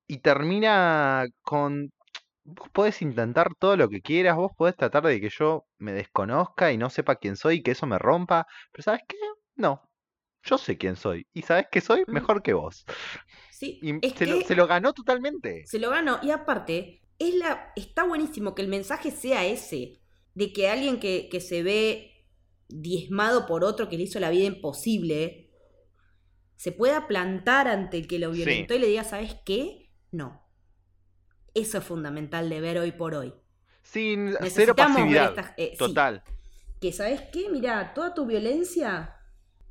y 0.07 0.19
termina 0.19 1.25
con, 1.41 1.91
vos 2.43 2.69
podés 2.71 3.01
intentar 3.01 3.55
todo 3.55 3.77
lo 3.77 3.89
que 3.89 4.01
quieras, 4.01 4.35
vos 4.37 4.51
podés 4.57 4.75
tratar 4.75 5.03
de 5.05 5.19
que 5.21 5.29
yo 5.29 5.67
me 5.77 5.93
desconozca 5.93 6.71
y 6.71 6.77
no 6.77 6.89
sepa 6.89 7.15
quién 7.17 7.35
soy 7.37 7.57
y 7.57 7.63
que 7.63 7.71
eso 7.71 7.87
me 7.87 7.99
rompa, 7.99 8.47
pero 8.71 8.83
¿sabes 8.83 9.01
qué? 9.07 9.17
No, 9.55 9.89
yo 10.43 10.57
sé 10.57 10.77
quién 10.77 10.95
soy, 10.97 11.27
y 11.33 11.43
¿sabes 11.43 11.67
que 11.71 11.81
soy? 11.81 12.05
Mm. 12.07 12.11
Mejor 12.11 12.43
que 12.43 12.53
vos. 12.53 12.85
Sí, 13.49 13.79
Y 13.81 13.93
es 14.01 14.13
se, 14.17 14.27
lo, 14.27 14.39
que 14.39 14.45
se 14.45 14.55
lo 14.55 14.67
ganó 14.67 14.93
totalmente. 14.93 15.69
se 15.69 15.79
lo 15.79 15.89
ganó. 15.91 16.19
Y 16.23 16.31
aparte, 16.31 17.01
es 17.19 17.35
la, 17.35 17.71
está 17.75 18.03
buenísimo 18.05 18.55
que 18.55 18.61
el 18.61 18.67
mensaje 18.67 19.11
sea 19.11 19.45
ese. 19.45 19.99
De 20.35 20.51
que 20.51 20.67
alguien 20.69 20.99
que, 20.99 21.29
que 21.29 21.39
se 21.41 21.63
ve 21.63 22.25
diezmado 22.69 23.45
por 23.45 23.63
otro 23.63 23.87
que 23.89 23.97
le 23.97 24.03
hizo 24.03 24.19
la 24.19 24.31
vida 24.31 24.45
imposible, 24.45 25.51
se 26.55 26.71
pueda 26.71 27.07
plantar 27.07 27.67
ante 27.67 27.97
el 27.97 28.07
que 28.07 28.19
lo 28.19 28.31
Sí. 28.31 28.39
violentó 28.39 28.73
y 28.73 28.79
le 28.79 28.87
diga, 28.87 29.03
¿sabes 29.03 29.35
qué? 29.45 29.91
No. 30.11 30.42
Eso 31.53 31.77
es 31.77 31.83
fundamental 31.83 32.49
de 32.49 32.61
ver 32.61 32.77
hoy 32.79 32.91
por 32.91 33.13
hoy. 33.15 33.33
Sin 33.81 34.27
cero 34.29 34.37
Necesitamos 34.41 34.97
pasividad. 34.97 35.29
estas- 35.29 35.53
eh, 35.57 35.69
sí. 35.71 35.77
Total. 35.77 36.23
Que, 36.79 36.91
¿sabes 36.91 37.21
qué? 37.31 37.49
Mira, 37.49 37.93
toda 37.93 38.13
tu 38.13 38.25
violencia 38.25 39.15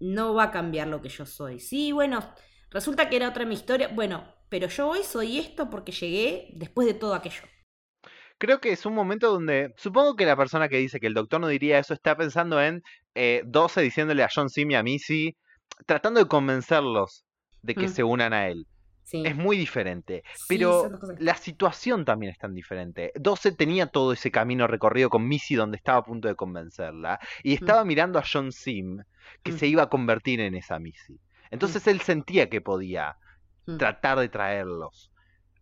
no 0.01 0.35
va 0.35 0.45
a 0.45 0.51
cambiar 0.51 0.89
lo 0.89 1.01
que 1.03 1.09
yo 1.09 1.27
soy. 1.27 1.61
Sí, 1.61 1.93
bueno, 1.93 2.21
resulta 2.71 3.09
que 3.09 3.17
era 3.17 3.29
otra 3.29 3.45
mi 3.45 3.55
historia. 3.55 3.89
Bueno, 3.89 4.25
pero 4.49 4.69
yo 4.69 4.89
hoy 4.89 5.03
soy 5.03 5.39
esto 5.39 5.71
porque 5.71 5.93
llegué 5.93 6.49
después 6.55 6.87
de 6.87 6.95
todo 6.95 7.15
aquello. 7.15 7.43
Creo 8.39 8.61
que 8.61 8.73
es 8.73 8.85
un 8.87 8.95
momento 8.95 9.31
donde 9.31 9.73
supongo 9.77 10.17
que 10.17 10.27
la 10.27 10.37
persona 10.37 10.69
que 10.69 10.77
dice 10.79 10.99
que 11.01 11.07
el 11.07 11.15
doctor 11.15 11.41
no 11.41 11.47
diría 11.49 11.79
eso 11.79 11.95
está 11.95 12.17
pensando 12.17 12.61
en 12.61 12.83
eh, 13.15 13.43
12 13.47 13.83
diciéndole 13.83 14.23
a 14.25 14.29
John 14.35 14.49
Sim 14.51 14.71
y 14.71 14.75
a 14.75 14.83
Missy, 14.83 15.37
tratando 15.87 16.19
de 16.21 16.27
convencerlos 16.27 17.25
de 17.63 17.75
que 17.75 17.87
Mm. 17.87 17.91
se 17.93 18.03
unan 18.05 18.33
a 18.33 18.49
él. 18.49 18.67
Sí. 19.13 19.23
Es 19.27 19.37
muy 19.37 19.59
diferente. 19.59 20.25
Sí, 20.35 20.45
Pero 20.49 20.89
la 21.19 21.35
situación 21.35 22.07
también 22.07 22.33
es 22.33 22.39
tan 22.39 22.55
diferente. 22.55 23.13
12 23.15 23.53
tenía 23.53 23.87
todo 23.87 24.15
ese 24.15 24.31
camino 24.31 24.67
recorrido 24.67 25.11
con 25.11 25.29
Missy 25.29 25.55
donde 25.55 25.77
estaba 25.77 25.99
a 25.99 26.05
punto 26.05 26.29
de 26.29 26.35
convencerla. 26.35 27.21
Y 27.43 27.53
estaba 27.53 27.85
mirando 27.85 28.19
a 28.19 28.25
John 28.31 28.53
Sim, 28.53 29.03
que 29.43 29.53
Mm. 29.53 29.59
se 29.59 29.67
iba 29.67 29.83
a 29.83 29.89
convertir 29.91 30.41
en 30.41 30.55
esa 30.55 30.79
Missy. 30.79 31.21
Entonces 31.51 31.87
él 31.87 32.01
sentía 32.01 32.49
que 32.49 32.63
podía 32.63 33.17
Mm. 33.67 33.77
tratar 33.77 34.19
de 34.19 34.31
traerlos. 34.31 35.11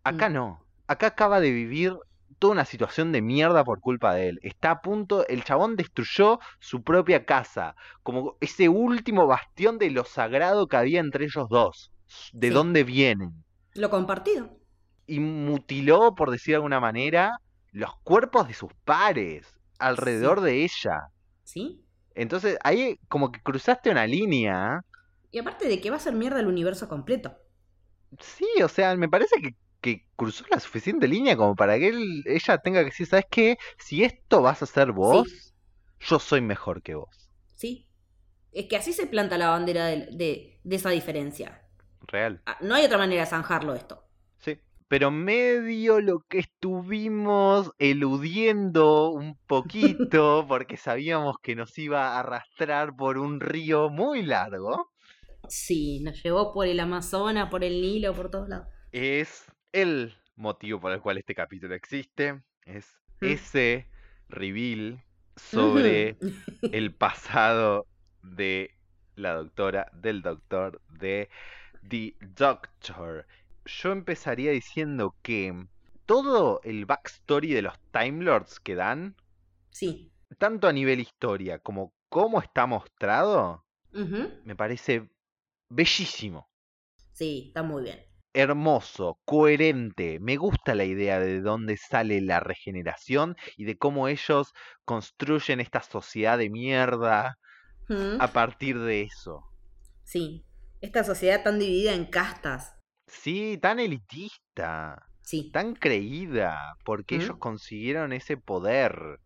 Acá 0.05 0.29
Mm. 0.29 0.33
no. 0.33 0.65
Acá 0.87 1.07
acaba 1.07 1.41
de 1.41 1.51
vivir 1.51 1.93
toda 2.39 2.53
una 2.53 2.65
situación 2.65 3.11
de 3.11 3.21
mierda 3.21 3.65
por 3.65 3.81
culpa 3.81 4.15
de 4.15 4.29
él. 4.29 4.39
Está 4.43 4.71
a 4.71 4.81
punto, 4.81 5.27
el 5.27 5.43
chabón 5.43 5.75
destruyó 5.75 6.39
su 6.59 6.81
propia 6.83 7.25
casa, 7.25 7.75
como 8.01 8.37
ese 8.39 8.69
último 8.69 9.27
bastión 9.27 9.77
de 9.77 9.91
lo 9.91 10.05
sagrado 10.05 10.67
que 10.67 10.77
había 10.77 11.01
entre 11.01 11.25
ellos 11.25 11.47
dos. 11.49 11.91
¿De 12.33 12.49
Sí. 12.49 12.53
dónde 12.53 12.83
vienen? 12.83 13.43
Lo 13.73 13.89
compartido. 13.89 14.49
Y 15.05 15.19
mutiló, 15.19 16.15
por 16.15 16.31
decir 16.31 16.53
de 16.53 16.55
alguna 16.57 16.79
manera, 16.79 17.37
los 17.71 17.95
cuerpos 18.03 18.47
de 18.47 18.53
sus 18.53 18.73
pares 18.85 19.47
alrededor 19.79 20.41
de 20.41 20.63
ella. 20.63 21.07
¿Sí? 21.43 21.85
Entonces 22.15 22.57
ahí 22.63 22.97
como 23.07 23.31
que 23.31 23.41
cruzaste 23.41 23.89
una 23.89 24.05
línea. 24.07 24.81
Y 25.31 25.39
aparte 25.39 25.67
de 25.67 25.81
que 25.81 25.89
va 25.89 25.97
a 25.97 25.99
ser 25.99 26.13
mierda 26.13 26.39
el 26.39 26.47
universo 26.47 26.87
completo. 26.87 27.35
Sí, 28.19 28.45
o 28.63 28.67
sea, 28.67 28.95
me 28.95 29.09
parece 29.09 29.41
que 29.41 29.55
que 29.81 30.05
cruzó 30.15 30.45
la 30.51 30.59
suficiente 30.59 31.07
línea 31.07 31.35
como 31.35 31.55
para 31.55 31.75
que 31.79 31.87
él- 31.87 32.21
ella 32.27 32.59
tenga 32.59 32.81
que 32.81 32.85
decir, 32.91 33.07
¿sabes 33.07 33.25
qué? 33.31 33.57
Si 33.79 34.03
esto 34.03 34.43
vas 34.43 34.61
a 34.61 34.67
ser 34.67 34.91
vos, 34.91 35.55
yo 35.99 36.19
soy 36.19 36.39
mejor 36.41 36.83
que 36.83 36.93
vos. 36.93 37.31
¿Sí? 37.55 37.87
Es 38.51 38.67
que 38.67 38.77
así 38.77 38.93
se 38.93 39.07
planta 39.07 39.37
la 39.37 39.49
bandera 39.49 39.85
de, 39.87 40.07
de- 40.11 40.59
de 40.63 40.75
esa 40.75 40.89
diferencia. 40.91 41.60
Real. 42.07 42.41
Ah, 42.45 42.57
No 42.61 42.75
hay 42.75 42.85
otra 42.85 42.97
manera 42.97 43.21
de 43.21 43.27
zanjarlo 43.29 43.73
esto. 43.75 44.03
Sí. 44.39 44.59
Pero 44.87 45.11
medio 45.11 46.01
lo 46.01 46.19
que 46.27 46.39
estuvimos 46.39 47.71
eludiendo 47.79 49.09
un 49.11 49.37
poquito 49.47 50.45
porque 50.47 50.77
sabíamos 50.77 51.37
que 51.41 51.55
nos 51.55 51.77
iba 51.77 52.09
a 52.15 52.19
arrastrar 52.19 52.95
por 52.95 53.17
un 53.17 53.39
río 53.39 53.89
muy 53.89 54.21
largo 54.23 54.89
Sí, 55.47 55.99
nos 56.01 56.21
llevó 56.23 56.53
por 56.53 56.67
el 56.67 56.79
Amazonas, 56.79 57.49
por 57.49 57.63
el 57.63 57.81
Nilo, 57.81 58.13
por 58.13 58.29
todos 58.29 58.47
lados. 58.47 58.67
es 58.91 59.45
el 59.73 60.15
motivo 60.35 60.79
por 60.79 60.91
el 60.93 61.01
cual 61.01 61.17
este 61.17 61.35
capítulo 61.35 61.75
existe. 61.75 62.41
Es 62.65 62.97
Mm. 63.21 63.25
ese 63.27 63.87
reveal 64.29 65.03
sobre 65.35 66.17
el 66.71 66.93
pasado 66.93 67.85
de 68.23 68.71
la 69.15 69.33
doctora, 69.33 69.91
del 69.93 70.21
doctor, 70.23 70.81
de 70.89 71.29
The 71.87 72.15
Doctor. 72.21 73.25
Yo 73.65 73.91
empezaría 73.91 74.51
diciendo 74.51 75.15
que 75.21 75.67
todo 76.05 76.61
el 76.63 76.85
backstory 76.85 77.53
de 77.53 77.61
los 77.61 77.79
Time 77.91 78.23
Lords 78.23 78.59
que 78.59 78.75
dan, 78.75 79.15
Sí. 79.71 80.11
tanto 80.37 80.67
a 80.67 80.73
nivel 80.73 80.99
historia 80.99 81.59
como 81.59 81.93
cómo 82.09 82.41
está 82.41 82.65
mostrado, 82.65 83.65
me 83.91 84.55
parece 84.55 85.09
bellísimo. 85.69 86.49
Sí, 87.13 87.45
está 87.47 87.63
muy 87.63 87.83
bien. 87.83 87.99
Hermoso, 88.33 89.19
coherente. 89.25 90.19
Me 90.19 90.37
gusta 90.37 90.73
la 90.75 90.85
idea 90.85 91.19
de 91.19 91.41
dónde 91.41 91.77
sale 91.77 92.21
la 92.21 92.39
regeneración 92.39 93.35
y 93.57 93.65
de 93.65 93.77
cómo 93.77 94.07
ellos 94.07 94.53
construyen 94.85 95.59
esta 95.59 95.81
sociedad 95.81 96.37
de 96.37 96.49
mierda 96.49 97.37
a 98.19 98.27
partir 98.33 98.79
de 98.79 99.01
eso. 99.03 99.43
Sí. 100.03 100.45
Esta 100.81 101.03
sociedad 101.03 101.43
tan 101.43 101.59
dividida 101.59 101.93
en 101.93 102.05
castas. 102.05 102.75
Sí, 103.07 103.57
tan 103.61 103.79
elitista, 103.79 104.97
Sí. 105.21 105.51
tan 105.51 105.75
creída, 105.75 106.75
porque 106.83 107.15
ellos 107.15 107.35
¿Mm? 107.35 107.39
consiguieron 107.39 108.13
ese 108.13 108.37
poder. 108.37 109.19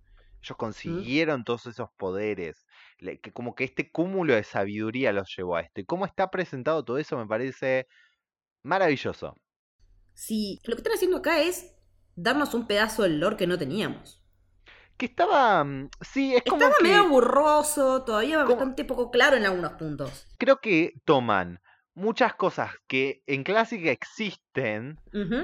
Ellos 0.43 0.57
consiguieron 0.57 1.43
todos 1.43 1.65
esos 1.65 1.89
poderes. 1.97 2.65
Que 2.99 3.31
como 3.33 3.55
que 3.55 3.63
este 3.63 3.91
cúmulo 3.91 4.35
de 4.35 4.43
sabiduría 4.43 5.11
los 5.13 5.33
llevó 5.35 5.55
a 5.57 5.61
esto. 5.61 5.81
Y 5.81 5.85
cómo 5.85 6.05
está 6.05 6.29
presentado 6.29 6.83
todo 6.85 6.97
eso 6.97 7.17
me 7.17 7.25
parece 7.27 7.87
maravilloso. 8.63 9.35
Sí. 10.13 10.59
Lo 10.65 10.75
que 10.75 10.81
están 10.81 10.93
haciendo 10.93 11.17
acá 11.17 11.41
es 11.41 11.73
darnos 12.15 12.53
un 12.53 12.67
pedazo 12.67 13.03
del 13.03 13.19
lore 13.19 13.37
que 13.37 13.47
no 13.47 13.57
teníamos. 13.57 14.24
Que 14.97 15.07
estaba. 15.07 15.63
mm, 15.63 15.89
Sí, 16.01 16.35
es 16.35 16.43
como 16.43 16.57
Estaba 16.63 16.75
que. 16.79 16.83
medio 16.87 17.09
burroso, 17.09 18.03
todavía 18.03 18.37
¿Cómo? 18.43 18.49
bastante 18.55 18.85
poco 18.85 19.11
claro 19.11 19.35
en 19.37 19.45
algunos 19.45 19.73
puntos. 19.73 20.27
Creo 20.37 20.57
que 20.61 20.93
toman 21.05 21.59
muchas 21.93 22.33
cosas 22.35 22.71
que 22.87 23.21
en 23.27 23.43
clásica 23.43 23.91
existen, 23.91 24.99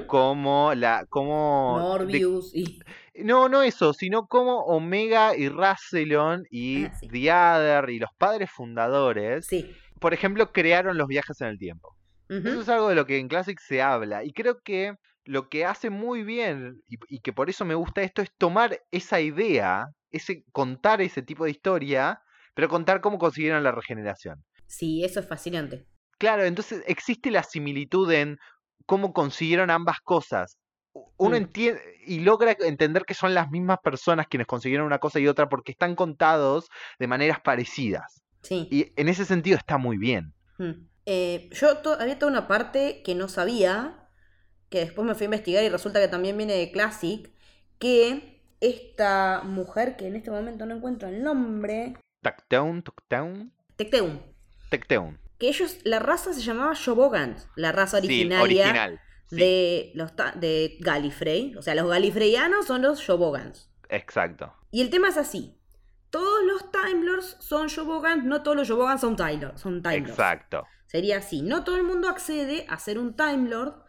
como 0.06 0.72
la. 0.74 1.06
como. 1.08 1.76
de- 1.76 1.82
Morbius 1.82 2.54
y. 2.54 2.80
No, 3.14 3.48
no 3.50 3.62
eso, 3.62 3.92
sino 3.92 4.26
como 4.26 4.60
Omega 4.60 5.36
y 5.36 5.48
Rassilon 5.50 6.44
y 6.50 6.86
Ah, 6.86 6.94
sí. 6.98 7.08
The 7.08 7.32
Other 7.32 7.90
y 7.90 7.98
los 7.98 8.10
padres 8.16 8.50
fundadores, 8.50 9.46
Sí. 9.46 9.70
por 10.00 10.14
ejemplo, 10.14 10.50
crearon 10.50 10.96
los 10.96 11.08
viajes 11.08 11.40
en 11.42 11.48
el 11.48 11.58
tiempo. 11.58 11.94
Eso 12.30 12.62
es 12.62 12.68
algo 12.70 12.88
de 12.88 12.94
lo 12.94 13.04
que 13.04 13.18
en 13.18 13.28
Classic 13.28 13.60
se 13.60 13.82
habla. 13.82 14.24
Y 14.24 14.32
creo 14.32 14.62
que 14.62 14.94
lo 15.24 15.48
que 15.48 15.64
hace 15.64 15.90
muy 15.90 16.22
bien, 16.24 16.82
y, 16.88 16.96
y 17.08 17.20
que 17.20 17.32
por 17.32 17.48
eso 17.50 17.64
me 17.64 17.74
gusta 17.74 18.02
esto, 18.02 18.22
es 18.22 18.30
tomar 18.38 18.80
esa 18.90 19.20
idea, 19.20 19.86
ese, 20.10 20.44
contar 20.52 21.00
ese 21.00 21.22
tipo 21.22 21.44
de 21.44 21.50
historia, 21.52 22.20
pero 22.54 22.68
contar 22.68 23.00
cómo 23.00 23.18
consiguieron 23.18 23.62
la 23.62 23.72
regeneración. 23.72 24.42
Sí, 24.66 25.04
eso 25.04 25.20
es 25.20 25.28
fascinante. 25.28 25.86
Claro, 26.18 26.44
entonces 26.44 26.82
existe 26.86 27.30
la 27.30 27.42
similitud 27.42 28.10
en 28.12 28.38
cómo 28.86 29.12
consiguieron 29.12 29.70
ambas 29.70 30.00
cosas. 30.02 30.58
Uno 31.16 31.36
Mm. 31.36 31.42
entiende 31.42 31.80
y 32.06 32.20
logra 32.20 32.54
entender 32.60 33.04
que 33.04 33.14
son 33.14 33.32
las 33.32 33.50
mismas 33.50 33.78
personas 33.82 34.26
quienes 34.28 34.46
consiguieron 34.46 34.86
una 34.86 34.98
cosa 34.98 35.18
y 35.20 35.26
otra 35.28 35.48
porque 35.48 35.72
están 35.72 35.94
contados 35.94 36.68
de 36.98 37.06
maneras 37.06 37.40
parecidas. 37.40 38.22
Sí. 38.42 38.68
Y 38.70 38.92
en 39.00 39.08
ese 39.08 39.24
sentido 39.24 39.56
está 39.56 39.78
muy 39.78 39.96
bien. 39.96 40.34
Mm. 40.58 40.72
Eh, 41.06 41.48
yo 41.52 41.78
to- 41.78 41.98
había 41.98 42.18
toda 42.18 42.30
una 42.30 42.46
parte 42.46 43.02
que 43.04 43.14
no 43.14 43.28
sabía, 43.28 44.01
que 44.72 44.80
después 44.80 45.06
me 45.06 45.14
fui 45.14 45.24
a 45.24 45.26
investigar 45.26 45.62
y 45.62 45.68
resulta 45.68 46.00
que 46.00 46.08
también 46.08 46.36
viene 46.36 46.54
de 46.54 46.72
Classic, 46.72 47.30
que 47.78 48.40
esta 48.60 49.42
mujer, 49.44 49.96
que 49.96 50.06
en 50.06 50.16
este 50.16 50.30
momento 50.30 50.66
no 50.66 50.74
encuentro 50.74 51.08
el 51.08 51.22
nombre, 51.22 51.96
Tactown, 52.22 52.82
Toctown, 52.82 53.52
Tecteun, 53.76 54.22
Tectown. 54.70 55.18
que 55.38 55.48
ellos, 55.48 55.78
la 55.84 55.98
raza 55.98 56.32
se 56.32 56.40
llamaba 56.40 56.72
Shobogans, 56.74 57.48
la 57.56 57.72
raza 57.72 58.00
Sí, 58.00 58.06
originaria 58.06 58.64
original. 58.64 59.00
sí, 59.26 59.36
de 59.36 59.92
los 59.94 60.12
de 60.36 60.78
Gallifrey, 60.80 61.54
o 61.56 61.62
sea, 61.62 61.74
los 61.74 61.88
Gallifreyanos 61.88 62.66
son 62.66 62.82
los 62.82 63.00
Shobogans. 63.00 63.68
Exacto. 63.88 64.54
Y 64.70 64.80
el 64.80 64.88
tema 64.90 65.08
es 65.08 65.18
así. 65.18 65.58
Todos 66.10 66.44
los 66.44 66.70
Time 66.70 67.04
Lords 67.04 67.36
son 67.40 67.66
Shobogans, 67.68 68.24
no 68.24 68.42
todos 68.42 68.56
los 68.56 68.68
Shobogans 68.68 69.00
son 69.00 69.16
Time 69.16 69.38
Lords. 69.38 69.60
Son 69.60 69.82
Time 69.82 69.98
Lords. 69.98 70.10
Exacto. 70.10 70.64
Sería 70.86 71.18
así. 71.18 71.42
No 71.42 71.64
todo 71.64 71.76
el 71.76 71.84
mundo 71.84 72.08
accede 72.08 72.64
a 72.68 72.78
ser 72.78 72.98
un 72.98 73.16
Time 73.16 73.48
Lord. 73.48 73.81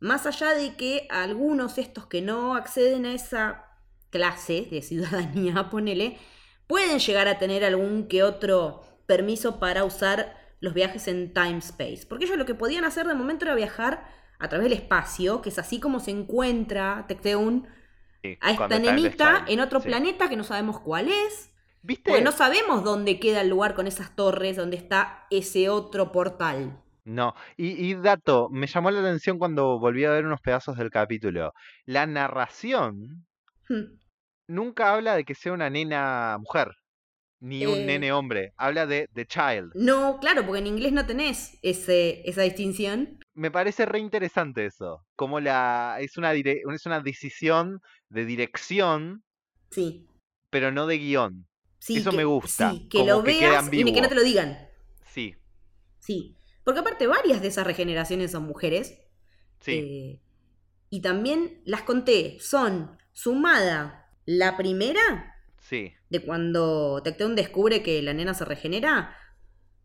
Más 0.00 0.26
allá 0.26 0.54
de 0.54 0.74
que 0.76 1.06
algunos 1.10 1.78
estos 1.78 2.06
que 2.06 2.22
no 2.22 2.56
acceden 2.56 3.04
a 3.06 3.12
esa 3.12 3.66
clase 4.10 4.66
de 4.70 4.82
ciudadanía, 4.82 5.68
ponele, 5.70 6.18
pueden 6.66 6.98
llegar 6.98 7.28
a 7.28 7.38
tener 7.38 7.64
algún 7.64 8.08
que 8.08 8.22
otro 8.22 8.82
permiso 9.06 9.60
para 9.60 9.84
usar 9.84 10.36
los 10.60 10.74
viajes 10.74 11.08
en 11.08 11.32
time 11.34 11.58
space. 11.58 12.06
Porque 12.08 12.24
ellos 12.24 12.38
lo 12.38 12.46
que 12.46 12.54
podían 12.54 12.84
hacer 12.84 13.06
de 13.06 13.14
momento 13.14 13.44
era 13.44 13.54
viajar 13.54 14.06
a 14.38 14.48
través 14.48 14.64
del 14.64 14.78
espacio, 14.78 15.42
que 15.42 15.50
es 15.50 15.58
así 15.58 15.80
como 15.80 16.00
se 16.00 16.12
encuentra 16.12 17.04
Tecteun 17.08 17.66
sí, 18.22 18.38
a 18.40 18.52
esta 18.52 18.78
nenita 18.78 19.44
en 19.48 19.60
otro 19.60 19.80
sí. 19.80 19.88
planeta 19.88 20.28
que 20.28 20.36
no 20.36 20.44
sabemos 20.44 20.80
cuál 20.80 21.08
es. 21.08 21.50
¿Viste? 21.82 22.10
Porque 22.10 22.22
no 22.22 22.32
sabemos 22.32 22.84
dónde 22.84 23.18
queda 23.18 23.40
el 23.40 23.48
lugar 23.48 23.74
con 23.74 23.86
esas 23.86 24.14
torres, 24.14 24.56
dónde 24.56 24.76
está 24.76 25.26
ese 25.30 25.68
otro 25.68 26.12
portal. 26.12 26.82
No, 27.10 27.34
y, 27.56 27.68
y 27.90 27.94
dato, 27.94 28.48
me 28.50 28.68
llamó 28.68 28.90
la 28.92 29.00
atención 29.00 29.36
cuando 29.38 29.80
volví 29.80 30.04
a 30.04 30.10
ver 30.12 30.24
unos 30.26 30.40
pedazos 30.40 30.76
del 30.78 30.90
capítulo. 30.90 31.52
La 31.84 32.06
narración 32.06 33.26
Hmm. 33.68 33.98
nunca 34.48 34.92
habla 34.94 35.16
de 35.16 35.24
que 35.24 35.34
sea 35.34 35.52
una 35.52 35.70
nena 35.70 36.36
mujer, 36.38 36.68
ni 37.40 37.66
un 37.66 37.78
Eh. 37.78 37.84
nene 37.86 38.12
hombre. 38.12 38.52
Habla 38.56 38.86
de 38.86 39.08
The 39.12 39.26
Child. 39.26 39.72
No, 39.74 40.18
claro, 40.20 40.44
porque 40.46 40.60
en 40.60 40.68
inglés 40.68 40.92
no 40.92 41.04
tenés 41.04 41.58
ese, 41.62 42.22
esa 42.28 42.42
distinción. 42.42 43.18
Me 43.34 43.50
parece 43.50 43.86
re 43.86 43.98
interesante 43.98 44.66
eso. 44.66 45.04
Como 45.16 45.40
la 45.40 45.96
es 46.00 46.16
una 46.16 46.32
dire- 46.32 46.60
es 46.72 46.86
una 46.86 47.00
decisión 47.00 47.80
de 48.08 48.24
dirección, 48.24 49.24
Sí. 49.70 50.06
pero 50.50 50.70
no 50.70 50.86
de 50.86 50.98
guion. 50.98 51.46
sí 51.82 51.96
Eso 51.96 52.10
que- 52.10 52.16
me 52.18 52.24
gusta, 52.24 52.72
Sí, 52.72 52.88
que 52.90 52.98
como 52.98 53.10
lo 53.10 53.24
que 53.24 53.40
veas 53.40 53.68
y 53.72 53.92
que 53.92 54.00
no 54.02 54.08
te 54.08 54.14
lo 54.14 54.22
digan. 54.22 54.58
Sí, 55.06 55.34
Sí. 56.00 56.36
Porque 56.70 56.80
aparte 56.80 57.06
varias 57.08 57.42
de 57.42 57.48
esas 57.48 57.66
regeneraciones 57.66 58.30
son 58.32 58.44
mujeres. 58.44 58.98
sí, 59.60 59.72
eh, 59.72 60.20
y 60.88 61.02
también 61.02 61.60
las 61.64 61.82
conté, 61.82 62.38
son 62.40 62.96
sumada 63.12 64.08
la 64.24 64.56
primera 64.56 65.34
sí. 65.60 65.92
de 66.08 66.22
cuando 66.22 67.00
Tecteun 67.02 67.34
descubre 67.36 67.82
que 67.82 68.02
la 68.02 68.12
nena 68.12 68.34
se 68.34 68.44
regenera, 68.44 69.16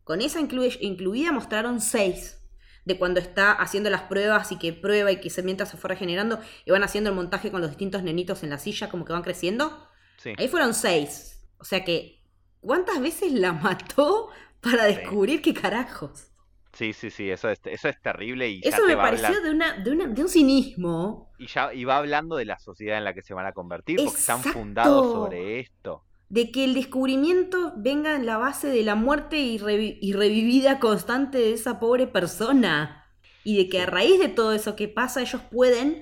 con 0.04 0.22
esa 0.22 0.40
inclu- 0.40 0.78
incluida 0.82 1.32
mostraron 1.32 1.82
seis. 1.82 2.40
De 2.86 3.00
cuando 3.00 3.20
está 3.20 3.52
haciendo 3.52 3.90
las 3.90 4.04
pruebas 4.04 4.52
y 4.52 4.60
que 4.60 4.72
prueba 4.72 5.12
y 5.12 5.20
que 5.20 5.32
se 5.32 5.42
mientras 5.42 5.70
se 5.72 5.78
fue 5.78 5.88
regenerando 5.90 6.40
y 6.66 6.70
van 6.72 6.84
haciendo 6.84 7.10
el 7.10 7.16
montaje 7.16 7.50
con 7.50 7.62
los 7.62 7.72
distintos 7.72 8.04
nenitos 8.04 8.44
en 8.44 8.52
la 8.52 8.60
silla, 8.60 8.90
como 8.92 9.06
que 9.06 9.14
van 9.14 9.24
creciendo. 9.24 9.88
sí. 10.18 10.34
Ahí 10.38 10.48
fueron 10.48 10.76
seis. 10.76 11.48
O 11.58 11.64
sea 11.66 11.84
que, 11.84 12.22
¿cuántas 12.62 13.02
veces 13.02 13.32
la 13.32 13.54
mató 13.68 14.30
para 14.62 14.88
Sí. 14.88 14.96
descubrir 14.96 15.42
qué 15.42 15.54
carajos? 15.56 16.28
Sí, 16.76 16.92
sí, 16.94 17.10
sí, 17.10 17.30
eso 17.30 17.50
es, 17.50 17.60
eso 17.66 17.88
es 17.88 18.02
terrible 18.02 18.50
y 18.50 18.62
ya 18.62 18.70
Eso 18.70 18.86
me 18.86 18.96
pareció 18.98 19.42
de, 19.42 19.50
una, 19.52 19.78
de, 19.78 19.92
una, 19.92 20.08
de 20.08 20.22
un 20.22 20.28
cinismo. 20.30 21.32
y 21.40 21.48
ya 21.48 21.74
y 21.74 21.86
va 21.86 21.98
hablando 21.98 22.36
de 22.36 22.46
la 22.46 22.60
sociedad 22.60 22.98
en 22.98 23.06
la 23.06 23.14
que 23.14 23.22
se 23.22 23.34
van 23.34 23.46
a 23.46 23.54
convertir 23.54 23.98
porque 24.04 24.20
están 24.20 24.42
fundados 24.44 25.06
sobre 25.14 25.60
esto. 25.62 26.04
de 26.28 26.52
que 26.52 26.66
el 26.66 26.74
descubrimiento 26.74 27.74
venga 27.78 28.16
en 28.16 28.26
la 28.26 28.38
base 28.38 28.68
de 28.68 28.84
la 28.84 28.96
muerte 28.96 29.38
y, 29.38 29.58
revi- 29.58 29.98
y 30.02 30.14
revivida 30.14 30.80
constante 30.80 31.38
de 31.38 31.54
esa 31.54 31.80
pobre 31.80 32.08
persona. 32.08 33.02
Y 33.46 33.58
de 33.58 33.70
que 33.70 33.82
a 33.82 33.86
raíz 33.86 34.20
de 34.20 34.28
todo 34.30 34.54
eso 34.54 34.76
que 34.76 34.88
pasa, 34.88 35.22
ellos 35.22 35.42
pueden 35.52 36.02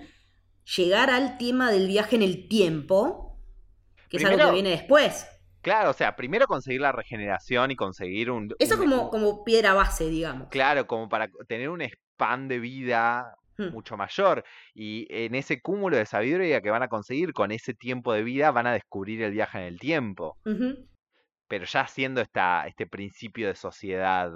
llegar 0.78 1.10
al 1.10 1.38
tema 1.38 1.70
del 1.72 1.88
viaje 1.88 2.16
en 2.16 2.22
el 2.24 2.48
tiempo, 2.48 3.38
que 4.10 4.18
es 4.18 4.26
algo 4.26 4.46
que 4.48 4.54
viene 4.54 4.70
después. 4.70 5.28
Claro, 5.64 5.89
o 5.89 5.93
sea, 5.93 6.16
primero 6.16 6.45
conseguir 6.45 6.82
la 6.82 6.91
regeneración 6.91 7.72
y 7.72 7.76
conseguir 7.76 8.30
un... 8.30 8.53
Eso 8.59 8.76
un- 8.76 8.82
como, 8.82 9.09
como 9.09 9.43
piedra 9.43 9.74
base, 9.74 10.09
digamos. 10.09 10.49
Claro, 10.49 10.86
como 10.86 11.09
para 11.09 11.30
tener 11.47 11.70
un 11.70 11.82
span 11.82 12.47
de 12.47 12.59
vida 12.59 13.36
Hmm. 13.55 13.70
mucho 13.72 13.95
mayor. 13.97 14.43
Y 14.74 15.05
en 15.11 15.36
ese 15.36 15.61
cúmulo 15.61 15.95
de 15.95 16.07
sabiduría 16.07 16.59
que 16.61 16.72
van 16.72 16.82
a 16.82 16.88
conseguir 16.88 17.34
con 17.34 17.51
ese 17.51 17.76
tiempo 17.76 18.11
de 18.11 18.24
vida, 18.24 18.49
van 18.49 18.66
a 18.66 18.74
descubrir 18.74 19.22
el 19.22 19.32
viaje 19.32 19.59
en 19.59 19.66
el 19.66 19.80
tiempo. 19.80 20.38
Pero 21.47 21.66
ya 21.66 21.82
haciendo 21.82 22.20
esta, 22.22 22.66
este 22.66 22.88
principio 22.88 23.47
de 23.47 23.55
sociedad 23.55 24.32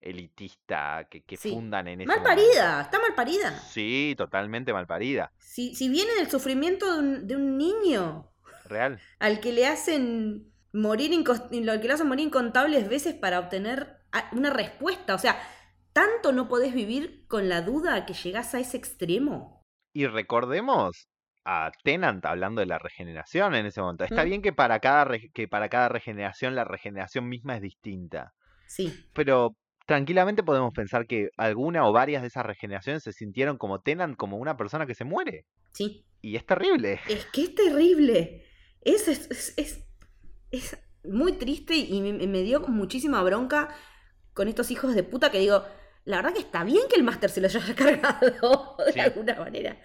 elitista 0.00 1.06
que, 1.10 1.22
que 1.22 1.36
Sí. 1.36 1.50
fundan 1.52 1.88
en 1.88 2.00
ese 2.00 2.08
Mal 2.08 2.20
momento. 2.20 2.42
parida, 2.42 2.80
está 2.82 2.98
mal 2.98 3.14
parida. 3.14 3.50
Sí, 3.58 4.14
totalmente 4.16 4.72
mal 4.72 4.86
parida. 4.86 5.32
Si, 5.38 5.74
si 5.74 5.88
viene 5.88 6.14
del 6.14 6.30
sufrimiento 6.30 6.92
de 6.94 6.98
un, 6.98 7.26
de 7.26 7.36
un 7.36 7.58
niño 7.58 8.30
Real. 8.64 9.00
al 9.18 9.40
que 9.40 9.52
le 9.52 9.66
hacen 9.66 10.51
morir 10.72 11.12
al 11.12 11.80
que 11.80 11.92
hacen 11.92 12.08
morir 12.08 12.26
incontables 12.26 12.88
veces 12.88 13.14
para 13.14 13.38
obtener 13.38 13.98
una 14.32 14.50
respuesta. 14.50 15.14
O 15.14 15.18
sea, 15.18 15.40
tanto 15.92 16.32
no 16.32 16.48
podés 16.48 16.74
vivir 16.74 17.26
con 17.28 17.48
la 17.48 17.62
duda 17.62 18.06
que 18.06 18.14
llegás 18.14 18.54
a 18.54 18.60
ese 18.60 18.76
extremo. 18.76 19.62
Y 19.94 20.06
recordemos 20.06 21.08
a 21.44 21.70
Tenant 21.82 22.24
hablando 22.24 22.60
de 22.60 22.66
la 22.66 22.78
regeneración 22.78 23.54
en 23.54 23.66
ese 23.66 23.80
momento. 23.80 24.04
Está 24.04 24.22
Mm. 24.22 24.26
bien 24.26 24.42
que 24.42 24.52
para 24.52 24.78
cada 24.78 25.06
que 25.34 25.48
para 25.48 25.68
cada 25.68 25.88
regeneración 25.88 26.54
la 26.54 26.64
regeneración 26.64 27.28
misma 27.28 27.56
es 27.56 27.62
distinta. 27.62 28.32
Sí. 28.66 29.06
Pero 29.12 29.56
tranquilamente 29.86 30.42
podemos 30.44 30.72
pensar 30.72 31.06
que 31.06 31.30
alguna 31.36 31.86
o 31.86 31.92
varias 31.92 32.22
de 32.22 32.28
esas 32.28 32.46
regeneraciones 32.46 33.02
se 33.02 33.12
sintieron 33.12 33.58
como 33.58 33.80
Tenant 33.80 34.16
como 34.16 34.36
una 34.38 34.56
persona 34.56 34.86
que 34.86 34.94
se 34.94 35.04
muere. 35.04 35.44
Sí. 35.72 36.06
Y 36.22 36.36
es 36.36 36.46
terrible. 36.46 37.00
Es 37.08 37.26
que 37.26 37.42
es 37.42 37.54
terrible. 37.54 38.44
Es, 38.80 39.08
es, 39.08 39.54
es, 39.58 39.84
es- 40.52 40.78
muy 41.04 41.32
triste 41.32 41.74
y 41.74 42.00
me, 42.00 42.12
me 42.28 42.42
dio 42.42 42.60
muchísima 42.60 43.22
bronca 43.24 43.74
con 44.34 44.46
estos 44.46 44.70
hijos 44.70 44.94
de 44.94 45.02
puta 45.02 45.30
que 45.32 45.40
digo, 45.40 45.64
la 46.04 46.16
verdad 46.18 46.32
que 46.32 46.38
está 46.40 46.62
bien 46.64 46.82
que 46.88 46.94
el 46.96 47.02
máster 47.02 47.28
se 47.30 47.40
los 47.40 47.54
haya 47.56 47.74
cargado 47.74 48.76
de 48.86 48.92
Sí. 48.92 49.00
alguna 49.00 49.34
manera. 49.36 49.80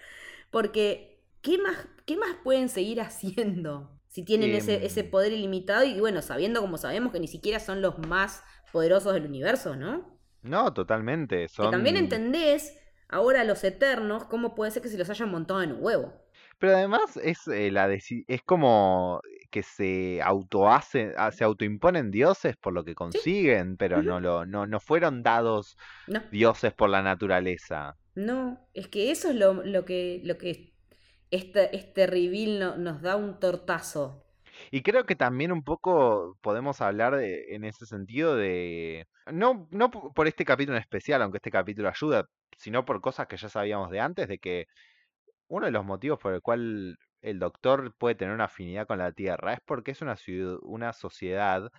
Porque, 0.50 1.24
¿qué 1.42 1.58
más, 1.58 1.76
¿qué 2.06 2.16
más 2.16 2.36
pueden 2.42 2.68
seguir 2.68 3.00
haciendo? 3.00 3.90
Si 4.08 4.24
tienen 4.24 4.54
ese, 4.54 4.76
Em. 4.76 4.84
ese 4.84 5.04
poder 5.04 5.32
ilimitado 5.32 5.84
y 5.84 5.98
bueno, 6.00 6.22
sabiendo 6.22 6.60
como 6.60 6.78
sabemos 6.78 7.12
que 7.12 7.20
ni 7.20 7.28
siquiera 7.28 7.60
son 7.60 7.82
los 7.82 7.98
más 7.98 8.42
poderosos 8.72 9.12
del 9.14 9.26
universo, 9.26 9.76
¿no? 9.76 10.18
No, 10.42 10.72
totalmente. 10.72 11.42
Que 11.42 11.48
Son... 11.48 11.70
también 11.70 11.96
entendés 11.96 12.78
ahora 13.08 13.44
los 13.44 13.62
eternos 13.64 14.24
cómo 14.24 14.54
puede 14.54 14.70
ser 14.70 14.82
que 14.82 14.88
se 14.88 14.96
los 14.98 15.10
hayan 15.10 15.30
montado 15.30 15.62
en 15.62 15.72
un 15.72 15.84
huevo. 15.84 16.12
Pero 16.58 16.76
además 16.76 17.16
es 17.16 17.46
eh, 17.48 17.70
la 17.70 17.88
es 17.92 18.42
como 18.44 19.20
que 19.50 19.62
se 19.62 20.20
autohacen, 20.22 21.12
ah, 21.16 21.30
se 21.30 21.44
autoimponen 21.44 22.10
dioses 22.10 22.56
por 22.56 22.72
lo 22.72 22.84
que 22.84 22.94
consiguen, 22.94 23.76
pero 23.76 24.02
no 24.02 24.20
lo, 24.20 24.44
no, 24.44 24.66
no 24.66 24.80
fueron 24.80 25.22
dados 25.22 25.76
No. 26.08 26.22
dioses 26.30 26.72
por 26.74 26.90
la 26.90 27.02
naturaleza. 27.02 27.96
No, 28.14 28.58
es 28.74 28.88
que 28.88 29.10
eso 29.10 29.30
es 29.30 29.36
lo, 29.36 29.64
lo 29.64 29.84
que, 29.84 30.20
lo 30.24 30.36
que 30.36 30.74
este, 31.30 31.74
este 31.76 32.06
reveal 32.06 32.58
no- 32.58 32.76
nos 32.76 33.02
da 33.02 33.16
un 33.16 33.38
tortazo. 33.38 34.24
Y 34.70 34.82
creo 34.82 35.04
que 35.06 35.16
también 35.16 35.52
un 35.52 35.62
poco 35.62 36.36
podemos 36.40 36.80
hablar 36.80 37.16
de- 37.16 37.54
en 37.54 37.64
ese 37.64 37.86
sentido 37.86 38.36
de, 38.36 39.06
no, 39.32 39.68
no 39.70 39.90
por 39.90 40.26
este 40.26 40.44
capítulo 40.44 40.76
en 40.76 40.82
especial, 40.82 41.22
aunque 41.22 41.38
este 41.38 41.50
capítulo 41.50 41.88
ayuda, 41.88 42.26
sino 42.56 42.84
por 42.84 43.00
cosas 43.00 43.26
que 43.28 43.36
ya 43.36 43.48
sabíamos 43.48 43.90
de 43.90 44.00
antes, 44.00 44.28
de 44.28 44.38
que 44.38 44.66
uno 45.48 45.66
de 45.66 45.72
los 45.72 45.84
motivos 45.84 46.18
por 46.18 46.34
el 46.34 46.40
cual 46.42 46.98
el 47.20 47.38
doctor 47.38 47.94
puede 47.98 48.14
tener 48.14 48.34
una 48.34 48.44
afinidad 48.44 48.86
con 48.86 48.98
la 48.98 49.12
Tierra 49.12 49.54
es 49.54 49.60
porque 49.64 49.90
es 49.90 50.02
una, 50.02 50.14
ciud- 50.14 50.60
una 50.62 50.92
sociedad 50.92 51.70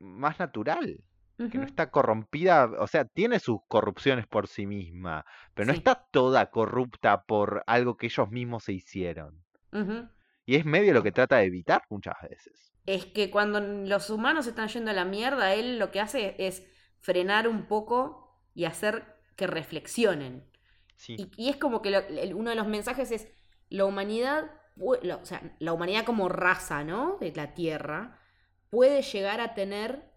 más 0.00 0.38
natural, 0.38 1.02
que 1.36 1.56
no 1.58 1.64
está 1.64 1.90
corrompida, 1.90 2.68
o 2.78 2.86
sea, 2.88 3.04
tiene 3.04 3.38
sus 3.38 3.60
corrupciones 3.68 4.26
por 4.26 4.48
sí 4.48 4.66
misma, 4.66 5.24
pero 5.54 5.66
no 5.66 5.72
Sí. 5.72 5.78
está 5.78 6.06
toda 6.10 6.50
corrupta 6.50 7.22
por 7.22 7.62
algo 7.66 7.96
que 7.96 8.06
ellos 8.06 8.28
mismos 8.30 8.64
se 8.64 8.72
hicieron. 8.72 9.44
Y 10.44 10.56
es 10.56 10.64
medio 10.64 10.94
lo 10.94 11.02
que 11.02 11.12
trata 11.12 11.36
de 11.36 11.44
evitar 11.44 11.82
muchas 11.90 12.14
veces. 12.28 12.72
Es 12.86 13.06
que 13.06 13.30
cuando 13.30 13.60
los 13.60 14.10
humanos 14.10 14.46
están 14.46 14.68
yendo 14.68 14.90
a 14.90 14.94
la 14.94 15.04
mierda, 15.04 15.54
él 15.54 15.78
lo 15.78 15.90
que 15.90 16.00
hace 16.00 16.34
es 16.38 16.66
frenar 17.00 17.46
un 17.46 17.66
poco 17.66 18.40
y 18.54 18.64
hacer 18.64 19.04
que 19.36 19.46
reflexionen. 19.46 20.44
Sí. 20.98 21.16
Y, 21.18 21.30
y 21.46 21.48
es 21.48 21.56
como 21.56 21.80
que 21.80 21.90
lo- 21.90 21.98
el- 22.06 22.34
uno 22.34 22.50
de 22.50 22.56
los 22.56 22.66
mensajes 22.66 23.10
es, 23.10 23.28
la 23.70 23.84
humanidad, 23.86 24.50
o 24.78 24.96
sea, 25.24 25.56
la 25.60 25.72
humanidad 25.72 26.04
como 26.04 26.28
raza, 26.28 26.84
¿no? 26.84 27.16
De 27.20 27.32
la 27.34 27.54
Tierra, 27.54 28.18
puede 28.68 29.00
llegar 29.02 29.40
a 29.40 29.54
tener 29.54 30.12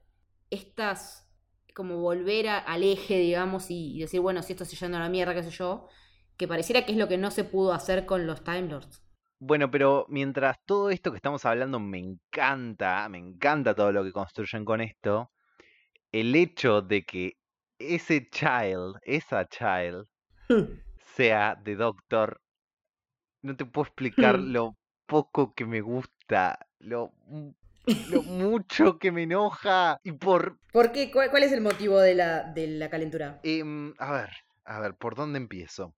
estas, 0.49 1.31
como 1.73 1.97
volver 1.99 2.47
a- 2.49 2.57
al 2.59 2.83
eje, 2.83 3.17
digamos, 3.19 3.71
y, 3.71 3.95
y 3.95 3.99
decir, 4.01 4.19
bueno, 4.19 4.41
si 4.41 4.53
esto 4.53 4.65
se 4.65 4.75
yendo 4.75 4.97
a 4.97 5.01
la 5.01 5.09
mierda, 5.09 5.33
qué 5.33 5.43
sé 5.43 5.51
yo, 5.51 5.87
que 6.37 6.47
pareciera 6.47 6.85
que 6.85 6.91
es 6.93 6.97
lo 6.97 7.07
que 7.07 7.17
no 7.17 7.31
se 7.31 7.43
pudo 7.43 7.73
hacer 7.73 8.05
con 8.05 8.25
los 8.27 8.43
Time 8.43 8.63
Lords. 8.63 9.01
Bueno, 9.39 9.71
pero 9.71 10.05
mientras 10.09 10.57
todo 10.65 10.89
esto 10.89 11.11
que 11.11 11.17
estamos 11.17 11.45
hablando 11.45 11.79
me 11.79 11.99
encanta, 11.99 13.07
me 13.09 13.17
encanta 13.17 13.73
todo 13.75 13.91
lo 13.91 14.03
que 14.03 14.11
construyen 14.11 14.65
con 14.65 14.81
esto, 14.81 15.31
el 16.11 16.35
hecho 16.35 16.81
de 16.81 17.03
que 17.03 17.37
ese 17.79 18.29
child, 18.29 18.97
esa 19.03 19.47
child, 19.47 20.07
sea 21.15 21.55
de 21.55 21.75
Doctor, 21.75 22.41
no 23.41 23.55
te 23.55 23.65
puedo 23.65 23.85
explicar 23.87 24.39
Hmm. 24.39 24.51
lo 24.51 24.75
poco 25.05 25.53
que 25.53 25.65
me 25.65 25.81
gusta, 25.81 26.57
lo, 26.79 27.11
mu- 27.27 27.53
lo 28.05 28.23
mucho 28.23 28.97
que 28.97 29.11
me 29.11 29.23
enoja 29.23 29.99
y 30.03 30.13
por... 30.13 30.57
¿Por 30.71 30.91
qué? 30.91 31.11
¿Cuál, 31.11 31.29
cuál 31.31 31.43
es 31.43 31.51
el 31.51 31.61
motivo 31.61 31.99
de 31.99 32.15
la, 32.15 32.43
de 32.43 32.67
la 32.67 32.89
calentura? 32.89 33.39
em, 33.43 33.93
a 33.97 34.11
ver, 34.11 34.29
a 34.65 34.79
ver, 34.79 34.95
¿por 34.95 35.15
dónde 35.15 35.37
empiezo? 35.37 35.93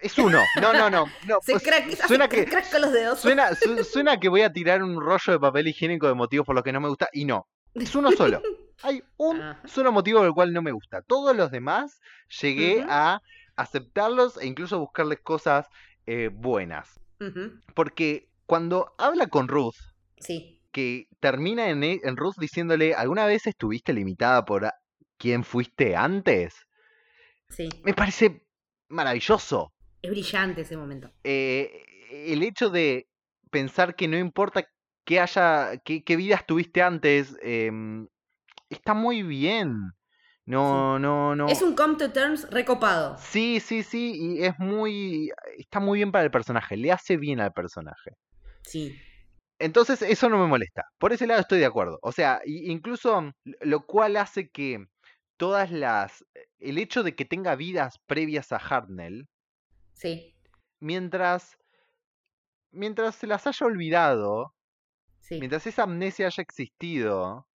Es 0.00 0.18
uno, 0.18 0.38
no, 0.60 0.72
no, 0.74 0.90
no, 0.90 1.06
no, 1.26 1.38
Se 1.40 1.52
pues, 1.52 1.62
crack, 1.62 2.06
suena 2.06 2.28
que... 2.28 2.44
crack 2.44 2.70
con 2.70 2.80
los 2.82 2.92
dedos. 2.92 3.18
Suena, 3.18 3.54
su- 3.54 3.82
suena 3.84 4.18
que 4.20 4.28
voy 4.28 4.42
a 4.42 4.52
tirar 4.52 4.82
un 4.82 5.00
rollo 5.00 5.32
de 5.32 5.38
papel 5.40 5.68
higiénico 5.68 6.06
de 6.06 6.14
motivos 6.14 6.46
por 6.46 6.54
los 6.54 6.64
que 6.64 6.72
no 6.72 6.80
me 6.80 6.88
gusta 6.88 7.08
y 7.12 7.24
no. 7.24 7.48
Es 7.74 7.94
uno 7.94 8.12
solo. 8.12 8.42
Hay 8.82 9.02
un 9.16 9.40
Ajá. 9.40 9.60
solo 9.66 9.92
motivo 9.92 10.18
por 10.20 10.26
el 10.28 10.34
cual 10.34 10.52
no 10.52 10.62
me 10.62 10.72
gusta. 10.72 11.02
Todos 11.02 11.34
los 11.34 11.50
demás 11.50 11.98
llegué 12.40 12.84
a 12.88 13.20
aceptarlos 13.56 14.36
e 14.36 14.46
incluso 14.46 14.78
buscarles 14.78 15.20
cosas 15.20 15.66
eh, 16.06 16.28
buenas. 16.32 17.00
Porque 17.74 18.28
cuando 18.46 18.94
habla 18.98 19.26
con 19.28 19.48
Ruth, 19.48 19.76
Sí. 20.18 20.60
que 20.72 21.08
termina 21.20 21.68
en, 21.68 21.82
e- 21.82 22.00
en 22.04 22.16
Ruth 22.16 22.36
diciéndole, 22.38 22.94
¿alguna 22.94 23.26
vez 23.26 23.46
estuviste 23.46 23.92
limitada 23.92 24.44
por 24.44 24.70
quién 25.18 25.42
fuiste 25.44 25.96
antes? 25.96 26.54
Sí. 27.48 27.68
Me 27.84 27.94
parece 27.94 28.46
maravilloso. 28.88 29.72
Es 30.02 30.10
brillante 30.10 30.60
ese 30.62 30.76
momento. 30.76 31.10
eh, 31.24 31.82
el 32.10 32.42
hecho 32.42 32.70
de 32.70 33.08
pensar 33.50 33.96
que 33.96 34.06
no 34.08 34.16
importa 34.16 34.64
qué 35.04 35.18
haya, 35.20 35.76
qué, 35.84 36.04
qué 36.04 36.16
vidas 36.16 36.46
tuviste 36.46 36.82
antes, 36.82 37.36
em, 37.42 38.06
está 38.70 38.94
muy 38.94 39.22
bien. 39.22 39.74
No, 40.46 40.98
no, 40.98 41.34
no. 41.34 41.48
Es 41.48 41.60
un 41.60 41.74
come 41.74 41.96
to 41.96 42.12
terms 42.12 42.48
recopado. 42.50 43.16
Sí, 43.18 43.58
sí, 43.60 43.82
sí, 43.82 44.12
y 44.16 44.44
es 44.44 44.56
muy, 44.58 45.30
está 45.58 45.80
muy 45.80 45.98
bien 45.98 46.12
para 46.12 46.24
el 46.24 46.30
personaje, 46.30 46.76
le 46.76 46.92
hace 46.92 47.16
bien 47.16 47.40
al 47.40 47.52
personaje. 47.52 48.12
Sí. 48.62 48.96
Entonces, 49.58 50.02
eso 50.02 50.28
no 50.28 50.38
me 50.38 50.46
molesta. 50.46 50.84
Por 50.98 51.12
ese 51.12 51.26
lado 51.26 51.40
estoy 51.40 51.58
de 51.58 51.66
acuerdo. 51.66 51.98
O 52.02 52.12
sea, 52.12 52.40
incluso 52.44 53.22
mm, 53.22 53.32
lo 53.62 53.86
cual 53.86 54.16
hace 54.16 54.50
que 54.50 54.86
todas 55.36 55.70
las, 55.70 56.24
el 56.58 56.78
hecho 56.78 57.02
de 57.02 57.14
que 57.16 57.24
tenga 57.24 57.56
vidas 57.56 57.98
previas 58.06 58.52
a 58.52 58.56
Hartnell, 58.56 59.28
Sí. 59.94 60.34
mientras, 60.78 61.56
mientras 62.70 63.16
se 63.16 63.26
las 63.26 63.46
haya 63.46 63.66
olvidado, 63.66 64.54
Sí. 65.20 65.38
mientras 65.38 65.66
esa 65.66 65.84
amnesia 65.84 66.26
haya 66.26 66.42
existido, 66.42 67.48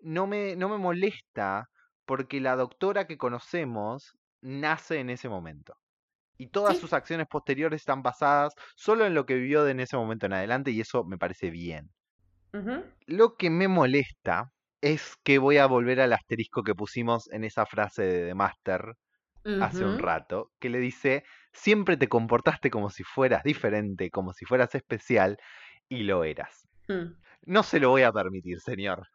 no 0.00 0.26
me, 0.26 0.56
no 0.56 0.68
me 0.68 0.78
molesta 0.78 1.70
porque 2.06 2.40
la 2.40 2.56
doctora 2.56 3.06
que 3.06 3.18
conocemos 3.18 4.16
nace 4.42 4.98
en 5.00 5.10
ese 5.10 5.28
momento. 5.28 5.74
Y 6.38 6.48
todas 6.48 6.76
Sí. 6.76 6.80
sus 6.80 6.92
acciones 6.94 7.26
posteriores 7.28 7.82
están 7.82 8.02
basadas 8.02 8.54
solo 8.76 9.06
en 9.06 9.14
lo 9.14 9.26
que 9.26 9.34
vivió 9.36 9.64
de 9.64 9.72
en 9.72 9.80
ese 9.80 9.96
momento 9.96 10.26
en 10.26 10.34
adelante 10.34 10.70
y 10.72 10.80
eso 10.80 11.04
me 11.04 11.18
parece 11.18 11.50
bien. 11.50 11.90
Lo 13.06 13.36
que 13.36 13.50
me 13.50 13.68
molesta 13.68 14.50
es 14.80 15.16
que 15.24 15.38
voy 15.38 15.58
a 15.58 15.66
volver 15.66 16.00
al 16.00 16.12
asterisco 16.12 16.62
que 16.62 16.74
pusimos 16.74 17.30
en 17.32 17.44
esa 17.44 17.66
frase 17.66 18.02
de 18.02 18.26
The 18.28 18.34
Master 18.34 18.94
hace 19.58 19.84
un 19.84 19.98
rato, 19.98 20.52
que 20.60 20.70
le 20.70 20.78
dice, 20.80 21.24
siempre 21.52 21.96
te 21.96 22.08
comportaste 22.08 22.70
como 22.70 22.90
si 22.90 23.04
fueras 23.04 23.42
diferente, 23.44 24.10
como 24.10 24.32
si 24.32 24.44
fueras 24.46 24.74
especial, 24.74 25.38
y 25.88 26.04
lo 26.04 26.24
eras. 26.24 26.68
Mm. 26.88 27.22
No 27.42 27.62
se 27.62 27.80
lo 27.80 27.90
voy 27.90 28.02
a 28.02 28.12
permitir, 28.12 28.60
señor. 28.60 29.08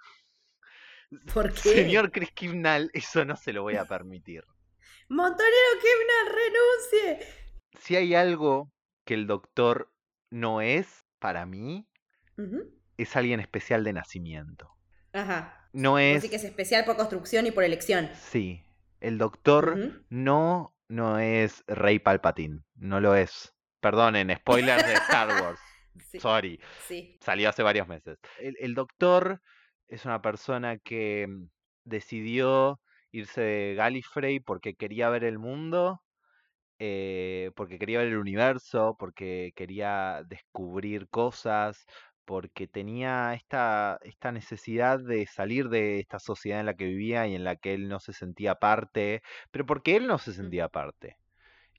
¿Por 1.34 1.54
qué? 1.54 1.70
Señor 1.70 2.12
Chris 2.12 2.32
Kimnall, 2.32 2.90
eso 2.94 3.26
no 3.26 3.36
se 3.36 3.54
lo 3.54 3.64
voy 3.64 3.76
a 3.76 3.86
permitir. 3.86 4.44
Montonero 5.10 5.70
Kimnall, 5.82 6.36
renuncie. 6.36 7.28
Si 7.80 7.96
hay 7.96 8.16
algo 8.16 8.72
que 9.06 9.14
el 9.14 9.28
doctor 9.28 9.92
no 10.30 10.62
es, 10.62 11.06
para 11.20 11.46
mí, 11.46 11.88
es 12.98 13.16
alguien 13.16 13.40
especial 13.40 13.84
de 13.84 13.94
nacimiento. 13.94 14.76
Ajá. 15.14 15.70
No 15.74 15.98
es... 15.98 16.18
Así 16.18 16.30
que 16.30 16.36
es 16.36 16.44
especial 16.44 16.86
por 16.86 16.98
construcción 16.98 17.46
y 17.48 17.52
por 17.52 17.64
elección. 17.64 18.10
Sí, 18.14 18.64
el 19.00 19.18
doctor 19.18 20.04
no 20.10 20.78
no 20.90 21.20
es 21.20 21.64
Rey 21.68 22.00
Palpatine, 22.00 22.62
no 22.76 23.00
lo 23.00 23.16
es. 23.16 23.54
Perdonen, 23.80 24.36
spoilers 24.36 24.86
de 24.86 24.94
Star 24.94 25.42
Wars. 25.42 25.60
Sí, 26.12 26.20
Sorry, 26.20 26.62
sí. 26.88 27.18
salió 27.22 27.50
hace 27.50 27.64
varios 27.64 27.88
meses. 27.88 28.20
El, 28.40 28.56
el 28.60 28.76
doctor 28.76 29.42
es 29.88 30.06
una 30.06 30.22
persona 30.22 30.78
que 30.78 31.28
mm, 31.28 31.50
decidió 31.86 32.80
irse 33.12 33.42
de 33.42 33.76
Gallifrey 33.76 34.40
porque 34.40 34.76
quería 34.76 35.10
ver 35.10 35.24
el 35.24 35.40
mundo, 35.40 36.02
eh, 36.80 37.52
porque 37.56 37.80
quería 37.80 38.00
ver 38.00 38.10
el 38.10 38.18
universo, 38.18 38.96
porque 39.00 39.54
quería 39.56 40.24
descubrir 40.28 41.10
cosas, 41.10 41.86
porque 42.26 42.68
tenía 42.68 43.34
esta, 43.34 44.00
esta 44.04 44.32
necesidad 44.32 45.00
de 45.00 45.26
salir 45.28 45.70
de 45.70 46.00
esta 46.00 46.20
sociedad 46.20 46.60
en 46.60 46.66
la 46.68 46.76
que 46.76 46.86
vivía 46.86 47.28
y 47.28 47.36
en 47.36 47.44
la 47.46 47.56
que 47.56 47.74
él 47.74 47.90
no 47.90 48.00
se 48.00 48.14
sentía 48.14 48.56
parte, 48.56 49.22
pero 49.52 49.66
porque 49.66 49.96
él 49.96 50.08
no 50.08 50.18
se 50.20 50.34
sentía 50.34 50.70
parte. 50.70 51.18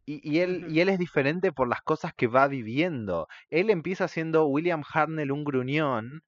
Y, 0.06 0.20
y 0.28 0.40
él, 0.40 0.66
y 0.70 0.80
él 0.80 0.88
es 0.88 0.98
diferente 0.98 1.52
por 1.52 1.68
las 1.68 1.82
cosas 1.82 2.12
que 2.14 2.28
va 2.28 2.48
viviendo. 2.48 3.28
Él 3.50 3.70
empieza 3.70 4.08
siendo 4.08 4.46
William 4.46 4.82
Hartnell 4.92 5.32
un 5.32 5.44
gruñón, 5.44 6.22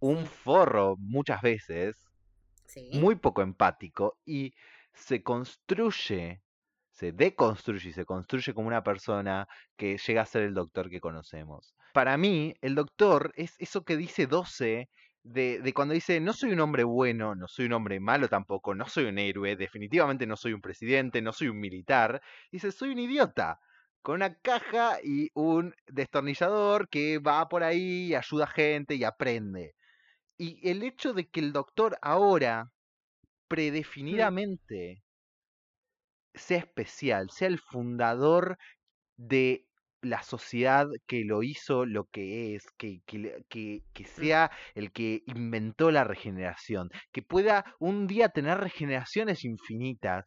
un 0.00 0.26
forro 0.26 0.96
muchas 0.98 1.42
veces, 1.42 2.10
Sí. 2.66 2.90
muy 2.90 3.16
poco 3.16 3.42
empático 3.42 4.18
y 4.24 4.52
se 4.92 5.22
construye, 5.22 6.42
se 6.90 7.12
deconstruye 7.12 7.90
y 7.90 7.92
se 7.92 8.04
construye 8.04 8.54
como 8.54 8.68
una 8.68 8.82
persona 8.82 9.46
que 9.76 9.96
llega 9.98 10.22
a 10.22 10.26
ser 10.26 10.42
el 10.42 10.54
doctor 10.54 10.90
que 10.90 11.00
conocemos. 11.00 11.74
Para 11.92 12.16
mí, 12.16 12.54
el 12.60 12.74
doctor 12.74 13.32
es 13.36 13.54
eso 13.58 13.84
que 13.84 13.96
dice 13.96 14.26
12 14.26 14.88
de, 15.22 15.60
de 15.60 15.72
cuando 15.74 15.94
dice, 15.94 16.20
no 16.20 16.32
soy 16.32 16.52
un 16.52 16.60
hombre 16.60 16.84
bueno, 16.84 17.34
no 17.34 17.46
soy 17.48 17.66
un 17.66 17.72
hombre 17.74 18.00
malo 18.00 18.28
tampoco, 18.28 18.74
no 18.74 18.86
soy 18.88 19.04
un 19.06 19.18
héroe, 19.18 19.56
definitivamente 19.56 20.26
no 20.26 20.36
soy 20.36 20.52
un 20.52 20.60
presidente, 20.60 21.20
no 21.22 21.32
soy 21.32 21.48
un 21.48 21.60
militar. 21.60 22.20
Dice, 22.50 22.72
soy 22.72 22.90
un 22.90 22.98
idiota. 23.00 23.60
Con 24.02 24.16
una 24.16 24.34
caja 24.40 24.98
y 25.04 25.28
un 25.34 25.74
destornillador 25.86 26.88
que 26.88 27.18
va 27.18 27.46
por 27.48 27.62
ahí 27.62 28.08
y 28.08 28.14
ayuda 28.14 28.44
a 28.44 28.48
gente 28.48 28.94
y 28.94 29.04
aprende. 29.04 29.74
Y 30.40 30.58
el 30.68 30.82
hecho 30.82 31.12
de 31.12 31.28
que 31.28 31.38
el 31.38 31.52
doctor 31.52 31.98
ahora, 32.02 32.72
predefinidamente, 33.48 35.02
sea 36.34 36.58
especial, 36.58 37.30
sea 37.30 37.48
el 37.48 37.58
fundador 37.58 38.56
de 39.16 39.66
la 40.02 40.22
sociedad 40.22 40.86
que 41.06 41.24
lo 41.24 41.42
hizo 41.42 41.86
lo 41.86 42.06
que 42.06 42.54
es, 42.56 42.66
que, 42.78 43.00
que, 43.06 43.44
que- 43.50 43.82
que 43.92 44.04
sea 44.06 44.50
el 44.74 44.92
que 44.92 45.22
inventó 45.26 45.90
la 45.90 46.04
regeneración, 46.04 46.90
que 47.12 47.22
pueda 47.22 47.76
un 47.80 48.06
día 48.06 48.30
tener 48.30 48.58
regeneraciones 48.58 49.44
infinitas. 49.44 50.24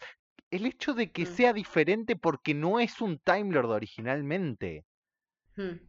El 0.51 0.65
hecho 0.67 0.93
de 0.93 1.11
que 1.11 1.23
Mm. 1.23 1.27
sea 1.27 1.53
diferente 1.53 2.15
porque 2.17 2.53
no 2.53 2.79
es 2.79 3.01
un 3.01 3.19
Time 3.19 3.51
Lord 3.53 3.71
originalmente 3.71 4.85
Mm. 5.57 5.79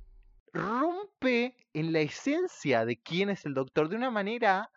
Rompe 0.55 1.57
en 1.75 1.93
la 1.93 2.01
esencia 2.01 2.85
de 2.87 3.01
quién 3.01 3.31
es 3.31 3.45
el 3.47 3.55
doctor 3.55 3.89
de 3.89 3.97
una 3.97 4.11
manera 4.11 4.71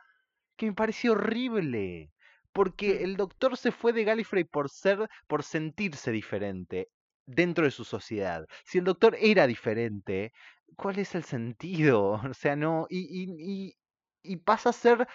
que 0.57 0.67
me 0.67 0.73
parece 0.73 1.09
horrible. 1.09 2.11
Porque 2.53 2.91
Mm. 2.91 3.03
el 3.03 3.17
doctor 3.17 3.57
se 3.57 3.71
fue 3.71 3.93
de 3.93 4.03
Gallifrey 4.05 4.43
por 4.45 4.69
ser, 4.69 5.09
por 5.27 5.43
sentirse 5.43 6.11
diferente 6.11 6.89
dentro 7.25 7.65
de 7.65 7.71
su 7.71 7.85
sociedad. 7.85 8.45
Si 8.65 8.79
el 8.79 8.85
doctor 8.85 9.15
era 9.19 9.47
diferente, 9.47 10.31
¿cuál 10.77 10.99
es 10.99 11.15
el 11.15 11.23
sentido? 11.23 12.13
O 12.31 12.33
sea, 12.33 12.55
no. 12.55 12.87
Y, 12.89 13.01
y, 13.23 13.67
y, 13.67 14.33
y 14.33 14.37
pasa 14.37 14.69
a 14.69 14.73
ser 14.73 15.07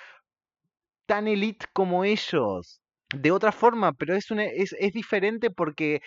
tan 1.06 1.28
elite 1.28 1.66
como 1.72 2.04
ellos. 2.04 2.80
De 3.14 3.30
otra 3.30 3.52
forma, 3.52 3.92
pero 3.92 4.14
es, 4.16 4.30
una, 4.30 4.44
es, 4.46 4.74
es 4.78 4.92
diferente 4.92 5.50
porque 5.50 6.00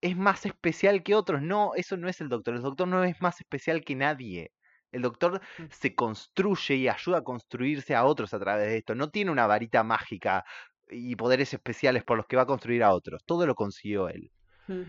es 0.00 0.16
más 0.16 0.46
especial 0.46 1.02
que 1.02 1.14
otros. 1.14 1.42
No, 1.42 1.72
eso 1.74 1.96
no 1.96 2.08
es 2.08 2.20
el 2.20 2.28
doctor. 2.28 2.54
El 2.54 2.62
doctor 2.62 2.88
no 2.88 3.04
es 3.04 3.20
más 3.20 3.40
especial 3.40 3.84
que 3.84 3.94
nadie. 3.96 4.52
El 4.92 5.02
doctor 5.02 5.40
Mm. 5.58 5.64
se 5.70 5.94
construye 5.94 6.74
y 6.76 6.88
ayuda 6.88 7.18
a 7.18 7.24
construirse 7.24 7.94
a 7.94 8.04
otros 8.04 8.34
a 8.34 8.40
través 8.40 8.66
de 8.68 8.78
esto. 8.78 8.94
No 8.94 9.10
tiene 9.10 9.30
una 9.30 9.46
varita 9.46 9.82
mágica 9.84 10.44
y 10.90 11.14
poderes 11.16 11.54
especiales 11.54 12.02
por 12.04 12.16
los 12.16 12.26
que 12.26 12.36
va 12.36 12.42
a 12.42 12.46
construir 12.46 12.82
a 12.82 12.92
otros. 12.92 13.22
Todo 13.24 13.46
lo 13.46 13.54
consiguió 13.54 14.08
él. 14.08 14.32
Mm. 14.66 14.82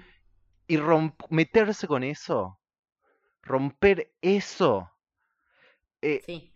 Y 0.67 0.79
meterse 1.29 1.85
con 1.87 2.03
eso, 2.03 2.59
romper 3.43 4.13
eso, 4.21 4.89
eh, 6.01 6.21
Sí. 6.25 6.53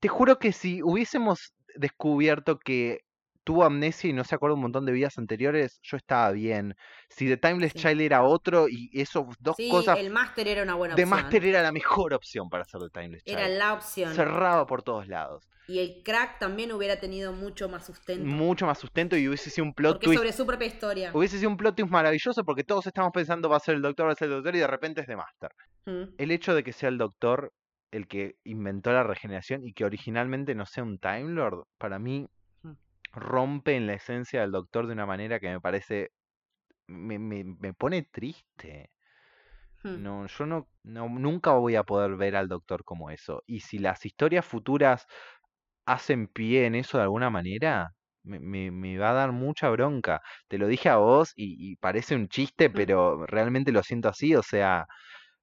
te 0.00 0.08
juro 0.08 0.38
que 0.38 0.52
si 0.52 0.82
hubiésemos 0.82 1.54
descubierto 1.74 2.58
que 2.58 3.00
tuvo 3.44 3.64
amnesia 3.64 4.08
y 4.08 4.12
no 4.12 4.24
se 4.24 4.34
acuerda 4.34 4.54
un 4.54 4.62
montón 4.62 4.84
de 4.86 4.92
vidas 4.92 5.18
anteriores, 5.18 5.78
yo 5.82 5.96
estaba 5.96 6.30
bien. 6.32 6.74
Si 7.08 7.26
The 7.26 7.36
Timeless 7.36 7.72
Sí. 7.72 7.78
Child 7.80 8.00
era 8.00 8.22
otro 8.22 8.68
y 8.68 8.90
esos 9.00 9.26
dos 9.40 9.56
Sí, 9.56 9.68
cosas, 9.68 9.98
el 9.98 10.10
máster 10.10 10.46
era 10.48 10.62
una 10.62 10.74
buena 10.74 10.94
The 10.94 11.02
opción. 11.04 11.20
Master 11.20 11.44
era 11.46 11.62
la 11.62 11.72
mejor 11.72 12.14
opción 12.14 12.48
para 12.48 12.62
hacer 12.62 12.80
The 12.80 13.00
Timeless 13.00 13.22
Era 13.26 13.46
Child. 13.46 13.58
la 13.58 13.72
opción. 13.74 14.14
Cerraba 14.14 14.66
por 14.66 14.82
todos 14.82 15.08
lados. 15.08 15.48
Y 15.68 15.78
el 15.78 16.02
crack 16.04 16.38
también 16.40 16.72
hubiera 16.72 16.98
tenido 16.98 17.32
mucho 17.32 17.68
más 17.68 17.86
sustento. 17.86 18.24
Mucho 18.24 18.66
más 18.66 18.78
sustento 18.78 19.16
y 19.16 19.28
hubiese 19.28 19.48
sido 19.48 19.64
un 19.64 19.74
plot 19.74 19.94
porque 19.94 20.06
twist. 20.06 20.18
sobre 20.18 20.32
su 20.32 20.44
propia 20.44 20.66
historia. 20.66 21.10
Hubiese 21.14 21.38
sido 21.38 21.50
un 21.50 21.56
plot 21.56 21.76
twist 21.76 21.90
maravilloso 21.90 22.44
porque 22.44 22.64
todos 22.64 22.86
estamos 22.86 23.12
pensando 23.12 23.48
va 23.48 23.56
a 23.56 23.60
ser 23.60 23.76
el 23.76 23.82
doctor, 23.82 24.08
va 24.08 24.12
a 24.12 24.16
ser 24.16 24.28
el 24.28 24.34
doctor 24.34 24.56
y 24.56 24.58
de 24.58 24.66
repente 24.66 25.00
es 25.02 25.06
The 25.06 25.16
Master. 25.16 25.50
Mm. 25.86 26.14
El 26.18 26.30
hecho 26.32 26.54
de 26.54 26.64
que 26.64 26.72
sea 26.72 26.88
el 26.88 26.98
doctor 26.98 27.52
el 27.92 28.08
que 28.08 28.36
inventó 28.44 28.90
la 28.92 29.02
regeneración 29.04 29.64
y 29.64 29.72
que 29.72 29.84
originalmente 29.84 30.54
no 30.54 30.64
sea 30.66 30.82
un 30.82 30.98
Time 30.98 31.30
Lord, 31.32 31.64
para 31.78 31.98
mí 31.98 32.26
Mm. 33.20 33.32
rompe 33.32 33.76
en 33.76 33.86
la 33.86 33.94
esencia 33.94 34.40
del 34.42 34.52
doctor 34.52 34.86
de 34.86 34.92
una 34.94 35.06
manera 35.06 35.40
que 35.40 35.48
me 35.50 35.60
parece. 35.60 36.10
me, 36.88 37.18
me- 37.18 37.44
me 37.44 37.74
pone 37.74 38.02
triste. 38.04 38.90
Mm. 39.84 40.02
No, 40.04 40.26
yo 40.26 40.46
no, 40.46 40.68
no, 40.84 41.08
nunca 41.08 41.52
voy 41.52 41.76
a 41.76 41.82
poder 41.84 42.16
ver 42.16 42.36
al 42.36 42.48
doctor 42.48 42.84
como 42.84 43.10
eso. 43.10 43.42
Y 43.46 43.60
si 43.60 43.78
las 43.78 44.04
historias 44.06 44.46
futuras 44.46 45.06
hacen 45.86 46.28
pie 46.28 46.66
en 46.66 46.74
eso 46.76 46.98
de 46.98 47.04
alguna 47.04 47.30
manera, 47.30 47.92
me, 48.24 48.40
me- 48.40 48.70
me 48.70 48.98
va 48.98 49.10
a 49.10 49.14
dar 49.14 49.32
mucha 49.32 49.70
bronca. 49.70 50.22
Te 50.48 50.58
lo 50.58 50.68
dije 50.68 50.88
a 50.90 50.96
vos 50.96 51.32
y, 51.36 51.72
y 51.72 51.76
parece 51.76 52.14
un 52.16 52.28
chiste, 52.28 52.70
Mm. 52.72 52.72
pero 52.72 53.26
realmente 53.26 53.72
lo 53.72 53.82
siento 53.82 54.08
así. 54.10 54.34
O 54.36 54.42
sea, 54.42 54.86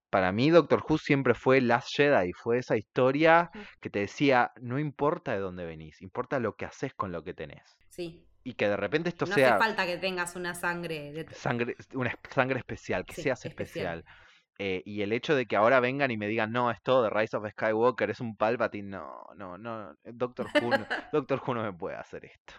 para 0.09 0.31
mí 0.31 0.49
Doctor 0.49 0.83
Who 0.87 0.97
siempre 0.97 1.33
fue 1.33 1.61
Last 1.61 1.89
Jedi, 1.95 2.33
fue 2.33 2.57
esa 2.57 2.77
historia 2.77 3.51
que 3.79 3.89
te 3.89 3.99
decía, 3.99 4.51
no 4.61 4.79
importa 4.79 5.33
de 5.33 5.39
dónde 5.39 5.65
venís, 5.65 6.01
importa 6.01 6.39
lo 6.39 6.55
que 6.55 6.65
haces 6.65 6.93
con 6.93 7.11
lo 7.11 7.23
que 7.23 7.33
tenés. 7.33 7.77
Sí. 7.89 8.25
Y 8.43 8.53
que 8.53 8.67
de 8.69 8.77
repente 8.77 9.09
esto 9.09 9.25
no 9.25 9.35
sea 9.35 9.55
hace 9.55 9.59
falta 9.59 9.85
que 9.85 9.97
tengas 9.97 10.35
una 10.35 10.55
sangre. 10.55 11.11
De... 11.11 11.27
sangre, 11.33 11.75
una 11.93 12.17
sangre 12.29 12.59
especial, 12.59 13.05
que 13.05 13.15
Sí, 13.15 13.23
seas 13.23 13.45
especial. 13.45 13.99
especial. 13.99 14.15
Eh, 14.57 14.81
y 14.85 15.01
el 15.03 15.13
hecho 15.13 15.35
de 15.35 15.45
que 15.45 15.55
ahora 15.55 15.79
vengan 15.79 16.11
y 16.11 16.17
me 16.17 16.27
digan, 16.27 16.51
no, 16.51 16.69
es 16.69 16.81
todo 16.83 17.03
de 17.03 17.09
Rise 17.09 17.37
of 17.37 17.49
Skywalker, 17.49 18.09
es 18.09 18.19
un 18.19 18.35
Palpatine, 18.35 18.89
no, 18.89 19.23
no, 19.35 19.57
no, 19.57 19.95
Doctor 20.03 20.47
Who, 20.61 20.69
no, 20.69 20.85
Doctor 21.13 21.41
Who 21.45 21.53
no 21.53 21.63
me 21.63 21.71
puede 21.73 21.95
hacer 21.95 22.25
esto. 22.25 22.53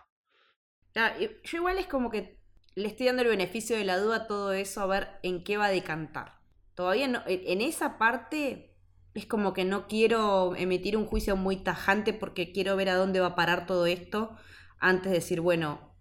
Ah, 0.97 1.15
yo 1.19 1.59
igual 1.59 1.79
es 1.79 1.87
como 1.87 2.11
que 2.11 2.39
le 2.75 2.89
estoy 2.89 3.07
dando 3.07 3.23
el 3.23 3.29
beneficio 3.29 3.77
de 3.77 3.85
la 3.85 3.99
duda 3.99 4.17
a 4.17 4.27
todo 4.27 4.53
eso 4.53 4.81
a 4.81 4.87
ver 4.87 5.09
en 5.23 5.45
qué 5.45 5.57
va 5.57 5.67
a 5.67 5.71
decantar. 5.71 6.40
Todavía 6.81 7.09
no, 7.09 7.21
en 7.27 7.43
en 7.45 7.61
esa 7.61 7.99
parte 7.99 8.75
es 9.13 9.27
como 9.27 9.53
que 9.53 9.67
no 9.67 9.87
quiero 9.87 10.57
emitir 10.57 10.97
un 10.97 11.05
juicio 11.05 11.37
muy 11.37 11.57
tajante 11.57 12.15
porque 12.15 12.53
quiero 12.53 12.75
ver 12.75 12.89
a 12.89 12.95
dónde 12.95 13.21
va 13.21 13.27
a 13.27 13.35
parar 13.35 13.67
todo 13.67 13.85
esto 13.85 14.35
antes 14.79 15.13
de 15.13 15.19
decir, 15.19 15.43
bueno, 15.43 15.95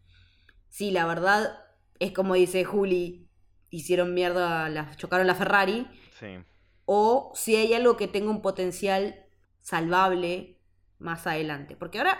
sí, 0.69 0.91
la 0.91 1.05
verdad 1.05 1.65
es 1.99 2.13
como 2.13 2.35
dice 2.35 2.63
Juli, 2.63 3.27
hicieron 3.69 4.13
mierda, 4.13 4.69
la, 4.69 4.95
chocaron 4.95 5.27
la 5.27 5.35
Ferrari, 5.35 5.85
Sí. 6.17 6.37
o 6.85 7.33
si 7.35 7.57
hay 7.57 7.73
algo 7.73 7.97
que 7.97 8.07
tenga 8.07 8.29
un 8.29 8.41
potencial 8.41 9.25
salvable 9.59 10.61
más 10.97 11.27
adelante. 11.27 11.75
Porque 11.75 11.97
ahora 11.97 12.17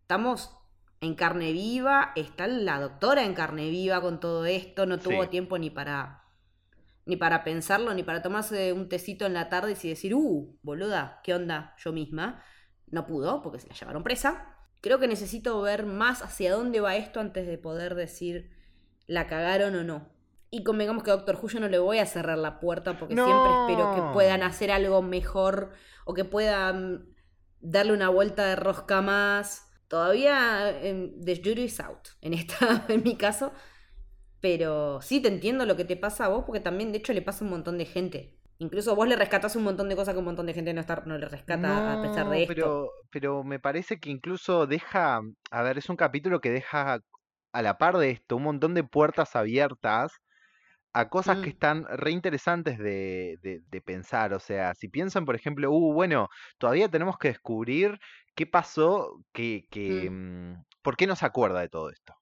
estamos 0.00 0.50
en 1.00 1.14
carne 1.14 1.52
viva, 1.52 2.10
está 2.16 2.48
la 2.48 2.80
doctora 2.80 3.22
en 3.22 3.34
carne 3.34 3.70
viva 3.70 4.00
con 4.00 4.18
todo 4.18 4.44
esto, 4.44 4.86
no 4.86 4.98
tuvo 4.98 5.22
Sí. 5.22 5.28
tiempo 5.30 5.56
ni 5.56 5.70
para 5.70 6.21
ni 7.04 7.16
para 7.16 7.44
pensarlo, 7.44 7.92
ni 7.94 8.02
para 8.02 8.22
tomarse 8.22 8.72
un 8.72 8.88
tecito 8.88 9.26
en 9.26 9.34
la 9.34 9.48
tarde 9.48 9.76
y 9.82 9.88
decir, 9.88 10.14
uh, 10.14 10.58
boluda, 10.62 11.20
¿qué 11.24 11.34
onda? 11.34 11.74
Yo 11.78 11.92
misma. 11.92 12.42
No 12.86 13.06
pudo, 13.06 13.42
porque 13.42 13.58
se 13.58 13.68
la 13.68 13.74
llevaron 13.74 14.02
presa. 14.02 14.46
Creo 14.80 14.98
que 14.98 15.08
necesito 15.08 15.60
ver 15.62 15.86
más 15.86 16.22
hacia 16.22 16.52
dónde 16.52 16.80
va 16.80 16.96
esto 16.96 17.20
antes 17.20 17.46
de 17.46 17.58
poder 17.58 17.94
decir 17.94 18.50
la 19.06 19.26
cagaron 19.26 19.74
o 19.76 19.84
no. 19.84 20.08
Y 20.50 20.64
convengamos 20.64 21.02
que 21.02 21.10
a 21.10 21.16
Doctor 21.16 21.38
Who 21.40 21.48
yo 21.48 21.60
no 21.60 21.68
le 21.68 21.78
voy 21.78 21.98
a 21.98 22.06
cerrar 22.06 22.36
la 22.36 22.60
puerta 22.60 22.98
porque 22.98 23.14
siempre 23.14 23.50
espero 23.60 23.94
que 23.94 24.12
puedan 24.12 24.42
hacer 24.42 24.70
algo 24.70 25.00
mejor 25.00 25.72
o 26.04 26.12
que 26.12 26.24
puedan 26.24 27.06
darle 27.60 27.94
una 27.94 28.10
vuelta 28.10 28.44
de 28.44 28.56
rosca 28.56 29.00
más. 29.00 29.70
Todavía 29.88 30.78
em, 30.82 31.18
The 31.22 31.36
Jury 31.36 31.64
is 31.64 31.80
out 31.80 32.08
en, 32.20 32.34
esta, 32.34 32.84
en 32.88 33.02
mi 33.02 33.16
caso. 33.16 33.52
Pero 34.42 35.00
sí 35.02 35.22
te 35.22 35.28
entiendo 35.28 35.64
lo 35.66 35.76
que 35.76 35.86
te 35.86 35.96
pasa 35.96 36.26
a 36.26 36.28
vos 36.28 36.44
porque 36.46 36.60
también 36.60 36.92
de 36.92 36.98
hecho 36.98 37.14
le 37.14 37.22
pasa 37.22 37.44
a 37.44 37.46
un 37.46 37.52
montón 37.52 37.78
de 37.78 37.86
gente. 37.86 38.38
Incluso 38.58 38.94
vos 38.96 39.08
le 39.08 39.16
rescatás 39.16 39.56
un 39.56 39.64
montón 39.64 39.88
de 39.88 39.96
cosas 39.96 40.14
que 40.14 40.18
un 40.20 40.26
montón 40.26 40.46
de 40.46 40.54
gente 40.54 40.74
no, 40.74 40.80
está, 40.82 41.02
no 41.06 41.18
le 41.18 41.28
rescata 41.28 41.92
a 41.92 42.00
pesar 42.02 42.28
de 42.28 42.44
esto. 42.44 42.76
Pero, 42.76 42.90
pero 43.10 43.44
me 43.44 43.58
parece 43.60 43.98
que 44.00 44.10
incluso 44.10 44.66
deja, 44.66 45.20
a 45.50 45.62
ver, 45.62 45.78
es 45.78 45.88
un 45.88 45.96
capítulo 45.96 46.40
que 46.40 46.50
deja 46.50 47.00
a 47.52 47.62
la 47.62 47.78
par 47.78 47.98
de 47.98 48.10
esto 48.10 48.36
un 48.36 48.44
montón 48.44 48.74
de 48.74 48.84
puertas 48.84 49.36
abiertas 49.36 50.12
a 50.94 51.08
cosas 51.10 51.40
que 51.40 51.50
Mm. 51.50 51.52
están 51.52 51.86
re 51.88 52.12
interesantes 52.12 52.78
de, 52.78 53.38
de- 53.42 53.60
de 53.66 53.82
pensar. 53.82 54.34
O 54.34 54.40
sea, 54.40 54.74
si 54.76 54.88
piensan, 54.88 55.24
por 55.26 55.36
ejemplo, 55.36 55.70
uh, 55.72 55.94
bueno, 55.94 56.28
todavía 56.58 56.90
tenemos 56.90 57.18
que 57.18 57.28
descubrir 57.30 57.98
qué 58.36 58.46
pasó, 58.46 59.22
que, 59.32 59.66
que, 59.70 60.10
mm, 60.10 60.64
¿por 60.82 60.96
qué 60.96 61.06
no 61.08 61.16
se 61.16 61.26
acuerda 61.26 61.60
de 61.60 61.68
todo 61.70 61.90
esto? 61.90 62.14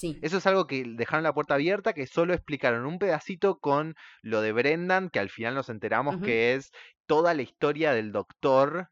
Sí. 0.00 0.18
Eso 0.22 0.38
es 0.38 0.46
algo 0.46 0.66
que 0.66 0.82
dejaron 0.86 1.22
la 1.24 1.34
puerta 1.34 1.54
abierta, 1.54 1.92
que 1.92 2.06
solo 2.06 2.32
explicaron 2.32 2.86
un 2.86 2.98
pedacito 2.98 3.58
con 3.58 3.94
lo 4.22 4.40
de 4.40 4.52
Brendan, 4.52 5.10
que 5.10 5.18
al 5.18 5.28
final 5.28 5.54
nos 5.54 5.68
enteramos 5.68 6.16
que 6.22 6.54
es 6.54 6.70
toda 7.06 7.34
la 7.34 7.42
historia 7.42 7.92
del 7.92 8.10
doctor 8.12 8.88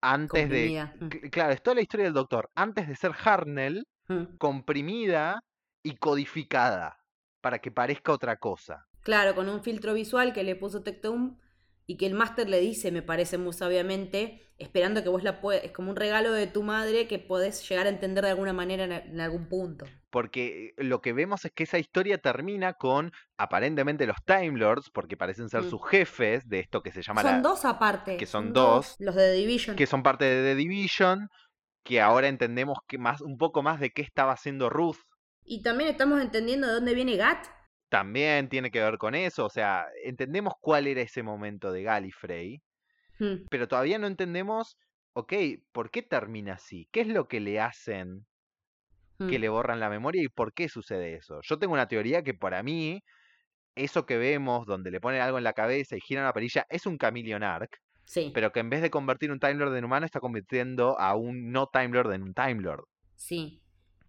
antes 0.00 0.48
de... 0.50 0.88
Mm. 1.00 1.04
cl- 1.04 1.30
Claro, 1.30 1.52
es 1.52 1.62
toda 1.62 1.76
la 1.76 1.82
historia 1.82 2.04
del 2.06 2.14
doctor 2.14 2.50
antes 2.54 2.88
de 2.88 2.96
ser 2.96 3.12
Harnell, 3.24 3.86
Mm. 4.08 4.36
comprimida 4.38 5.40
y 5.82 5.96
codificada 5.96 6.98
para 7.40 7.58
que 7.60 7.70
parezca 7.70 8.12
otra 8.12 8.36
cosa. 8.36 8.86
Claro, 9.02 9.34
con 9.34 9.48
un 9.48 9.62
filtro 9.62 9.94
visual 9.94 10.32
que 10.34 10.42
le 10.44 10.56
puso 10.56 10.82
Tectum 10.82 11.38
y 11.86 11.96
que 11.96 12.06
el 12.06 12.14
máster 12.14 12.48
le 12.48 12.60
dice, 12.60 12.90
me 12.92 13.02
parece 13.02 13.36
muy 13.38 13.52
sabiamente, 13.52 14.40
esperando 14.58 15.02
que 15.02 15.08
vos 15.08 15.22
la 15.22 15.40
puedas, 15.40 15.64
es 15.64 15.72
como 15.72 15.90
un 15.90 15.96
regalo 15.96 16.32
de 16.32 16.46
tu 16.46 16.62
madre 16.62 17.06
que 17.08 17.18
podés 17.18 17.68
llegar 17.68 17.86
a 17.86 17.90
entender 17.90 18.24
de 18.24 18.30
alguna 18.30 18.52
manera 18.52 18.84
en, 18.84 18.92
en 18.92 19.20
algún 19.20 19.48
punto. 19.48 19.84
Porque 20.10 20.74
eh, 20.78 20.84
lo 20.84 21.00
que 21.02 21.12
vemos 21.12 21.44
es 21.44 21.52
que 21.52 21.64
esa 21.64 21.78
historia 21.78 22.18
termina 22.18 22.74
con 22.74 23.12
aparentemente 23.36 24.06
los 24.06 24.16
Time 24.24 24.58
Lords, 24.58 24.90
porque 24.90 25.16
parecen 25.16 25.48
ser 25.48 25.62
Mm. 25.62 25.70
sus 25.70 25.86
jefes 25.88 26.48
de 26.48 26.60
esto 26.60 26.82
que 26.82 26.92
se 26.92 27.02
llama 27.02 27.22
Son 27.22 27.32
la- 27.32 27.40
dos 27.40 27.64
aparte. 27.64 28.16
que 28.16 28.26
son 28.26 28.52
dos, 28.52 28.94
Los 28.98 29.14
de 29.14 29.22
The 29.22 29.32
Division. 29.34 29.76
que 29.76 29.86
son 29.86 30.02
parte 30.02 30.24
de 30.24 30.42
The 30.42 30.54
Division, 30.54 31.28
que 31.84 32.00
ahora 32.00 32.28
entendemos 32.28 32.78
que 32.88 32.96
más, 32.96 33.20
un 33.20 33.36
poco 33.36 33.62
más 33.62 33.78
de 33.80 33.90
qué 33.90 34.00
estaba 34.02 34.32
haciendo 34.32 34.70
Ruth. 34.70 34.96
Y 35.44 35.62
también 35.62 35.90
estamos 35.90 36.22
entendiendo 36.22 36.66
de 36.66 36.72
dónde 36.74 36.94
viene 36.94 37.16
Gat. 37.16 37.44
También 37.94 38.48
tiene 38.48 38.70
que 38.70 38.80
ver 38.80 38.98
con 38.98 39.14
eso, 39.14 39.46
o 39.46 39.50
sea, 39.50 39.86
entendemos 40.04 40.54
cuál 40.60 40.86
era 40.86 41.00
ese 41.00 41.22
momento 41.22 41.72
de 41.72 41.82
Gallifrey, 41.82 42.62
Mm, 43.18 43.46
pero 43.50 43.68
todavía 43.68 43.98
no 43.98 44.06
entendemos, 44.06 44.76
ok, 45.12 45.32
¿por 45.72 45.90
qué 45.90 46.02
termina 46.02 46.54
así? 46.54 46.88
¿Qué 46.92 47.00
es 47.02 47.08
lo 47.08 47.28
que 47.28 47.40
le 47.40 47.60
hacen 47.60 48.26
que 49.18 49.38
mm. 49.38 49.40
le 49.40 49.48
borran 49.48 49.80
la 49.80 49.90
memoria 49.90 50.22
y 50.22 50.28
por 50.28 50.52
qué 50.52 50.68
sucede 50.68 51.14
eso? 51.14 51.40
Yo 51.42 51.58
tengo 51.58 51.74
una 51.74 51.88
teoría 51.88 52.22
que 52.22 52.34
para 52.34 52.62
mí, 52.62 53.02
eso 53.76 54.06
que 54.06 54.18
vemos 54.18 54.66
donde 54.66 54.90
le 54.90 55.00
ponen 55.00 55.22
algo 55.22 55.38
en 55.38 55.44
la 55.44 55.52
cabeza 55.54 55.96
y 55.96 56.00
giran 56.00 56.24
la 56.24 56.32
perilla 56.32 56.66
es 56.70 56.86
un 56.86 56.98
Chameleon 56.98 57.42
Arc, 57.42 57.78
Sí, 58.04 58.30
pero 58.34 58.52
que 58.52 58.60
en 58.60 58.70
vez 58.70 58.82
de 58.82 58.90
convertir 58.90 59.32
un 59.32 59.40
Time 59.40 59.54
Lord 59.54 59.76
en 59.76 59.84
humano 59.84 60.06
está 60.06 60.20
convirtiendo 60.20 60.98
a 60.98 61.16
un 61.16 61.52
no 61.52 61.68
Time 61.68 61.88
Lord 61.90 62.12
en 62.12 62.22
un 62.22 62.34
Time 62.34 62.62
Lord. 62.62 62.84
sí. 63.16 63.63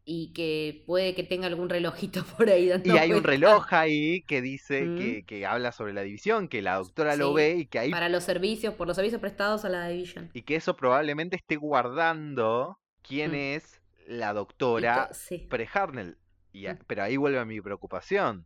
Y 0.08 0.34
que 0.34 0.84
puede 0.86 1.16
que 1.16 1.24
tenga 1.24 1.48
algún 1.48 1.68
relojito 1.68 2.24
por 2.38 2.48
ahí 2.50 2.68
dando 2.68 2.94
Y 2.94 2.98
hay 2.98 3.12
un 3.12 3.24
reloj 3.24 3.74
ahí 3.74 4.22
que 4.28 4.42
dice 4.42 4.84
Mm. 4.84 4.98
que, 4.98 5.24
que 5.26 5.46
habla 5.48 5.72
sobre 5.72 5.94
la 5.94 6.02
división, 6.04 6.48
que 6.48 6.62
la 6.62 6.76
doctora 6.76 7.16
lo 7.16 7.34
ve 7.34 7.56
y 7.56 7.66
que 7.66 7.80
ahí 7.80 7.92
Para 7.92 8.10
los 8.10 8.24
servicios, 8.24 8.76
por 8.76 8.86
los 8.88 8.96
servicios 8.96 9.20
prestados 9.20 9.66
a 9.66 9.70
la 9.70 9.88
Division. 9.88 10.30
y 10.34 10.44
que 10.44 10.56
eso 10.58 10.76
probablemente 10.76 11.36
esté 11.36 11.56
guardando 11.56 12.78
quién 13.02 13.32
Mm. 13.32 13.56
es 13.56 13.82
la 14.08 14.34
doctora 14.34 15.08
to- 15.08 15.14
sí. 15.16 15.40
pre-Harnell. 15.50 16.18
Mm. 16.54 16.66
Pero 16.88 17.04
ahí 17.04 17.18
vuelve 17.18 17.44
mi 17.46 17.60
preocupación. 17.60 18.46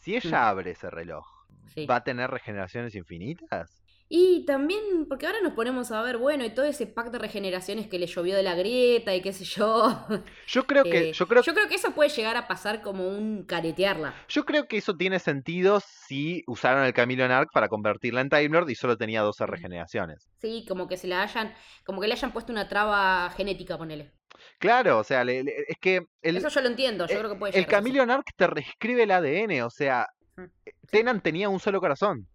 Si 0.00 0.16
ella 0.16 0.48
abre 0.48 0.70
ese 0.72 0.88
reloj, 0.90 1.26
sí. 1.74 1.84
¿va 1.86 1.96
a 1.96 2.04
tener 2.04 2.30
regeneraciones 2.30 2.94
infinitas? 2.94 3.83
Y 4.16 4.44
también, 4.46 5.06
porque 5.08 5.26
ahora 5.26 5.40
nos 5.42 5.54
ponemos 5.54 5.90
a 5.90 6.00
ver, 6.00 6.18
bueno, 6.18 6.44
y 6.44 6.50
todo 6.50 6.64
ese 6.66 6.86
pack 6.86 7.10
de 7.10 7.18
regeneraciones 7.18 7.88
que 7.88 7.98
le 7.98 8.06
llovió 8.06 8.36
de 8.36 8.44
la 8.44 8.54
grieta 8.54 9.12
y 9.12 9.20
qué 9.20 9.32
sé 9.32 9.42
yo. 9.44 10.06
Yo 10.46 10.66
creo 10.68 10.84
que, 10.84 11.08
Eh, 11.10 11.12
yo 11.12 11.26
creo, 11.26 11.42
yo 11.42 11.52
creo 11.52 11.66
que 11.66 11.74
eso 11.74 11.90
puede 11.96 12.10
llegar 12.10 12.36
a 12.36 12.46
pasar 12.46 12.80
como 12.80 13.08
un 13.08 13.42
caretearla. 13.44 14.14
yo 14.28 14.44
creo 14.44 14.68
que 14.68 14.76
eso 14.76 14.94
tiene 14.94 15.18
sentido 15.18 15.80
si 16.06 16.44
usaron 16.46 16.84
el 16.84 16.92
Chameleon 16.94 17.32
Arc 17.32 17.48
para 17.52 17.66
convertirla 17.68 18.20
en 18.20 18.28
Time 18.28 18.50
Lord 18.50 18.70
y 18.70 18.76
solo 18.76 18.96
tenía 18.96 19.20
12 19.22 19.42
Mm. 19.44 19.48
regeneraciones. 19.48 20.28
Sí, 20.40 20.64
como 20.68 20.86
que 20.86 20.96
se 20.96 21.08
la 21.08 21.22
hayan, 21.24 21.52
como 21.84 22.00
que 22.00 22.06
le 22.06 22.14
hayan 22.14 22.32
puesto 22.32 22.52
una 22.52 22.68
traba 22.68 23.28
genética, 23.36 23.76
ponele. 23.76 24.12
Claro, 24.60 24.98
o 25.00 25.04
sea, 25.04 25.24
le- 25.24 25.42
le- 25.42 25.54
es 25.66 25.76
que 25.80 26.02
el, 26.22 26.36
eso 26.36 26.50
yo 26.50 26.60
lo 26.60 26.68
entiendo, 26.68 27.06
yo 27.08 27.14
eh, 27.14 27.18
creo 27.18 27.30
que 27.32 27.36
puede 27.38 27.50
el 27.58 27.64
llegar 27.64 27.70
ser 27.70 27.78
Chameleon 27.82 28.10
Arc 28.12 28.26
te 28.36 28.46
reescribe 28.46 29.02
el 29.02 29.10
ADN, 29.10 29.62
o 29.64 29.70
sea, 29.70 30.06
Mm, 30.36 30.44
Tenan 30.90 31.20
tenía 31.20 31.48
un 31.48 31.58
solo 31.60 31.80
corazón. 31.80 32.28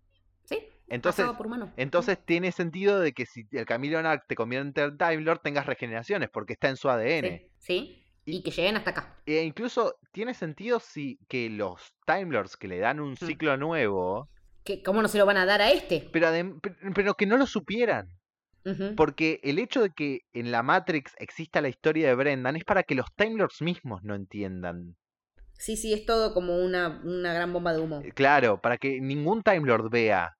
Entonces, 0.89 1.25
por 1.37 1.47
tiene 2.25 2.51
sentido 2.51 2.99
de 2.99 3.13
que 3.13 3.25
si 3.25 3.45
el 3.51 3.65
Chameleon 3.65 4.05
Arc 4.05 4.25
te 4.27 4.35
convierte 4.35 4.81
en 4.81 4.97
Time 4.97 5.21
Lord 5.21 5.41
tengas 5.41 5.65
regeneraciones 5.65 6.29
porque 6.29 6.53
está 6.53 6.69
en 6.69 6.77
su 6.77 6.89
ADN. 6.89 7.29
Sí, 7.29 7.51
sí, 7.57 8.05
Y- 8.25 8.37
y 8.37 8.43
que 8.43 8.51
lleguen 8.51 8.75
hasta 8.77 8.91
acá. 8.91 9.21
E 9.25 9.41
incluso 9.43 9.95
tiene 10.11 10.33
sentido 10.33 10.79
si 10.79 11.17
que 11.27 11.49
los 11.49 11.93
Time 12.05 12.31
Lords 12.33 12.57
que 12.57 12.67
le 12.67 12.79
dan 12.79 12.99
un 12.99 13.13
Mm. 13.13 13.15
ciclo 13.15 13.57
nuevo, 13.57 14.29
¿Cómo 14.85 15.01
no 15.01 15.07
se 15.07 15.17
lo 15.17 15.25
van 15.25 15.37
a 15.37 15.45
dar 15.47 15.61
a 15.61 15.71
este? 15.71 16.07
pero, 16.11 17.15
que 17.15 17.25
no 17.25 17.37
lo 17.37 17.47
supieran. 17.47 18.07
Porque 18.95 19.39
el 19.41 19.57
hecho 19.57 19.81
de 19.81 19.89
que 19.89 20.19
en 20.31 20.51
la 20.51 20.61
Matrix 20.61 21.13
exista 21.17 21.59
la 21.61 21.69
historia 21.69 22.07
de 22.07 22.13
Brendan 22.15 22.55
es 22.55 22.63
para 22.65 22.83
que 22.83 22.93
los 22.93 23.07
Time 23.15 23.35
Lords 23.37 23.61
mismos 23.61 24.03
no 24.03 24.13
entiendan. 24.13 24.95
Sí, 25.53 25.75
sí, 25.75 25.91
es 25.93 26.05
todo 26.05 26.33
como 26.33 26.57
una, 26.57 27.01
una 27.03 27.33
gran 27.33 27.51
bomba 27.51 27.73
de 27.73 27.79
humo. 27.79 28.01
Eh, 28.03 28.11
Claro, 28.11 28.61
para 28.61 28.77
que 28.77 29.01
ningún 29.01 29.41
Time 29.41 29.65
Lord 29.65 29.89
vea. 29.89 30.35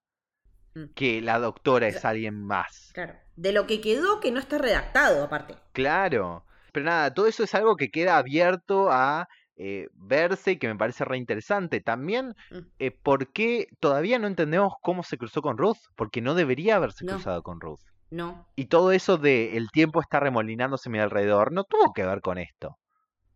Que 0.95 1.21
la 1.21 1.39
doctora 1.39 1.87
es 1.87 2.05
alguien 2.05 2.43
más. 2.45 2.91
Claro. 2.93 3.15
De 3.35 3.51
lo 3.53 3.67
que 3.67 3.81
quedó 3.81 4.19
que 4.19 4.31
no 4.31 4.39
está 4.39 4.57
redactado, 4.57 5.23
aparte. 5.23 5.55
Claro. 5.73 6.45
Pero 6.71 6.85
nada, 6.85 7.13
todo 7.13 7.27
eso 7.27 7.43
es 7.43 7.55
algo 7.55 7.75
que 7.75 7.89
queda 7.89 8.17
abierto 8.17 8.91
a 8.91 9.27
eh, 9.61 9.87
verse 9.93 10.51
y 10.51 10.57
que 10.57 10.69
me 10.69 10.77
parece 10.77 11.03
re 11.03 11.17
interesante. 11.17 11.81
También, 11.81 12.33
Mm. 12.49 12.59
eh, 12.79 12.91
¿por 12.91 13.33
qué 13.33 13.67
todavía 13.81 14.17
no 14.17 14.27
entendemos 14.27 14.71
cómo 14.81 15.03
se 15.03 15.17
cruzó 15.17 15.41
con 15.41 15.57
Ruth? 15.57 15.79
Porque 15.97 16.21
no 16.21 16.33
debería 16.33 16.77
haberse 16.77 17.03
No. 17.03 17.13
cruzado 17.15 17.43
con 17.43 17.59
Ruth. 17.59 17.81
No, 18.11 18.47
Y 18.55 18.67
todo 18.67 18.91
eso 18.93 19.17
de 19.17 19.57
el 19.57 19.69
tiempo 19.69 19.99
está 20.01 20.19
remolinándose 20.21 20.87
a 20.89 20.91
mi 20.93 20.99
alrededor 20.99 21.51
no 21.51 21.63
tuvo 21.65 21.91
que 21.93 22.05
ver 22.05 22.21
con 22.21 22.37
esto. 22.37 22.77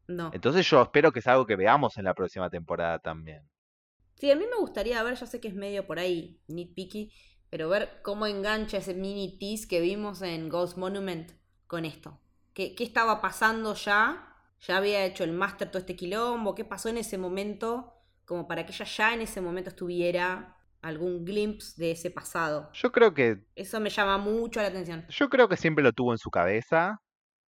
no. 0.08 0.30
Entonces 0.34 0.66
yo 0.70 0.82
espero 0.82 1.12
que 1.12 1.20
es 1.20 1.28
algo 1.28 1.46
que 1.46 1.56
veamos 1.58 1.98
en 1.98 2.06
la 2.06 2.14
próxima 2.14 2.50
temporada 2.50 3.00
también. 3.00 3.42
Sí, 4.24 4.32
a 4.32 4.38
mí 4.38 4.46
me 4.50 4.56
gustaría 4.56 5.04
ver, 5.04 5.16
ya 5.16 5.26
sé 5.26 5.42
que 5.42 5.50
es 5.50 5.54
medio 5.54 5.86
por 5.86 6.00
ahí 6.00 6.40
nitpicky, 6.48 7.12
pero 7.50 7.68
ver 7.68 8.00
cómo 8.04 8.26
engancha 8.26 8.78
ese 8.78 8.94
mini 8.94 9.38
tease 9.38 9.68
que 9.68 9.82
vimos 9.82 10.22
en 10.22 10.48
Ghost 10.48 10.78
Monument 10.78 11.34
con 11.68 11.84
esto. 11.84 12.22
¿Qué, 12.54 12.74
qué 12.74 12.86
estaba 12.86 13.20
pasando 13.20 13.76
ya? 13.76 14.34
¿Ya 14.62 14.78
había 14.78 15.04
hecho 15.04 15.26
el 15.26 15.34
máster 15.34 15.70
todo 15.70 15.80
este 15.80 15.98
quilombo? 15.98 16.56
¿Qué 16.56 16.64
pasó 16.64 16.88
en 16.88 17.00
ese 17.00 17.18
momento? 17.18 17.96
Como 18.24 18.48
para 18.48 18.66
que 18.66 18.72
ella 18.72 18.86
ya 18.86 19.14
en 19.14 19.24
ese 19.24 19.42
momento 19.42 19.72
estuviera 19.72 20.56
algún 20.82 21.26
glimpse 21.26 21.74
de 21.76 21.92
ese 21.92 22.10
pasado. 22.10 22.70
Yo 22.72 22.94
creo 22.94 23.14
que 23.14 23.44
Eso 23.56 23.82
me 23.82 23.90
llama 23.90 24.18
mucho 24.18 24.62
la 24.62 24.68
atención. 24.68 25.06
Yo 25.10 25.28
creo 25.28 25.50
que 25.50 25.58
siempre 25.58 25.84
lo 25.84 25.92
tuvo 25.92 26.14
en 26.14 26.18
su 26.18 26.30
cabeza, 26.30 27.02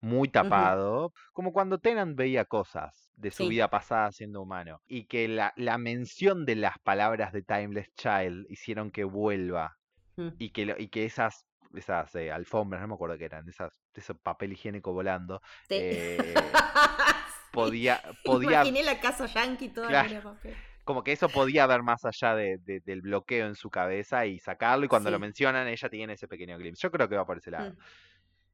muy 0.06 0.30
tapado, 0.30 1.12
como 1.34 1.52
cuando 1.52 1.80
Tennant 1.80 2.16
veía 2.16 2.46
cosas 2.46 3.12
de 3.16 3.32
su 3.32 3.44
Sí. 3.44 3.50
vida 3.50 3.70
pasada 3.70 4.12
siendo 4.12 4.42
humano, 4.42 4.82
y 4.88 5.06
que 5.06 5.28
la, 5.28 5.52
la 5.56 5.78
mención 5.78 6.46
de 6.46 6.56
las 6.56 6.78
palabras 6.80 7.34
de 7.34 7.42
Timeless 7.42 7.92
Child 7.96 8.46
hicieron 8.50 8.92
que 8.92 9.04
vuelva, 9.04 9.78
Mm. 10.18 10.30
y 10.40 10.52
que, 10.52 10.66
lo- 10.66 10.78
y 10.80 10.88
que 10.90 11.06
esas, 11.06 11.46
esas 11.74 12.14
eh, 12.16 12.32
alfombras, 12.32 12.82
no 12.82 12.88
me 12.88 12.94
acuerdo 12.94 13.18
qué 13.18 13.26
eran, 13.26 13.50
esas, 13.50 13.82
ese 13.96 14.14
papel 14.16 14.54
higiénico 14.54 14.94
volando, 14.94 15.42
Sí. 15.68 15.76
eh, 15.78 16.34
podía, 17.52 18.02
podía, 18.24 18.62
Imaginé 18.62 18.84
la 18.84 19.00
casa 19.00 19.26
yankee 19.26 19.70
toda 19.70 19.88
Claro. 19.88 20.22
papel. 20.24 20.56
como 20.84 21.04
que 21.04 21.12
eso 21.14 21.30
podía 21.30 21.66
ver 21.66 21.82
más 21.82 22.06
allá 22.06 22.36
de, 22.36 22.58
de- 22.60 22.80
del 22.82 23.02
bloqueo 23.02 23.48
en 23.48 23.56
su 23.56 23.70
cabeza 23.72 24.26
y 24.28 24.38
sacarlo, 24.40 24.86
y 24.86 24.88
cuando 24.88 25.10
lo 25.10 25.18
mencionan 25.20 25.68
ella 25.68 25.90
tiene 25.90 26.14
ese 26.14 26.28
pequeño 26.28 26.58
glimpse. 26.60 26.82
Yo 26.84 26.92
creo 26.92 27.10
que 27.10 27.16
va 27.16 27.26
por 27.26 27.38
ese 27.40 27.50
lado. 27.50 27.72
Mm. 27.72 27.78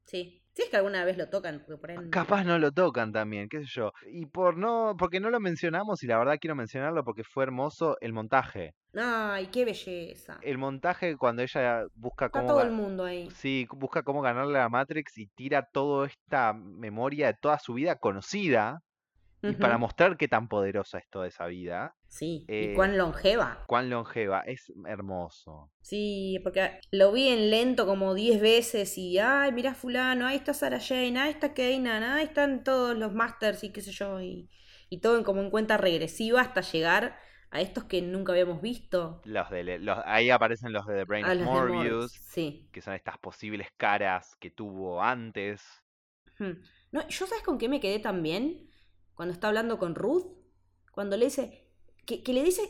Sí. 0.06 0.41
Si 0.54 0.64
es 0.64 0.70
que 0.70 0.78
alguna 0.78 1.06
vez 1.06 1.18
lo 1.18 1.30
tocan, 1.30 1.60
porque 1.66 1.78
por 1.80 1.92
ahí 1.92 1.98
no- 1.98 2.10
Capaz 2.10 2.44
no 2.44 2.60
lo 2.60 2.72
tocan 2.72 3.12
también, 3.12 3.48
qué 3.48 3.60
sé 3.60 3.66
yo. 3.68 3.92
Y 4.12 4.26
por 4.26 4.58
no, 4.58 4.96
porque 4.98 5.20
no 5.20 5.30
lo 5.30 5.40
mencionamos, 5.40 6.04
y 6.04 6.08
la 6.08 6.18
verdad 6.18 6.38
quiero 6.42 6.56
mencionarlo 6.56 7.04
porque 7.06 7.24
fue 7.24 7.44
hermoso 7.44 7.98
el 8.02 8.12
montaje. 8.14 8.74
Ay, 8.94 9.48
qué 9.48 9.64
belleza. 9.64 10.38
El 10.42 10.58
montaje 10.58 11.16
cuando 11.16 11.42
ella 11.42 11.86
busca 11.96 12.26
Está 12.26 12.40
cómo 12.40 12.52
todo 12.54 12.64
el 12.64 12.72
mundo 12.72 13.06
ahí. 13.06 13.30
sí, 13.32 13.66
busca 13.72 14.04
cómo 14.04 14.22
ganarle 14.22 14.58
a 14.60 14.64
la 14.64 14.70
Matrix 14.70 15.18
y 15.18 15.28
tira 15.28 15.66
toda 15.72 16.08
esta 16.08 16.54
memoria 16.54 17.28
de 17.28 17.36
toda 17.42 17.58
su 17.60 17.74
vida 17.76 17.96
conocida 17.96 18.82
y 19.44 19.54
para 19.54 19.78
mostrar 19.78 20.18
qué 20.18 20.28
tan 20.28 20.48
poderosa 20.48 20.98
es 21.00 21.10
toda 21.10 21.28
esa 21.28 21.46
vida, 21.48 21.96
Sí, 22.08 22.46
eh, 22.48 22.70
y 22.72 22.76
cuán 22.76 22.98
longeva. 22.98 23.64
cuán 23.68 23.90
longeva, 23.90 24.42
es 24.42 24.72
hermoso. 24.86 25.72
Sí, 25.82 26.40
porque 26.44 26.80
lo 26.92 27.12
vi 27.12 27.30
en 27.30 27.50
lento 27.50 27.86
como 27.86 28.14
10 28.14 28.40
veces 28.42 28.98
y, 28.98 29.18
ay, 29.18 29.52
mirá 29.52 29.74
fulano, 29.74 30.28
ahí 30.28 30.36
está 30.38 30.54
Sarah 30.54 30.80
Jane, 30.80 31.20
ahí 31.20 31.32
está 31.32 31.54
Kanan, 31.54 32.04
ahí 32.04 32.26
están 32.26 32.64
todos 32.64 32.98
los 32.98 33.14
masters 33.14 33.64
y 33.64 33.72
qué 33.72 33.82
sé 33.82 33.92
yo, 33.92 34.22
y, 34.22 34.50
y 34.90 35.00
todo 35.00 35.18
en, 35.18 35.24
como 35.24 35.42
en 35.42 35.50
cuenta 35.50 35.78
regresiva 35.78 36.42
hasta 36.42 36.62
llegar 36.62 37.18
a 37.50 37.60
estos 37.62 37.84
que 37.86 38.02
nunca 38.02 38.32
habíamos 38.32 38.62
visto. 38.62 39.22
Los 39.26 39.50
de, 39.50 39.80
los, 39.80 39.98
ahí 40.06 40.30
aparecen 40.30 40.72
los 40.72 40.86
de 40.86 40.96
The 40.96 41.04
Brain 41.06 41.26
A 41.26 41.34
of 41.34 41.40
Morbius. 41.40 41.74
Morbius, 41.74 42.12
Sí. 42.30 42.70
que 42.72 42.82
son 42.82 42.94
estas 42.94 43.18
posibles 43.18 43.68
caras 43.76 44.36
que 44.40 44.52
tuvo 44.52 45.02
antes. 45.02 45.62
Hmm. 46.40 46.54
No, 46.94 47.08
¿yo 47.10 47.26
sabes 47.26 47.44
con 47.44 47.58
qué 47.58 47.68
me 47.68 47.80
quedé 47.82 48.00
también? 48.00 48.70
Cuando 49.22 49.34
está 49.34 49.50
hablando 49.50 49.78
con 49.78 49.94
Ruth, 49.94 50.26
cuando 50.92 51.16
le 51.16 51.26
dice, 51.26 51.68
que, 52.08 52.24
que 52.24 52.34
le 52.34 52.42
dice 52.42 52.64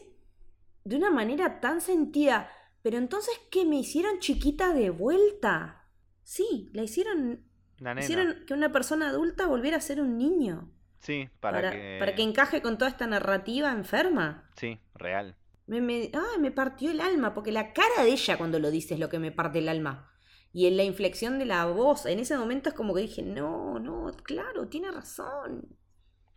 de 0.84 0.98
una 0.98 1.10
manera 1.10 1.62
tan 1.62 1.80
sentida, 1.80 2.52
pero 2.82 2.98
entonces 2.98 3.34
que 3.50 3.64
me 3.66 3.78
hicieron 3.78 4.20
chiquita 4.20 4.74
de 4.74 4.90
vuelta. 4.90 5.88
Sí, 6.24 6.70
la 6.74 6.84
hicieron, 6.84 7.46
La 7.78 7.94
nena. 7.94 8.04
hicieron 8.04 8.44
que 8.46 8.54
una 8.54 8.70
persona 8.70 9.08
adulta 9.08 9.48
volviera 9.48 9.78
a 9.78 9.80
ser 9.80 10.02
un 10.02 10.18
niño. 10.18 10.70
Sí, 11.00 11.30
para, 11.40 11.60
Para, 11.62 11.72
que... 11.72 11.96
para 12.00 12.16
que 12.16 12.24
encaje 12.24 12.62
con 12.62 12.78
toda 12.78 12.92
esta 12.92 13.08
narrativa 13.08 13.72
enferma. 13.72 14.50
Sí, 14.58 14.78
real. 14.96 15.38
Me, 15.68 15.80
me, 15.80 16.12
ay, 16.14 16.38
me 16.42 16.52
partió 16.52 16.92
el 16.92 17.00
alma, 17.00 17.34
porque 17.34 17.54
la 17.54 17.72
cara 17.72 18.04
de 18.04 18.10
ella 18.12 18.38
cuando 18.38 18.60
lo 18.60 18.72
dice 18.72 18.96
es 18.96 19.00
lo 19.00 19.08
que 19.08 19.20
me 19.20 19.32
parte 19.32 19.60
el 19.60 19.70
alma. 19.70 20.12
Y 20.52 20.66
en 20.68 20.76
la 20.76 20.84
inflexión 20.84 21.40
de 21.40 21.46
la 21.46 21.66
voz, 21.68 22.06
en 22.08 22.20
ese 22.20 22.38
momento 22.38 22.68
es 22.68 22.76
como 22.76 22.94
que 22.94 23.04
dije, 23.04 23.22
no, 23.24 23.80
no, 23.80 24.12
claro, 24.24 24.68
tiene 24.68 24.92
razón. 24.92 25.78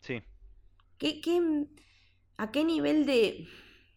Sí. 0.04 0.22
¿Qué, 0.98 1.20
qué, 1.20 1.66
¿A 2.38 2.50
qué 2.52 2.64
nivel 2.64 3.06
de, 3.06 3.48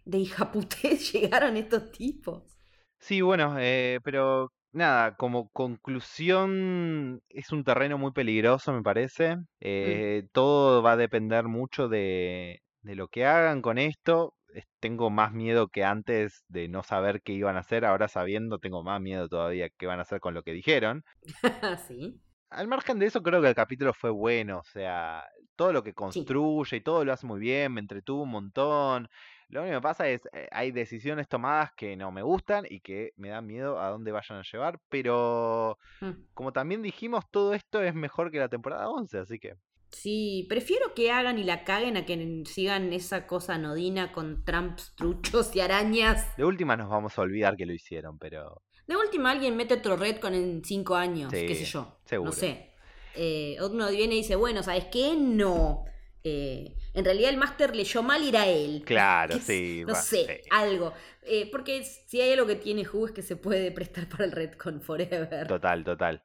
de 0.06 0.18
hijaputez 0.20 1.12
llegaron 1.14 1.58
estos 1.58 1.92
tipos? 1.92 2.44
Sí, 3.00 3.22
bueno, 3.22 3.56
eh, 3.60 4.00
pero 4.04 4.52
nada, 4.72 5.16
como 5.16 5.50
conclusión 5.50 7.22
es 7.30 7.52
un 7.52 7.64
terreno 7.64 7.98
muy 7.98 8.12
peligroso, 8.12 8.74
me 8.74 8.82
parece. 8.84 9.38
Eh, 9.60 10.28
Todo 10.32 10.82
va 10.84 10.94
a 10.94 10.98
depender 10.98 11.46
mucho 11.46 11.88
de, 11.88 12.62
de 12.82 12.96
lo 12.96 13.08
que 13.08 13.26
hagan 13.26 13.62
con 13.62 13.78
esto. 13.78 14.34
Es- 14.54 14.66
Tengo 14.80 15.10
más 15.10 15.32
miedo 15.34 15.68
que 15.70 15.84
antes 15.84 16.44
de 16.48 16.68
no 16.70 16.84
saber 16.84 17.22
qué 17.22 17.34
iban 17.34 17.56
a 17.56 17.60
hacer. 17.60 17.86
Ahora 17.86 18.08
sabiendo, 18.08 18.60
tengo 18.60 18.84
más 18.84 19.00
miedo 19.02 19.30
todavía 19.30 19.70
qué 19.78 19.86
van 19.86 20.00
a 20.00 20.02
hacer 20.04 20.20
con 20.20 20.34
lo 20.34 20.44
que 20.44 20.52
dijeron. 20.54 21.04
sí. 21.88 22.20
Al 22.50 22.68
margen 22.68 22.98
de 23.00 23.08
eso, 23.08 23.22
creo 23.22 23.42
que 23.42 23.50
el 23.50 23.56
capítulo 23.56 23.94
fue 23.94 24.10
bueno. 24.10 24.60
O 24.60 24.64
sea, 24.64 25.24
todo 25.56 25.74
lo 25.74 25.84
que 25.84 25.94
construye 25.94 26.78
y 26.78 26.82
todo 26.82 27.04
lo 27.04 27.12
hace 27.14 27.26
muy 27.28 27.40
bien. 27.40 27.74
Me 27.74 27.82
entretuvo 27.82 28.24
un 28.24 28.30
montón. 28.30 29.10
Lo 29.50 29.62
único 29.62 29.78
que 29.78 29.82
pasa 29.82 30.08
es, 30.10 30.22
eh, 30.34 30.48
hay 30.52 30.72
decisiones 30.72 31.28
tomadas 31.28 31.72
que 31.76 31.96
no 31.96 32.12
me 32.12 32.22
gustan 32.22 32.66
y 32.70 32.82
que 32.82 33.12
me 33.16 33.30
dan 33.30 33.46
miedo 33.48 33.80
a 33.80 33.90
dónde 33.90 34.12
vayan 34.12 34.40
a 34.40 34.44
llevar. 34.44 34.80
Pero, 34.90 35.78
Mm. 36.02 36.12
como 36.34 36.52
también 36.54 36.82
dijimos, 36.82 37.26
todo 37.32 37.54
esto 37.54 37.82
es 37.82 37.94
mejor 37.96 38.30
que 38.32 38.40
la 38.40 38.50
temporada 38.50 38.90
11. 38.90 39.18
Así 39.20 39.40
que, 39.40 39.56
Sí, 39.90 40.46
prefiero 40.50 40.94
que 40.94 41.12
hagan 41.12 41.40
y 41.40 41.46
la 41.46 41.64
caguen 41.64 41.96
a 41.96 42.06
que 42.06 42.44
sigan 42.46 42.92
esa 42.92 43.26
cosa 43.26 43.56
anodina 43.56 44.12
con 44.12 44.44
tramps, 44.44 44.94
truchos 44.96 45.56
y 45.56 45.62
arañas. 45.62 46.36
de 46.36 46.44
última 46.44 46.76
nos 46.76 46.90
vamos 46.90 47.18
a 47.18 47.22
olvidar 47.22 47.56
que 47.56 47.66
lo 47.66 47.72
hicieron. 47.74 48.20
Pero, 48.20 48.62
De 48.88 48.96
última 48.96 49.32
alguien 49.32 49.56
mete 49.58 49.76
otro 49.76 49.98
Redcon 49.98 50.34
en 50.34 50.64
cinco 50.64 50.96
años, 50.96 51.32
Sí, 51.32 51.46
qué 51.46 51.56
sé 51.56 51.66
yo. 51.66 52.00
seguro. 52.06 52.32
No 52.32 52.36
sé. 52.36 52.72
Eh, 53.16 53.58
uno 53.62 53.90
viene 53.90 54.16
y 54.16 54.18
dice, 54.20 54.36
bueno, 54.36 54.64
¿sabes 54.64 54.86
qué? 54.86 55.16
No. 55.18 55.86
Eh, 56.24 56.76
en 56.94 57.06
realidad 57.06 57.30
el 57.30 57.38
máster 57.38 57.76
leyó 57.76 58.04
mal 58.04 58.22
y 58.24 58.30
era 58.30 58.48
él. 58.48 58.84
claro, 58.86 59.36
¿Qué 59.38 59.42
sí. 59.42 59.84
No 59.86 59.94
va, 59.94 60.02
sé, 60.02 60.42
sí. 60.44 60.50
algo. 60.52 60.94
Eh, 61.24 61.50
porque 61.52 61.84
si 61.84 62.22
hay 62.22 62.34
algo 62.34 62.48
que 62.48 62.56
tiene 62.56 62.88
Who 62.88 63.08
es 63.08 63.12
que 63.12 63.22
se 63.22 63.36
puede 63.36 63.72
prestar 63.74 64.08
para 64.10 64.26
el 64.26 64.32
Redcon 64.32 64.82
Forever. 64.82 65.48
Total, 65.48 65.84
total. 65.84 66.22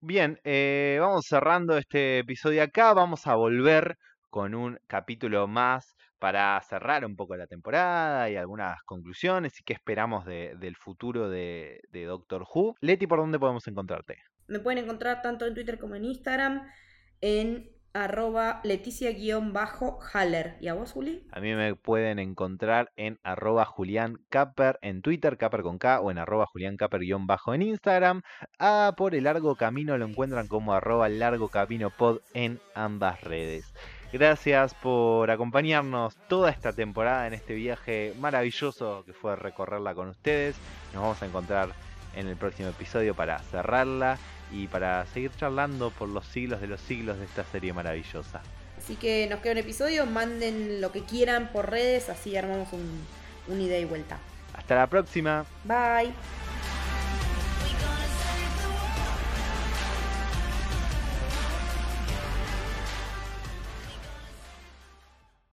Bien, 0.00 0.40
eh, 0.44 0.98
vamos 1.00 1.26
cerrando 1.26 1.76
este 1.78 2.18
episodio 2.20 2.62
acá. 2.62 2.92
Vamos 2.94 3.26
a 3.26 3.34
volver 3.36 3.98
con 4.30 4.54
un 4.54 4.80
capítulo 4.86 5.46
más 5.46 5.94
para 6.22 6.60
cerrar 6.60 7.04
un 7.04 7.16
poco 7.16 7.34
la 7.36 7.48
temporada 7.48 8.30
y 8.30 8.36
algunas 8.36 8.80
conclusiones 8.84 9.58
y 9.58 9.64
qué 9.64 9.72
esperamos 9.72 10.24
de- 10.24 10.54
del 10.56 10.76
futuro 10.76 11.28
de, 11.28 11.80
de 11.90 12.04
Doctor 12.04 12.44
Who. 12.54 12.76
Leti, 12.80 13.08
¿por 13.08 13.18
dónde 13.18 13.40
podemos 13.40 13.66
encontrarte? 13.66 14.18
Me 14.46 14.60
pueden 14.60 14.84
encontrar 14.84 15.20
tanto 15.20 15.46
en 15.46 15.54
Twitter 15.54 15.80
como 15.80 15.96
en 15.96 16.04
Instagram 16.04 16.62
en 17.20 17.72
arroba 17.92 18.60
leticia-haller. 18.62 20.58
¿Y 20.60 20.68
a 20.68 20.74
vos, 20.74 20.92
Juli? 20.92 21.26
A 21.32 21.40
mí 21.40 21.54
me 21.56 21.74
pueden 21.74 22.20
encontrar 22.20 22.92
en 22.94 23.18
arroba 23.24 23.64
Julián 23.64 24.18
en 24.80 25.02
Twitter, 25.02 25.36
Caper 25.36 25.62
con 25.62 25.78
K, 25.78 26.00
o 26.00 26.12
en 26.12 26.18
arroba 26.18 26.46
Julián 26.46 26.76
Caper 26.76 27.00
guion 27.00 27.26
bajo 27.26 27.52
en 27.52 27.62
Instagram. 27.62 28.22
A 28.60 28.94
Por 28.96 29.16
el 29.16 29.24
Largo 29.24 29.56
Camino 29.56 29.98
lo 29.98 30.06
encuentran 30.06 30.46
como 30.46 30.72
arroba 30.72 31.08
Largo 31.08 31.48
Camino 31.48 31.90
Pod 31.90 32.20
en 32.32 32.60
ambas 32.76 33.22
redes. 33.22 33.74
Gracias 34.12 34.74
por 34.74 35.30
acompañarnos 35.30 36.16
toda 36.28 36.50
esta 36.50 36.74
temporada 36.74 37.26
en 37.26 37.32
este 37.32 37.54
viaje 37.54 38.12
maravilloso 38.20 39.04
que 39.06 39.14
fue 39.14 39.36
recorrerla 39.36 39.94
con 39.94 40.08
ustedes. 40.08 40.54
Nos 40.92 41.02
vamos 41.02 41.22
a 41.22 41.26
encontrar 41.26 41.70
en 42.14 42.28
el 42.28 42.36
próximo 42.36 42.68
episodio 42.68 43.14
para 43.14 43.38
cerrarla 43.38 44.18
y 44.52 44.66
para 44.66 45.06
seguir 45.06 45.30
charlando 45.38 45.90
por 45.90 46.10
los 46.10 46.26
siglos 46.26 46.60
de 46.60 46.66
los 46.66 46.80
siglos 46.82 47.18
de 47.18 47.24
esta 47.24 47.42
serie 47.44 47.72
maravillosa. 47.72 48.42
Así 48.76 48.96
que 48.96 49.26
nos 49.30 49.40
queda 49.40 49.52
un 49.52 49.58
episodio, 49.58 50.04
manden 50.04 50.82
lo 50.82 50.92
que 50.92 51.04
quieran 51.04 51.48
por 51.50 51.70
redes, 51.70 52.10
así 52.10 52.36
armamos 52.36 52.70
un, 52.74 53.06
un 53.48 53.60
ida 53.62 53.78
y 53.78 53.86
vuelta. 53.86 54.18
Hasta 54.54 54.74
la 54.74 54.86
próxima. 54.88 55.46
Bye. 55.64 56.12